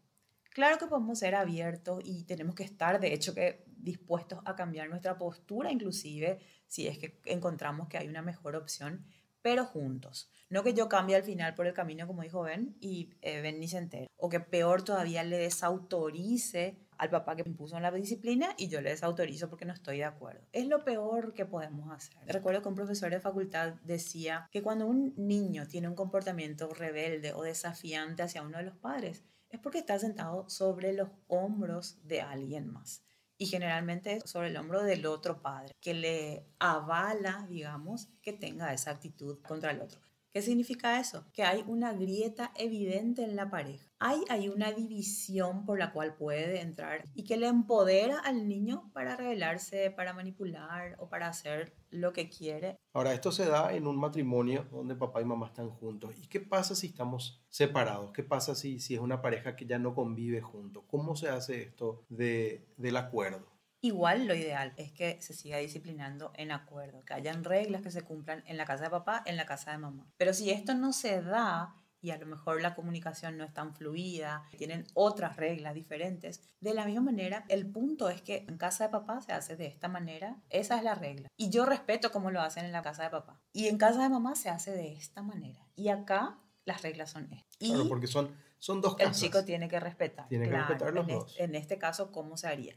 Claro 0.51 0.77
que 0.77 0.87
podemos 0.87 1.19
ser 1.19 1.35
abiertos 1.35 2.01
y 2.03 2.23
tenemos 2.23 2.53
que 2.53 2.63
estar, 2.63 2.99
de 2.99 3.13
hecho, 3.13 3.33
que 3.33 3.63
dispuestos 3.67 4.39
a 4.43 4.55
cambiar 4.55 4.89
nuestra 4.89 5.17
postura, 5.17 5.71
inclusive 5.71 6.39
si 6.67 6.87
es 6.87 6.97
que 6.97 7.19
encontramos 7.25 7.87
que 7.87 7.97
hay 7.97 8.07
una 8.07 8.21
mejor 8.21 8.55
opción, 8.55 9.05
pero 9.41 9.65
juntos. 9.65 10.29
No 10.49 10.63
que 10.63 10.73
yo 10.73 10.89
cambie 10.89 11.15
al 11.15 11.23
final 11.23 11.55
por 11.55 11.65
el 11.65 11.73
camino, 11.73 12.07
como 12.07 12.23
dijo 12.23 12.41
Ben, 12.41 12.75
y 12.81 13.11
eh, 13.21 13.41
Ben 13.41 13.59
ni 13.59 13.67
se 13.67 13.77
entere. 13.77 14.07
O 14.17 14.27
que 14.27 14.41
peor 14.41 14.83
todavía 14.83 15.23
le 15.23 15.37
desautorice 15.37 16.77
al 16.99 17.09
papá 17.09 17.35
que 17.35 17.43
impuso 17.45 17.79
la 17.79 17.91
disciplina 17.91 18.53
y 18.57 18.67
yo 18.67 18.81
le 18.81 18.91
desautorizo 18.91 19.49
porque 19.49 19.65
no 19.65 19.73
estoy 19.73 19.97
de 19.97 20.03
acuerdo. 20.03 20.45
Es 20.51 20.67
lo 20.67 20.83
peor 20.83 21.33
que 21.33 21.45
podemos 21.45 21.91
hacer. 21.91 22.21
Recuerdo 22.27 22.61
que 22.61 22.67
un 22.67 22.75
profesor 22.75 23.09
de 23.09 23.21
facultad 23.21 23.75
decía 23.83 24.47
que 24.51 24.61
cuando 24.61 24.85
un 24.85 25.13
niño 25.15 25.65
tiene 25.65 25.87
un 25.87 25.95
comportamiento 25.95 26.67
rebelde 26.69 27.33
o 27.33 27.43
desafiante 27.43 28.21
hacia 28.21 28.43
uno 28.43 28.57
de 28.57 28.65
los 28.65 28.77
padres, 28.77 29.23
es 29.49 29.59
porque 29.59 29.79
está 29.79 29.97
sentado 29.97 30.47
sobre 30.49 30.93
los 30.93 31.09
hombros 31.27 32.05
de 32.05 32.21
alguien 32.21 32.71
más. 32.71 33.01
Y 33.37 33.45
generalmente 33.45 34.17
es 34.17 34.29
sobre 34.29 34.49
el 34.49 34.57
hombro 34.57 34.83
del 34.83 35.05
otro 35.05 35.41
padre, 35.41 35.73
que 35.79 35.93
le 35.93 36.45
avala, 36.59 37.47
digamos, 37.49 38.09
que 38.21 38.33
tenga 38.33 38.73
esa 38.73 38.91
actitud 38.91 39.41
contra 39.41 39.71
el 39.71 39.79
otro. 39.79 40.01
¿Qué 40.31 40.43
significa 40.43 40.99
eso? 40.99 41.25
Que 41.33 41.43
hay 41.43 41.63
una 41.65 41.93
grieta 41.93 42.51
evidente 42.55 43.23
en 43.23 43.35
la 43.35 43.49
pareja. 43.49 43.89
Hay, 43.97 44.23
hay 44.29 44.47
una 44.47 44.71
división 44.71 45.65
por 45.65 45.79
la 45.79 45.91
cual 45.91 46.15
puede 46.15 46.61
entrar 46.61 47.03
y 47.15 47.23
que 47.23 47.35
le 47.35 47.47
empodera 47.47 48.19
al 48.19 48.47
niño 48.47 48.91
para 48.93 49.15
rebelarse, 49.15 49.89
para 49.89 50.13
manipular 50.13 50.95
o 50.99 51.09
para 51.09 51.27
hacer 51.27 51.73
lo 51.89 52.13
que 52.13 52.29
quiere. 52.29 52.77
Ahora, 52.93 53.13
esto 53.13 53.31
se 53.31 53.45
da 53.45 53.73
en 53.73 53.87
un 53.87 53.97
matrimonio 53.97 54.67
donde 54.71 54.95
papá 54.95 55.19
y 55.19 55.25
mamá 55.25 55.47
están 55.47 55.71
juntos. 55.71 56.13
¿Y 56.15 56.27
qué 56.27 56.39
pasa 56.39 56.75
si 56.75 56.87
estamos 56.87 57.43
separados? 57.49 58.11
¿Qué 58.11 58.23
pasa 58.23 58.53
si, 58.53 58.79
si 58.79 58.93
es 58.93 58.99
una 58.99 59.23
pareja 59.23 59.55
que 59.55 59.65
ya 59.65 59.79
no 59.79 59.95
convive 59.95 60.41
juntos? 60.41 60.83
¿Cómo 60.87 61.15
se 61.15 61.29
hace 61.29 61.63
esto 61.63 62.05
de, 62.07 62.67
del 62.77 62.97
acuerdo? 62.97 63.58
Igual 63.81 64.27
lo 64.27 64.35
ideal 64.35 64.73
es 64.75 64.91
que 64.91 65.21
se 65.21 65.33
siga 65.33 65.57
disciplinando 65.57 66.31
en 66.35 66.51
acuerdo, 66.51 67.03
que 67.05 67.13
hayan 67.13 67.43
reglas 67.43 67.81
que 67.81 67.91
se 67.91 68.01
cumplan 68.01 68.43
en 68.45 68.57
la 68.57 68.65
casa 68.65 68.85
de 68.85 68.89
papá, 68.89 69.23
en 69.25 69.37
la 69.37 69.45
casa 69.45 69.71
de 69.71 69.77
mamá. 69.77 70.11
Pero 70.17 70.33
si 70.33 70.49
esto 70.49 70.73
no 70.73 70.91
se 70.91 71.21
da 71.21 71.75
y 72.01 72.11
a 72.11 72.17
lo 72.17 72.25
mejor 72.25 72.61
la 72.61 72.75
comunicación 72.75 73.37
no 73.37 73.43
es 73.43 73.53
tan 73.53 73.73
fluida, 73.73 74.43
tienen 74.57 74.85
otras 74.93 75.37
reglas 75.37 75.73
diferentes, 75.73 76.41
de 76.59 76.73
la 76.73 76.85
misma 76.85 77.01
manera, 77.01 77.45
el 77.49 77.69
punto 77.69 78.09
es 78.09 78.21
que 78.21 78.45
en 78.47 78.57
casa 78.57 78.85
de 78.85 78.91
papá 78.91 79.21
se 79.21 79.33
hace 79.33 79.55
de 79.55 79.67
esta 79.67 79.87
manera, 79.87 80.37
esa 80.49 80.77
es 80.77 80.83
la 80.83 80.95
regla. 80.95 81.29
Y 81.37 81.49
yo 81.49 81.65
respeto 81.65 82.11
cómo 82.11 82.31
lo 82.31 82.41
hacen 82.41 82.65
en 82.65 82.71
la 82.71 82.81
casa 82.81 83.03
de 83.03 83.09
papá. 83.09 83.41
Y 83.53 83.67
en 83.67 83.77
casa 83.77 84.03
de 84.03 84.09
mamá 84.09 84.35
se 84.35 84.49
hace 84.49 84.71
de 84.71 84.93
esta 84.93 85.21
manera. 85.21 85.65
Y 85.75 85.89
acá 85.89 86.37
las 86.65 86.81
reglas 86.81 87.11
son 87.11 87.31
estas. 87.31 87.57
Claro, 87.57 87.87
porque 87.87 88.07
son, 88.07 88.35
son 88.59 88.81
dos 88.81 88.95
casas. 88.95 89.17
El 89.17 89.21
chico 89.21 89.43
tiene 89.43 89.67
que 89.67 89.79
respetar. 89.79 90.27
Tiene 90.27 90.49
que 90.49 90.55
respetar 90.55 90.93
los 90.93 91.07
dos. 91.07 91.35
en 91.37 91.55
este 91.55 91.77
caso, 91.77 92.11
¿cómo 92.11 92.37
se 92.37 92.47
haría? 92.47 92.75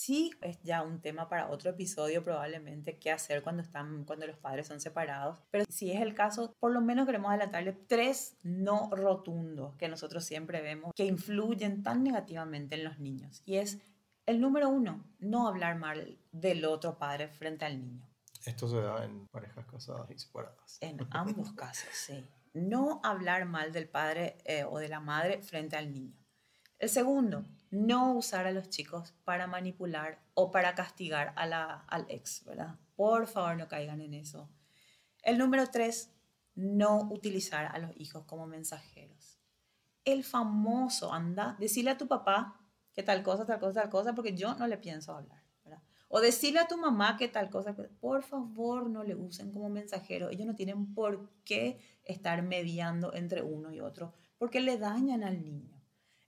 Sí, 0.00 0.30
es 0.40 0.58
ya 0.62 0.82
un 0.82 1.02
tema 1.02 1.28
para 1.28 1.50
otro 1.50 1.68
episodio 1.68 2.24
probablemente 2.24 2.98
qué 2.98 3.10
hacer 3.10 3.42
cuando 3.42 3.60
están 3.60 4.04
cuando 4.04 4.26
los 4.26 4.38
padres 4.38 4.66
son 4.66 4.80
separados, 4.80 5.42
pero 5.50 5.66
si 5.68 5.92
es 5.92 6.00
el 6.00 6.14
caso, 6.14 6.54
por 6.58 6.72
lo 6.72 6.80
menos 6.80 7.04
queremos 7.04 7.28
adelantarle 7.28 7.74
tres 7.74 8.38
no 8.42 8.88
rotundos 8.92 9.76
que 9.76 9.88
nosotros 9.88 10.24
siempre 10.24 10.62
vemos 10.62 10.94
que 10.94 11.04
influyen 11.04 11.82
tan 11.82 12.02
negativamente 12.02 12.76
en 12.76 12.84
los 12.84 12.98
niños 12.98 13.42
y 13.44 13.56
es 13.56 13.78
el 14.24 14.40
número 14.40 14.70
uno, 14.70 15.04
no 15.18 15.46
hablar 15.46 15.76
mal 15.76 16.18
del 16.32 16.64
otro 16.64 16.96
padre 16.96 17.28
frente 17.28 17.66
al 17.66 17.78
niño. 17.78 18.08
Esto 18.46 18.68
se 18.68 18.80
da 18.80 19.04
en 19.04 19.26
parejas 19.26 19.66
casadas 19.66 20.10
y 20.10 20.18
separadas. 20.18 20.78
En 20.80 21.06
ambos 21.10 21.52
casos, 21.56 21.90
sí. 21.92 22.26
No 22.54 23.02
hablar 23.04 23.44
mal 23.44 23.70
del 23.70 23.86
padre 23.86 24.38
eh, 24.46 24.64
o 24.64 24.78
de 24.78 24.88
la 24.88 25.00
madre 25.00 25.42
frente 25.42 25.76
al 25.76 25.92
niño. 25.92 26.16
El 26.78 26.88
segundo, 26.88 27.44
no 27.70 28.14
usar 28.14 28.46
a 28.46 28.52
los 28.52 28.68
chicos 28.68 29.14
para 29.24 29.46
manipular 29.46 30.20
o 30.34 30.50
para 30.50 30.74
castigar 30.74 31.32
a 31.36 31.46
la, 31.46 31.84
al 31.88 32.06
ex, 32.08 32.44
¿verdad? 32.44 32.76
Por 32.96 33.26
favor, 33.26 33.56
no 33.56 33.68
caigan 33.68 34.00
en 34.00 34.14
eso. 34.14 34.50
El 35.22 35.38
número 35.38 35.66
tres, 35.68 36.12
no 36.54 37.08
utilizar 37.10 37.66
a 37.66 37.78
los 37.78 37.92
hijos 37.96 38.24
como 38.24 38.46
mensajeros. 38.46 39.38
El 40.04 40.24
famoso, 40.24 41.12
anda, 41.12 41.56
decirle 41.60 41.92
a 41.92 41.98
tu 41.98 42.08
papá 42.08 42.60
que 42.92 43.02
tal 43.02 43.22
cosa, 43.22 43.46
tal 43.46 43.60
cosa, 43.60 43.82
tal 43.82 43.90
cosa, 43.90 44.14
porque 44.14 44.34
yo 44.34 44.54
no 44.54 44.66
le 44.66 44.76
pienso 44.76 45.14
hablar. 45.14 45.42
¿verdad? 45.62 45.82
O 46.08 46.20
decirle 46.20 46.58
a 46.58 46.66
tu 46.66 46.76
mamá 46.76 47.16
que 47.16 47.28
tal 47.28 47.50
cosa, 47.50 47.76
por 48.00 48.22
favor 48.22 48.90
no 48.90 49.04
le 49.04 49.14
usen 49.14 49.52
como 49.52 49.68
mensajero. 49.68 50.28
Ellos 50.28 50.46
no 50.46 50.56
tienen 50.56 50.92
por 50.92 51.30
qué 51.44 51.80
estar 52.02 52.42
mediando 52.42 53.14
entre 53.14 53.42
uno 53.42 53.72
y 53.72 53.80
otro, 53.80 54.12
porque 54.38 54.60
le 54.60 54.76
dañan 54.76 55.22
al 55.22 55.44
niño. 55.44 55.79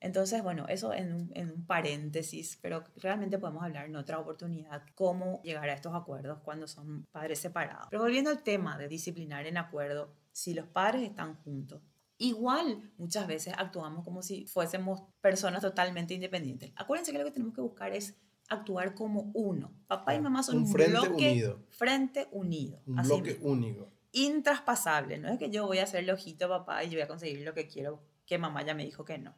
Entonces, 0.02 0.42
bueno, 0.42 0.66
eso 0.68 0.92
en 0.92 1.12
un, 1.12 1.64
paréntesis, 1.64 2.58
pero 2.60 2.82
realmente 2.96 3.38
podemos 3.38 3.62
hablar 3.62 3.86
en 3.86 3.94
otra 3.94 4.18
oportunidad 4.18 4.82
cómo 4.96 5.40
llegar 5.44 5.68
a 5.68 5.74
estos 5.74 5.94
acuerdos 5.94 6.40
cuando 6.42 6.66
son 6.66 7.06
padres 7.12 7.38
separados. 7.38 7.86
Pero 7.88 8.02
volviendo 8.02 8.28
al 8.28 8.42
tema 8.42 8.76
de 8.76 8.88
disciplinar 8.88 9.46
en 9.46 9.58
acuerdo, 9.58 10.12
si 10.32 10.54
los 10.54 10.66
padres 10.66 11.04
están 11.04 11.36
juntos, 11.36 11.82
igual 12.18 12.90
muchas 12.98 13.28
veces 13.28 13.54
actuamos 13.56 14.04
como 14.04 14.22
si 14.22 14.44
fuésemos 14.46 15.02
personas 15.20 15.62
totalmente 15.62 16.14
independientes. 16.14 16.72
Acuérdense 16.74 17.12
que 17.12 17.18
lo 17.18 17.24
que 17.24 17.30
tenemos 17.30 17.54
que 17.54 17.60
buscar 17.60 17.94
es 17.94 18.16
actuar 18.48 18.96
como 18.96 19.30
uno. 19.34 19.72
Papá 19.86 20.16
y 20.16 20.20
mamá 20.20 20.42
son 20.42 20.58
un, 20.58 20.66
frente 20.66 20.90
bloque, 20.90 21.30
unido. 21.30 21.64
Frente 21.70 22.26
unido. 22.32 22.82
Un 22.86 22.96
bloque 22.96 23.38
único. 23.40 23.88
Intraspasable. 24.10 25.18
No 25.18 25.28
es 25.28 25.38
que 25.38 25.48
yo 25.48 25.64
voy 25.64 25.78
a 25.78 25.84
hacer 25.84 26.00
el 26.00 26.10
ojito 26.10 26.48
papá 26.48 26.82
y 26.82 26.88
yo 26.88 26.94
voy 26.94 27.02
a 27.02 27.08
conseguir 27.08 27.42
lo 27.42 27.54
que 27.54 27.68
quiero, 27.68 28.02
que 28.26 28.36
mamá 28.36 28.64
ya 28.64 28.74
me 28.74 28.84
dijo 28.84 29.04
que 29.04 29.18
no 29.18 29.36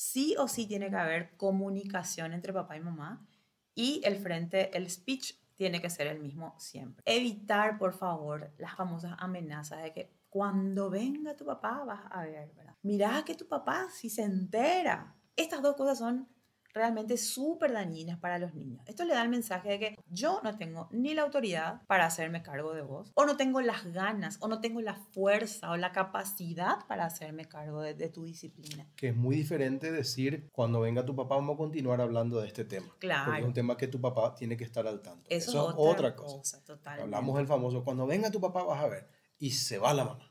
sí 0.00 0.34
o 0.38 0.48
sí 0.48 0.66
tiene 0.66 0.88
que 0.88 0.96
haber 0.96 1.36
comunicación 1.36 2.32
entre 2.32 2.54
papá 2.54 2.74
y 2.74 2.80
mamá 2.80 3.28
y 3.74 4.00
el 4.04 4.16
frente, 4.16 4.74
el 4.74 4.88
speech 4.88 5.34
tiene 5.56 5.82
que 5.82 5.90
ser 5.90 6.06
el 6.06 6.20
mismo 6.20 6.54
siempre. 6.58 7.02
Evitar, 7.04 7.76
por 7.76 7.92
favor, 7.92 8.50
las 8.56 8.74
famosas 8.74 9.14
amenazas 9.18 9.82
de 9.82 9.92
que 9.92 10.10
cuando 10.30 10.88
venga 10.88 11.36
tu 11.36 11.44
papá 11.44 11.84
vas 11.84 12.00
a 12.10 12.22
ver, 12.22 12.50
¿verdad? 12.56 12.76
Mirá 12.80 13.22
que 13.26 13.34
tu 13.34 13.46
papá 13.46 13.88
si 13.92 14.08
se 14.08 14.22
entera. 14.22 15.14
Estas 15.36 15.60
dos 15.60 15.76
cosas 15.76 15.98
son 15.98 16.26
realmente 16.72 17.16
súper 17.16 17.72
dañinas 17.72 18.18
para 18.18 18.38
los 18.38 18.54
niños. 18.54 18.82
Esto 18.86 19.04
le 19.04 19.14
da 19.14 19.22
el 19.22 19.28
mensaje 19.28 19.70
de 19.70 19.78
que 19.78 19.96
yo 20.08 20.40
no 20.42 20.56
tengo 20.56 20.88
ni 20.92 21.14
la 21.14 21.22
autoridad 21.22 21.82
para 21.86 22.06
hacerme 22.06 22.42
cargo 22.42 22.74
de 22.74 22.82
vos, 22.82 23.12
o 23.14 23.24
no 23.24 23.36
tengo 23.36 23.60
las 23.60 23.84
ganas, 23.92 24.38
o 24.40 24.48
no 24.48 24.60
tengo 24.60 24.80
la 24.80 24.94
fuerza 24.94 25.70
o 25.70 25.76
la 25.76 25.92
capacidad 25.92 26.86
para 26.86 27.04
hacerme 27.04 27.46
cargo 27.46 27.80
de, 27.82 28.10
tu 28.10 28.24
disciplina. 28.24 28.88
Que 28.96 29.08
es 29.08 29.16
muy 29.16 29.36
diferente 29.36 29.92
decir, 29.92 30.48
cuando 30.52 30.80
venga 30.80 31.04
tu 31.04 31.14
papá 31.14 31.36
vamos 31.36 31.54
a 31.54 31.58
continuar 31.58 32.00
hablando 32.00 32.40
de 32.40 32.48
este 32.48 32.64
tema. 32.64 32.94
Claro. 32.98 33.26
Porque 33.26 33.40
es 33.40 33.46
un 33.46 33.54
tema 33.54 33.76
que 33.76 33.88
tu 33.88 34.00
papá 34.00 34.34
tiene 34.34 34.56
que 34.56 34.64
estar 34.64 34.86
al 34.86 35.00
tanto. 35.00 35.24
Eso, 35.28 35.70
es 35.70 35.74
otra, 35.76 36.16
cosa. 36.16 36.60
Hablamos 36.84 37.36
del 37.36 37.46
famoso, 37.46 37.84
cuando 37.84 38.06
venga 38.06 38.30
tu 38.30 38.40
papá 38.40 38.64
vas 38.64 38.82
a 38.82 38.88
ver, 38.88 39.08
y 39.38 39.50
se 39.50 39.78
va 39.78 39.94
la 39.94 40.04
mamá. 40.04 40.30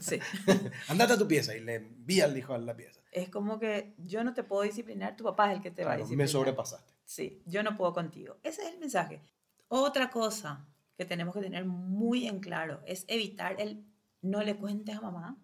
Sí. 0.00 0.18
Andate 0.88 1.12
a 1.12 1.18
tu 1.18 1.28
pieza 1.28 1.56
y 1.56 1.60
le 1.60 1.76
envía 1.76 2.24
al 2.24 2.36
hijo 2.36 2.54
a 2.54 2.58
la 2.58 2.76
pieza. 2.76 2.97
Es 3.10 3.28
como 3.28 3.58
que 3.58 3.94
yo 3.98 4.22
no 4.24 4.34
te 4.34 4.44
puedo 4.44 4.62
disciplinar, 4.62 5.16
tu 5.16 5.24
papá 5.24 5.50
es 5.50 5.56
el 5.56 5.62
que 5.62 5.70
te 5.70 5.84
va 5.84 5.92
a 5.92 5.96
disciplinar. 5.96 6.24
Me 6.24 6.28
sobrepasaste. 6.28 6.92
Sí, 7.04 7.42
yo 7.46 7.62
no 7.62 7.76
puedo 7.76 7.92
contigo. 7.92 8.36
Ese 8.42 8.62
es 8.62 8.74
el 8.74 8.78
mensaje. 8.78 9.22
Otra 9.68 10.10
cosa 10.10 10.66
que 10.96 11.04
tenemos 11.04 11.34
que 11.34 11.40
tener 11.40 11.64
muy 11.64 12.26
en 12.26 12.40
claro 12.40 12.82
es 12.86 13.04
evitar 13.08 13.60
el 13.60 13.86
no 14.20 14.42
le 14.42 14.56
cuentes 14.56 14.96
a 14.96 15.00
mamá 15.00 15.38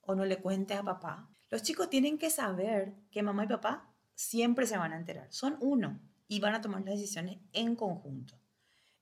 o 0.00 0.14
no 0.14 0.24
le 0.24 0.38
cuentes 0.38 0.78
a 0.78 0.82
papá. 0.82 1.30
Los 1.50 1.62
chicos 1.62 1.88
tienen 1.88 2.18
que 2.18 2.30
saber 2.30 2.94
que 3.10 3.22
mamá 3.22 3.44
y 3.44 3.48
papá 3.48 3.94
siempre 4.14 4.66
se 4.66 4.76
van 4.76 4.92
a 4.92 4.96
enterar. 4.96 5.26
Son 5.30 5.56
uno 5.60 6.00
y 6.28 6.40
van 6.40 6.54
a 6.54 6.60
tomar 6.60 6.82
las 6.82 6.94
decisiones 6.94 7.38
en 7.52 7.74
conjunto. 7.74 8.38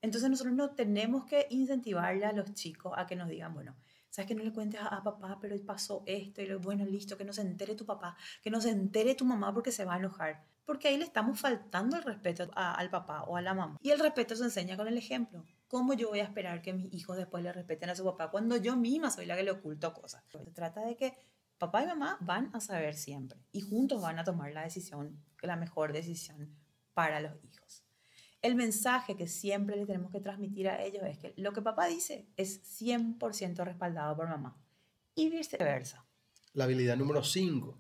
Entonces 0.01 0.31
nosotros 0.31 0.55
no 0.55 0.71
tenemos 0.75 1.25
que 1.25 1.49
incentivarle 1.51 2.25
a 2.25 2.33
los 2.33 2.53
chicos 2.55 2.93
a 2.97 3.07
que 3.07 3.17
nos 3.17 3.29
digan, 3.29 3.53
bueno, 3.53 3.75
sabes 4.17 4.29
que 4.29 4.35
no 4.35 4.45
le 4.45 4.53
cuentes 4.53 4.81
a, 4.81 5.03
papá, 5.03 5.37
pero 5.39 5.55
pasó 5.67 6.03
esto 6.07 6.41
y 6.41 6.47
lo, 6.47 6.59
bueno, 6.59 6.87
listo, 6.87 7.19
que 7.19 7.25
no 7.25 7.35
se 7.35 7.43
entere 7.43 7.75
tu 7.75 7.85
papá, 7.85 8.17
que 8.43 8.51
no 8.51 8.63
se 8.63 8.71
entere 8.71 9.15
tu 9.15 9.27
mamá 9.27 9.53
porque 9.53 9.71
se 9.71 9.85
va 9.85 9.95
a 9.95 9.99
enojar. 9.99 10.43
Porque 10.65 10.89
ahí 10.89 10.97
le 10.97 11.05
estamos 11.05 11.39
faltando 11.39 11.99
el 11.99 12.03
respeto 12.03 12.51
al 12.55 12.89
papá 12.89 13.25
o 13.25 13.37
a 13.37 13.43
la 13.43 13.53
mamá. 13.53 13.77
Y 13.83 13.91
el 13.91 14.01
respeto 14.01 14.35
se 14.35 14.45
enseña 14.45 14.77
con 14.77 14.89
el 14.89 14.97
ejemplo. 14.97 15.45
¿Cómo 15.69 15.93
yo 15.93 16.09
voy 16.09 16.21
a 16.21 16.25
esperar 16.25 16.63
que 16.63 16.73
mis 16.73 16.93
hijos 16.95 17.19
después 17.19 17.45
le 17.45 17.53
respeten 17.53 17.91
a 17.91 17.95
su 17.95 18.05
papá 18.05 18.31
cuando 18.31 18.57
yo 18.57 18.75
misma 18.75 19.11
soy 19.11 19.27
la 19.27 19.37
que 19.37 19.43
le 19.43 19.51
oculto 19.51 19.93
cosas? 19.93 20.25
Se 20.31 20.51
trata 20.51 20.81
de 20.81 20.97
que 20.97 21.13
papá 21.59 21.83
y 21.83 21.87
mamá 21.87 22.17
van 22.21 22.51
a 22.55 22.61
saber 22.61 22.95
siempre 22.95 23.39
y 23.53 23.61
juntos 23.61 24.01
van 24.01 24.19
a 24.19 24.25
tomar 24.25 24.51
la 24.53 24.63
decisión, 24.63 25.23
la 25.43 25.57
mejor 25.57 25.93
decisión 25.93 26.57
para 26.95 27.21
los 27.21 27.33
hijos 27.45 27.86
el 28.47 28.55
mensaje 28.55 29.17
que 29.17 29.27
siempre 29.27 29.77
le 29.77 29.87
tenemos 29.87 30.13
que 30.13 30.21
transmitir 30.21 30.69
a 30.69 30.83
ellos 30.83 31.03
es 31.05 31.19
que 31.19 31.35
lo 31.37 31.53
que 31.53 31.63
papá 31.63 31.87
dice 31.87 32.29
es 32.37 32.63
100% 32.81 33.65
respaldado 33.65 34.17
por 34.17 34.29
mamá 34.29 34.57
y 35.17 35.29
viceversa. 35.31 36.07
La 36.53 36.65
habilidad 36.65 36.97
número 36.97 37.25
5, 37.25 37.77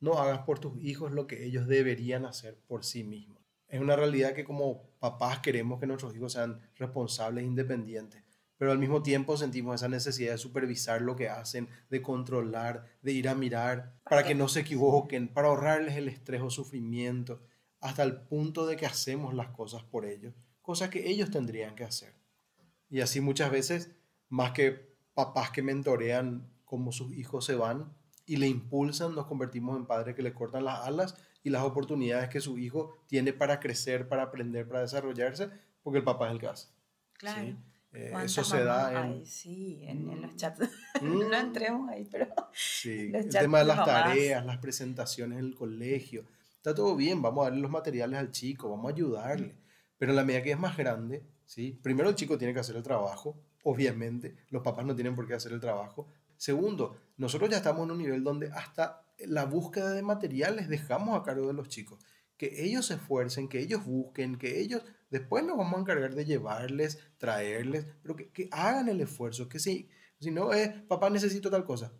no 0.00 0.14
hagas 0.14 0.40
por 0.40 0.58
tus 0.58 0.76
hijos 0.82 1.12
lo 1.12 1.28
que 1.28 1.44
ellos 1.44 1.68
deberían 1.68 2.24
hacer 2.24 2.58
por 2.66 2.84
sí 2.84 3.04
mismos. 3.04 3.38
Es 3.68 3.80
una 3.80 3.94
realidad 3.94 4.34
que 4.34 4.44
como 4.44 4.90
papás 4.98 5.38
queremos 5.38 5.78
que 5.78 5.86
nuestros 5.86 6.14
hijos 6.16 6.32
sean 6.32 6.60
responsables 6.76 7.44
e 7.44 7.46
independientes, 7.46 8.24
pero 8.56 8.72
al 8.72 8.78
mismo 8.78 9.02
tiempo 9.02 9.36
sentimos 9.36 9.76
esa 9.76 9.88
necesidad 9.88 10.32
de 10.32 10.38
supervisar 10.38 11.00
lo 11.00 11.14
que 11.14 11.28
hacen, 11.28 11.68
de 11.90 12.02
controlar, 12.02 12.86
de 13.02 13.12
ir 13.12 13.28
a 13.28 13.36
mirar, 13.36 13.94
para 14.02 14.24
que 14.24 14.34
no 14.34 14.48
se 14.48 14.60
equivoquen, 14.60 15.28
para 15.28 15.46
ahorrarles 15.46 15.96
el 15.96 16.08
estrés 16.08 16.42
o 16.42 16.50
sufrimiento 16.50 17.40
hasta 17.80 18.02
el 18.02 18.16
punto 18.16 18.66
de 18.66 18.76
que 18.76 18.86
hacemos 18.86 19.34
las 19.34 19.48
cosas 19.48 19.82
por 19.84 20.04
ellos, 20.04 20.34
cosas 20.62 20.90
que 20.90 21.08
ellos 21.08 21.30
tendrían 21.30 21.74
que 21.74 21.84
hacer. 21.84 22.14
Y 22.90 23.00
así 23.00 23.20
muchas 23.20 23.50
veces, 23.50 23.90
más 24.28 24.52
que 24.52 24.96
papás 25.14 25.50
que 25.50 25.62
mentorean 25.62 26.48
cómo 26.64 26.92
sus 26.92 27.12
hijos 27.14 27.44
se 27.44 27.54
van 27.54 27.92
y 28.26 28.36
le 28.36 28.46
impulsan, 28.46 29.14
nos 29.14 29.26
convertimos 29.26 29.76
en 29.76 29.86
padres 29.86 30.14
que 30.14 30.22
le 30.22 30.34
cortan 30.34 30.64
las 30.64 30.80
alas 30.80 31.16
y 31.42 31.50
las 31.50 31.62
oportunidades 31.62 32.28
que 32.28 32.40
su 32.40 32.58
hijo 32.58 32.94
tiene 33.06 33.32
para 33.32 33.60
crecer, 33.60 34.08
para 34.08 34.24
aprender, 34.24 34.68
para 34.68 34.80
desarrollarse, 34.80 35.48
porque 35.82 35.98
el 35.98 36.04
papá 36.04 36.26
es 36.26 36.32
el 36.32 36.40
que 36.40 36.46
hace. 36.48 36.68
Claro. 37.14 37.56
Eh, 37.92 38.12
eso 38.22 38.44
se 38.44 38.62
da 38.64 39.06
en... 39.06 39.24
sí, 39.24 39.80
en, 39.84 40.20
los 40.20 40.36
chats. 40.36 40.60
no 41.02 41.28
mm. 41.28 41.32
entremos 41.32 41.88
ahí, 41.88 42.04
pero... 42.04 42.28
Sí, 42.52 43.10
el 43.14 43.28
tema 43.30 43.60
de 43.60 43.64
las 43.64 43.84
tareas, 43.84 44.44
las 44.44 44.58
presentaciones 44.58 45.38
en 45.38 45.46
el 45.46 45.54
colegio 45.54 46.26
está 46.68 46.82
todo 46.82 46.96
bien, 46.96 47.22
vamos 47.22 47.42
a 47.42 47.50
darle 47.50 47.62
los 47.62 47.70
materiales 47.70 48.18
al 48.18 48.30
chico, 48.30 48.68
vamos 48.70 48.90
a 48.90 48.94
ayudarle. 48.94 49.56
Pero 49.96 50.12
en 50.12 50.16
la 50.16 50.24
medida 50.24 50.42
que 50.42 50.52
es 50.52 50.58
más 50.58 50.76
grande, 50.76 51.26
¿sí? 51.44 51.78
primero 51.82 52.08
el 52.08 52.14
chico 52.14 52.38
tiene 52.38 52.54
que 52.54 52.60
hacer 52.60 52.76
el 52.76 52.82
trabajo, 52.82 53.40
obviamente, 53.64 54.36
los 54.50 54.62
papás 54.62 54.84
no 54.84 54.94
tienen 54.94 55.16
por 55.16 55.26
qué 55.26 55.34
hacer 55.34 55.52
el 55.52 55.60
trabajo. 55.60 56.08
Segundo, 56.36 56.96
nosotros 57.16 57.50
ya 57.50 57.56
estamos 57.56 57.84
en 57.84 57.90
un 57.92 57.98
nivel 57.98 58.22
donde 58.22 58.50
hasta 58.52 59.02
la 59.26 59.44
búsqueda 59.44 59.92
de 59.92 60.02
materiales 60.02 60.68
dejamos 60.68 61.18
a 61.18 61.22
cargo 61.22 61.46
de 61.46 61.54
los 61.54 61.68
chicos. 61.68 62.04
Que 62.36 62.64
ellos 62.64 62.86
se 62.86 62.94
esfuercen, 62.94 63.48
que 63.48 63.60
ellos 63.60 63.84
busquen, 63.84 64.38
que 64.38 64.60
ellos 64.60 64.82
después 65.10 65.44
nos 65.44 65.56
vamos 65.56 65.78
a 65.78 65.80
encargar 65.80 66.14
de 66.14 66.24
llevarles, 66.24 66.98
traerles, 67.18 67.86
pero 68.02 68.14
que, 68.14 68.30
que 68.30 68.48
hagan 68.52 68.88
el 68.88 69.00
esfuerzo, 69.00 69.48
que 69.48 69.58
si, 69.58 69.88
si 70.20 70.30
no 70.30 70.52
es, 70.52 70.68
papá 70.82 71.10
necesito 71.10 71.50
tal 71.50 71.64
cosa. 71.64 71.92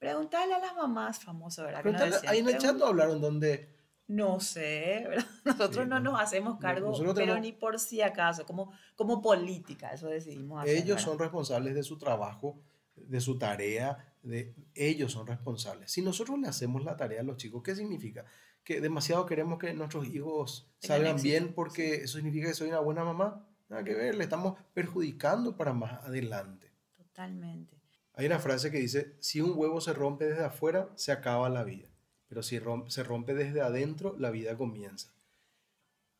Preguntarle 0.00 0.54
a 0.54 0.58
las 0.58 0.74
mamás 0.74 1.22
famosas, 1.22 1.66
¿verdad? 1.66 2.22
ahí 2.26 2.38
en 2.38 2.48
el 2.48 2.56
chat 2.56 2.74
no 2.74 2.86
hablaron 2.86 3.20
donde 3.20 3.79
no 4.10 4.40
sé, 4.40 5.04
¿verdad? 5.08 5.26
Nosotros 5.44 5.86
no, 5.86 6.00
nos 6.00 6.20
hacemos 6.20 6.58
cargo, 6.58 6.92
pero 7.14 7.38
ni 7.38 7.52
por 7.52 7.78
si 7.78 8.02
acaso, 8.02 8.44
como, 8.44 8.72
como 8.96 9.22
política, 9.22 9.92
eso 9.92 10.08
decidimos 10.08 10.62
hacer. 10.62 10.76
Ellos 10.76 11.00
son 11.00 11.16
responsables 11.16 11.76
de 11.76 11.84
su 11.84 11.96
trabajo, 11.96 12.60
de 12.96 13.20
su 13.20 13.38
tarea, 13.38 14.12
de, 14.22 14.52
ellos 14.74 15.12
son 15.12 15.28
responsables. 15.28 15.92
Si 15.92 16.02
nosotros 16.02 16.40
le 16.40 16.48
hacemos 16.48 16.84
la 16.84 16.96
tarea 16.96 17.20
a 17.20 17.22
los 17.22 17.36
chicos, 17.36 17.62
¿qué 17.62 17.76
significa? 17.76 18.24
Que 18.64 18.80
demasiado 18.80 19.26
queremos 19.26 19.60
que 19.60 19.72
nuestros 19.74 20.08
hijos 20.08 20.68
salgan 20.80 21.22
bien 21.22 21.54
porque 21.54 22.02
eso 22.02 22.18
significa 22.18 22.48
que 22.48 22.54
soy 22.54 22.68
una 22.68 22.80
buena 22.80 23.04
mamá. 23.04 23.46
Nada 23.68 23.84
que 23.84 23.94
ver, 23.94 24.16
le 24.16 24.24
estamos 24.24 24.58
perjudicando 24.74 25.56
para 25.56 25.72
más 25.72 26.04
adelante. 26.04 26.72
Totalmente. 26.96 27.80
Hay 28.14 28.26
una 28.26 28.40
frase 28.40 28.72
que 28.72 28.78
dice, 28.78 29.14
si 29.20 29.40
un 29.40 29.52
huevo 29.56 29.80
se 29.80 29.92
rompe 29.92 30.24
desde 30.24 30.44
afuera, 30.44 30.88
se 30.96 31.12
acaba 31.12 31.48
la 31.48 31.62
vida 31.62 31.89
pero 32.30 32.44
si 32.44 32.60
se 32.86 33.02
rompe 33.02 33.34
desde 33.34 33.60
adentro, 33.60 34.14
la 34.16 34.30
vida 34.30 34.56
comienza. 34.56 35.10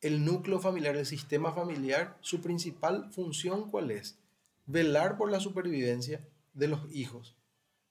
El 0.01 0.25
núcleo 0.25 0.59
familiar, 0.59 0.97
el 0.97 1.05
sistema 1.05 1.53
familiar, 1.53 2.17
su 2.19 2.41
principal 2.41 3.09
función, 3.13 3.71
¿cuál 3.71 3.91
es? 3.91 4.19
Velar 4.65 5.15
por 5.15 5.31
la 5.31 5.39
supervivencia 5.39 6.27
de 6.53 6.67
los 6.67 6.81
hijos, 6.93 7.37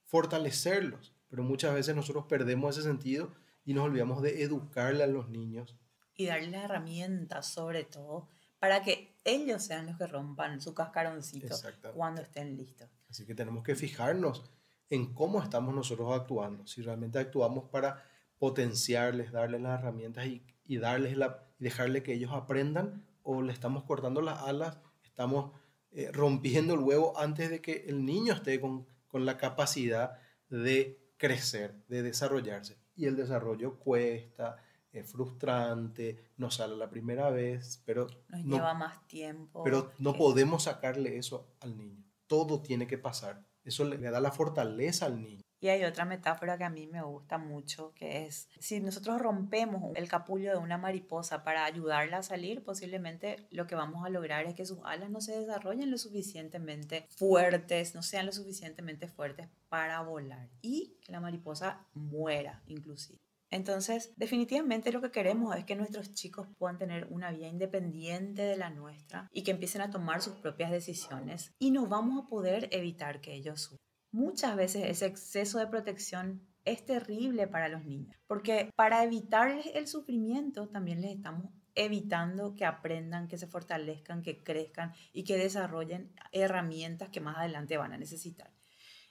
fortalecerlos, 0.04 1.14
pero 1.30 1.42
muchas 1.42 1.72
veces 1.72 1.96
nosotros 1.96 2.26
perdemos 2.28 2.76
ese 2.76 2.86
sentido 2.86 3.32
y 3.64 3.72
nos 3.72 3.84
olvidamos 3.86 4.22
de 4.22 4.42
educarle 4.42 5.02
a 5.02 5.06
los 5.06 5.30
niños. 5.30 5.74
Y 6.14 6.26
darle 6.26 6.58
herramientas, 6.58 7.46
sobre 7.46 7.84
todo, 7.84 8.28
para 8.58 8.82
que 8.82 9.14
ellos 9.24 9.62
sean 9.62 9.86
los 9.86 9.96
que 9.96 10.06
rompan 10.06 10.60
su 10.60 10.74
cascaroncito 10.74 11.56
cuando 11.94 12.20
estén 12.20 12.58
listos. 12.58 12.90
Así 13.08 13.24
que 13.24 13.34
tenemos 13.34 13.64
que 13.64 13.74
fijarnos 13.74 14.44
en 14.90 15.14
cómo 15.14 15.42
estamos 15.42 15.74
nosotros 15.74 16.12
actuando, 16.12 16.66
si 16.66 16.82
realmente 16.82 17.18
actuamos 17.18 17.70
para 17.70 18.04
potenciarles, 18.40 19.30
darles 19.30 19.60
las 19.60 19.78
herramientas 19.78 20.26
y, 20.26 20.42
y 20.64 20.78
darles 20.78 21.16
la, 21.16 21.46
dejarle 21.58 22.02
que 22.02 22.14
ellos 22.14 22.32
aprendan 22.32 23.06
o 23.22 23.42
le 23.42 23.52
estamos 23.52 23.84
cortando 23.84 24.22
las 24.22 24.42
alas, 24.42 24.78
estamos 25.04 25.52
eh, 25.92 26.10
rompiendo 26.10 26.74
el 26.74 26.80
huevo 26.80 27.16
antes 27.18 27.50
de 27.50 27.60
que 27.60 27.84
el 27.86 28.04
niño 28.04 28.32
esté 28.32 28.58
con, 28.58 28.86
con 29.06 29.26
la 29.26 29.36
capacidad 29.36 30.18
de 30.48 30.98
crecer, 31.18 31.84
de 31.86 32.02
desarrollarse. 32.02 32.78
Y 32.96 33.04
el 33.04 33.14
desarrollo 33.14 33.78
cuesta, 33.78 34.56
es 34.90 35.10
frustrante, 35.10 36.30
no 36.38 36.50
sale 36.50 36.76
la 36.76 36.88
primera 36.88 37.28
vez, 37.30 37.82
pero... 37.84 38.06
Nos 38.28 38.44
lleva 38.44 38.72
más 38.72 39.06
tiempo. 39.06 39.62
Pero 39.62 39.92
no 39.98 40.14
podemos 40.14 40.64
sacarle 40.64 41.18
eso 41.18 41.52
al 41.60 41.76
niño. 41.76 42.02
Todo 42.26 42.62
tiene 42.62 42.86
que 42.86 42.96
pasar. 42.96 43.44
Eso 43.64 43.84
le 43.84 43.98
da 43.98 44.20
la 44.20 44.32
fortaleza 44.32 45.04
al 45.04 45.20
niño. 45.20 45.42
Y 45.60 45.68
hay 45.68 45.84
otra 45.84 46.06
metáfora 46.06 46.56
que 46.56 46.64
a 46.64 46.70
mí 46.70 46.86
me 46.86 47.02
gusta 47.02 47.36
mucho, 47.36 47.92
que 47.94 48.24
es, 48.24 48.48
si 48.58 48.80
nosotros 48.80 49.20
rompemos 49.20 49.94
el 49.94 50.08
capullo 50.08 50.52
de 50.52 50.56
una 50.56 50.78
mariposa 50.78 51.44
para 51.44 51.66
ayudarla 51.66 52.18
a 52.18 52.22
salir, 52.22 52.64
posiblemente 52.64 53.46
lo 53.50 53.66
que 53.66 53.74
vamos 53.74 54.04
a 54.04 54.08
lograr 54.08 54.46
es 54.46 54.54
que 54.54 54.64
sus 54.64 54.78
alas 54.84 55.10
no 55.10 55.20
se 55.20 55.38
desarrollen 55.38 55.90
lo 55.90 55.98
suficientemente 55.98 57.06
fuertes, 57.10 57.94
no 57.94 58.02
sean 58.02 58.26
lo 58.26 58.32
suficientemente 58.32 59.06
fuertes 59.06 59.48
para 59.68 60.00
volar 60.00 60.48
y 60.62 60.96
que 61.02 61.12
la 61.12 61.20
mariposa 61.20 61.86
muera 61.92 62.62
inclusive. 62.66 63.18
Entonces, 63.50 64.12
definitivamente 64.16 64.92
lo 64.92 65.00
que 65.00 65.10
queremos 65.10 65.56
es 65.56 65.64
que 65.64 65.74
nuestros 65.74 66.14
chicos 66.14 66.46
puedan 66.56 66.78
tener 66.78 67.08
una 67.10 67.32
vida 67.32 67.48
independiente 67.48 68.42
de 68.42 68.56
la 68.56 68.70
nuestra 68.70 69.28
y 69.32 69.42
que 69.42 69.50
empiecen 69.50 69.82
a 69.82 69.90
tomar 69.90 70.22
sus 70.22 70.34
propias 70.34 70.70
decisiones 70.70 71.52
y 71.58 71.72
no 71.72 71.86
vamos 71.86 72.24
a 72.24 72.28
poder 72.28 72.68
evitar 72.70 73.20
que 73.20 73.34
ellos 73.34 73.60
sufran. 73.60 73.89
Muchas 74.12 74.56
veces 74.56 74.84
ese 74.86 75.06
exceso 75.06 75.58
de 75.58 75.66
protección 75.66 76.42
es 76.64 76.84
terrible 76.84 77.46
para 77.46 77.68
los 77.68 77.84
niños, 77.84 78.16
porque 78.26 78.70
para 78.76 79.02
evitarles 79.04 79.66
el 79.74 79.86
sufrimiento 79.86 80.68
también 80.68 81.00
les 81.00 81.16
estamos 81.16 81.50
evitando 81.74 82.54
que 82.54 82.64
aprendan, 82.64 83.28
que 83.28 83.38
se 83.38 83.46
fortalezcan, 83.46 84.22
que 84.22 84.42
crezcan 84.42 84.92
y 85.12 85.24
que 85.24 85.38
desarrollen 85.38 86.12
herramientas 86.32 87.08
que 87.08 87.20
más 87.20 87.38
adelante 87.38 87.76
van 87.76 87.92
a 87.92 87.98
necesitar. 87.98 88.50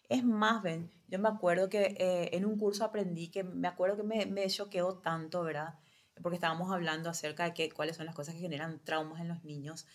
Es 0.09 0.23
más, 0.23 0.61
ven, 0.61 0.91
yo 1.07 1.19
me 1.19 1.29
acuerdo 1.29 1.69
que 1.69 1.95
eh, 1.97 2.35
en 2.35 2.45
un 2.45 2.57
curso 2.57 2.83
aprendí 2.83 3.29
que 3.29 3.43
me 3.43 3.67
acuerdo 3.67 3.97
que 3.97 4.03
me, 4.03 4.25
me 4.25 4.47
choqueó 4.47 4.97
tanto, 4.97 5.43
¿verdad? 5.43 5.75
porque 6.21 6.35
estábamos 6.35 6.71
hablando 6.71 7.09
acerca 7.09 7.45
de 7.45 7.53
que, 7.53 7.71
cuáles 7.71 7.97
son 7.97 8.05
las 8.05 8.15
cosas 8.15 8.35
que 8.35 8.41
generan 8.41 8.79
traumas 8.83 9.21
en 9.21 9.29
los 9.29 9.43
niños 9.43 9.87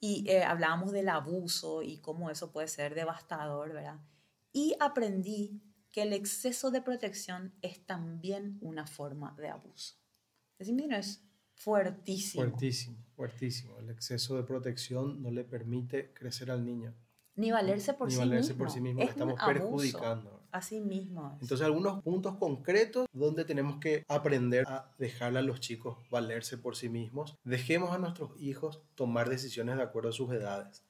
y 0.00 0.28
eh, 0.28 0.44
hablábamos 0.44 0.92
del 0.92 1.08
abuso 1.08 1.82
y 1.82 1.98
cómo 1.98 2.30
eso 2.30 2.52
puede 2.52 2.68
ser 2.68 2.94
devastador, 2.94 3.72
¿verdad? 3.72 3.98
Y 4.56 4.74
aprendí 4.80 5.60
que 5.92 6.00
el 6.00 6.14
exceso 6.14 6.70
de 6.70 6.80
protección 6.80 7.52
es 7.60 7.84
también 7.84 8.56
una 8.62 8.86
forma 8.86 9.34
de 9.36 9.50
abuso. 9.50 9.96
No 10.58 10.96
es 10.96 11.22
fuertísimo. 11.56 12.42
Fuertísimo, 12.42 12.96
fuertísimo. 13.14 13.78
El 13.78 13.90
exceso 13.90 14.34
de 14.34 14.44
protección 14.44 15.20
no 15.20 15.30
le 15.30 15.44
permite 15.44 16.14
crecer 16.14 16.50
al 16.50 16.64
niño. 16.64 16.94
Ni 17.34 17.50
valerse 17.50 17.92
por, 17.92 18.08
Ni 18.08 18.14
sí, 18.14 18.18
valerse 18.18 18.52
mismo. 18.52 18.64
por 18.64 18.72
sí 18.72 18.80
mismo. 18.80 19.02
Es 19.02 19.10
estamos 19.10 19.34
un 19.34 19.40
abuso. 19.40 19.58
perjudicando. 19.60 20.42
Así 20.52 20.80
mismo. 20.80 21.34
es. 21.36 21.42
Entonces, 21.42 21.66
algunos 21.66 22.02
puntos 22.02 22.36
concretos 22.36 23.06
donde 23.12 23.44
tenemos 23.44 23.78
que 23.78 24.06
aprender 24.08 24.64
a 24.66 24.90
dejar 24.96 25.36
a 25.36 25.42
los 25.42 25.60
chicos 25.60 25.98
valerse 26.08 26.56
por 26.56 26.76
sí 26.76 26.88
mismos. 26.88 27.36
Dejemos 27.44 27.92
a 27.92 27.98
nuestros 27.98 28.40
hijos 28.40 28.80
tomar 28.94 29.28
decisiones 29.28 29.76
de 29.76 29.82
acuerdo 29.82 30.08
a 30.08 30.12
sus 30.12 30.32
edades. 30.32 30.85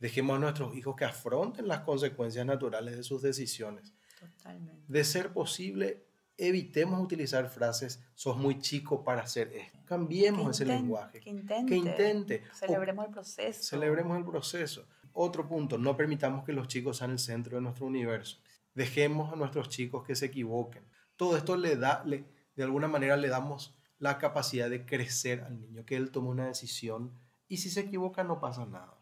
Dejemos 0.00 0.36
a 0.36 0.40
nuestros 0.40 0.74
hijos 0.74 0.96
que 0.96 1.04
afronten 1.04 1.68
las 1.68 1.80
consecuencias 1.80 2.44
naturales 2.44 2.96
de 2.96 3.04
sus 3.04 3.22
decisiones. 3.22 3.92
Totalmente. 4.18 4.82
De 4.88 5.04
ser 5.04 5.32
posible, 5.32 6.06
evitemos 6.36 7.00
utilizar 7.00 7.48
frases, 7.48 8.02
sos 8.14 8.36
muy 8.36 8.58
chico 8.60 9.04
para 9.04 9.22
hacer 9.22 9.52
esto. 9.54 9.78
Cambiemos 9.84 10.46
Que 10.46 10.50
ese 10.50 10.64
lenguaje. 10.64 11.20
Que 11.20 11.30
intente. 11.30 11.66
Que 11.66 11.76
intente. 11.76 12.42
O 12.50 12.56
Celebremos 12.56 13.06
el 13.06 13.12
proceso. 13.12 13.62
Celebremos 13.62 14.18
el 14.18 14.24
proceso. 14.24 14.88
Otro 15.12 15.46
punto, 15.46 15.76
no 15.76 15.96
permitamos 15.96 16.44
que 16.44 16.52
los 16.52 16.66
chicos 16.66 16.96
sean 16.96 17.10
el 17.10 17.18
centro 17.18 17.56
de 17.56 17.62
nuestro 17.62 17.86
universo. 17.86 18.38
Dejemos 18.74 19.32
a 19.32 19.36
nuestros 19.36 19.68
chicos 19.68 20.04
que 20.06 20.14
se 20.14 20.26
equivoquen. 20.26 20.84
Todo 21.16 21.36
esto 21.36 21.56
le 21.56 21.76
da, 21.76 22.02
le, 22.06 22.24
de 22.56 22.62
alguna 22.62 22.88
manera 22.88 23.16
le 23.16 23.28
damos 23.28 23.76
la 23.98 24.16
capacidad 24.16 24.70
de 24.70 24.86
crecer 24.86 25.42
al 25.42 25.60
niño, 25.60 25.84
que 25.84 25.96
él 25.96 26.10
tome 26.10 26.28
una 26.28 26.46
decisión 26.46 27.12
y 27.48 27.58
si 27.58 27.68
se 27.68 27.80
equivoca 27.80 28.24
no 28.24 28.40
pasa 28.40 28.64
nada. 28.64 28.96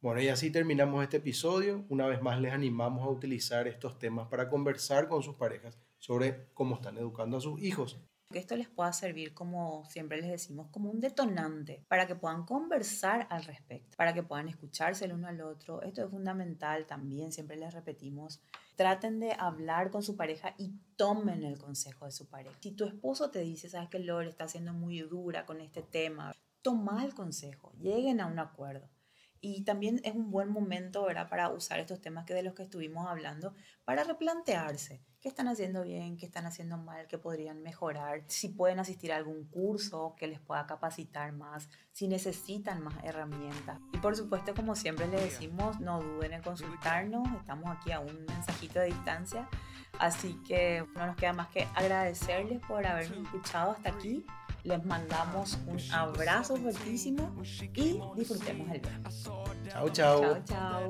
Bueno, 0.00 0.22
y 0.22 0.28
así 0.28 0.52
terminamos 0.52 1.02
este 1.02 1.16
episodio. 1.16 1.84
Una 1.88 2.06
vez 2.06 2.22
más 2.22 2.40
les 2.40 2.52
animamos 2.52 3.04
a 3.04 3.10
utilizar 3.10 3.66
estos 3.66 3.98
temas 3.98 4.28
para 4.28 4.48
conversar 4.48 5.08
con 5.08 5.24
sus 5.24 5.34
parejas 5.34 5.76
sobre 5.98 6.52
cómo 6.54 6.76
están 6.76 6.98
educando 6.98 7.38
a 7.38 7.40
sus 7.40 7.60
hijos. 7.60 8.00
Que 8.30 8.38
esto 8.38 8.54
les 8.54 8.68
pueda 8.68 8.92
servir, 8.92 9.34
como 9.34 9.84
siempre 9.86 10.20
les 10.20 10.30
decimos, 10.30 10.68
como 10.70 10.88
un 10.88 11.00
detonante 11.00 11.84
para 11.88 12.06
que 12.06 12.14
puedan 12.14 12.44
conversar 12.44 13.26
al 13.28 13.42
respecto, 13.42 13.96
para 13.96 14.14
que 14.14 14.22
puedan 14.22 14.46
escucharse 14.46 15.04
el 15.04 15.14
uno 15.14 15.26
al 15.26 15.40
otro. 15.40 15.82
Esto 15.82 16.04
es 16.04 16.10
fundamental 16.10 16.86
también, 16.86 17.32
siempre 17.32 17.56
les 17.56 17.74
repetimos. 17.74 18.40
Traten 18.76 19.18
de 19.18 19.32
hablar 19.32 19.90
con 19.90 20.04
su 20.04 20.16
pareja 20.16 20.54
y 20.58 20.74
tomen 20.94 21.42
el 21.42 21.58
consejo 21.58 22.04
de 22.04 22.12
su 22.12 22.28
pareja. 22.28 22.56
Si 22.60 22.70
tu 22.70 22.84
esposo 22.84 23.32
te 23.32 23.40
dice, 23.40 23.68
sabes 23.68 23.88
que 23.88 23.98
Lore 23.98 24.28
está 24.28 24.46
siendo 24.46 24.72
muy 24.74 25.00
dura 25.00 25.44
con 25.44 25.60
este 25.60 25.82
tema, 25.82 26.32
toma 26.62 27.04
el 27.04 27.14
consejo, 27.14 27.72
lleguen 27.80 28.20
a 28.20 28.26
un 28.26 28.38
acuerdo. 28.38 28.88
Y 29.40 29.64
también 29.64 30.00
es 30.04 30.14
un 30.14 30.30
buen 30.30 30.50
momento, 30.50 31.04
¿verdad?, 31.04 31.28
para 31.28 31.50
usar 31.50 31.78
estos 31.80 32.00
temas 32.00 32.24
que 32.24 32.34
de 32.34 32.42
los 32.42 32.54
que 32.54 32.62
estuvimos 32.62 33.06
hablando, 33.06 33.54
para 33.84 34.04
replantearse 34.04 35.02
qué 35.20 35.28
están 35.28 35.48
haciendo 35.48 35.82
bien, 35.82 36.16
qué 36.16 36.26
están 36.26 36.46
haciendo 36.46 36.76
mal, 36.76 37.06
qué 37.08 37.18
podrían 37.18 37.62
mejorar, 37.62 38.22
si 38.28 38.48
pueden 38.48 38.78
asistir 38.78 39.12
a 39.12 39.16
algún 39.16 39.46
curso 39.48 40.14
que 40.16 40.28
les 40.28 40.40
pueda 40.40 40.66
capacitar 40.66 41.32
más, 41.32 41.68
si 41.92 42.06
necesitan 42.06 42.82
más 42.82 42.94
herramientas. 43.02 43.80
Y 43.92 43.98
por 43.98 44.16
supuesto, 44.16 44.54
como 44.54 44.76
siempre 44.76 45.08
les 45.08 45.22
decimos, 45.22 45.80
no 45.80 46.00
duden 46.00 46.34
en 46.34 46.42
consultarnos, 46.42 47.28
estamos 47.40 47.68
aquí 47.70 47.90
a 47.90 48.00
un 48.00 48.24
mensajito 48.26 48.78
de 48.78 48.86
distancia, 48.86 49.48
así 49.98 50.40
que 50.46 50.84
no 50.94 51.06
nos 51.06 51.16
queda 51.16 51.32
más 51.32 51.48
que 51.48 51.66
agradecerles 51.74 52.60
por 52.66 52.86
habernos 52.86 53.24
escuchado 53.24 53.72
hasta 53.72 53.90
aquí. 53.90 54.24
Les 54.64 54.84
mandamos 54.84 55.58
un 55.66 55.78
abrazo 55.92 56.56
fuertísimo 56.56 57.32
y 57.74 58.00
disfrutemos 58.16 58.68
el 58.70 58.80
viaje. 58.80 59.00
Chao, 59.70 59.88
chao. 59.90 60.20
Chao, 60.20 60.42
chao. 60.46 60.88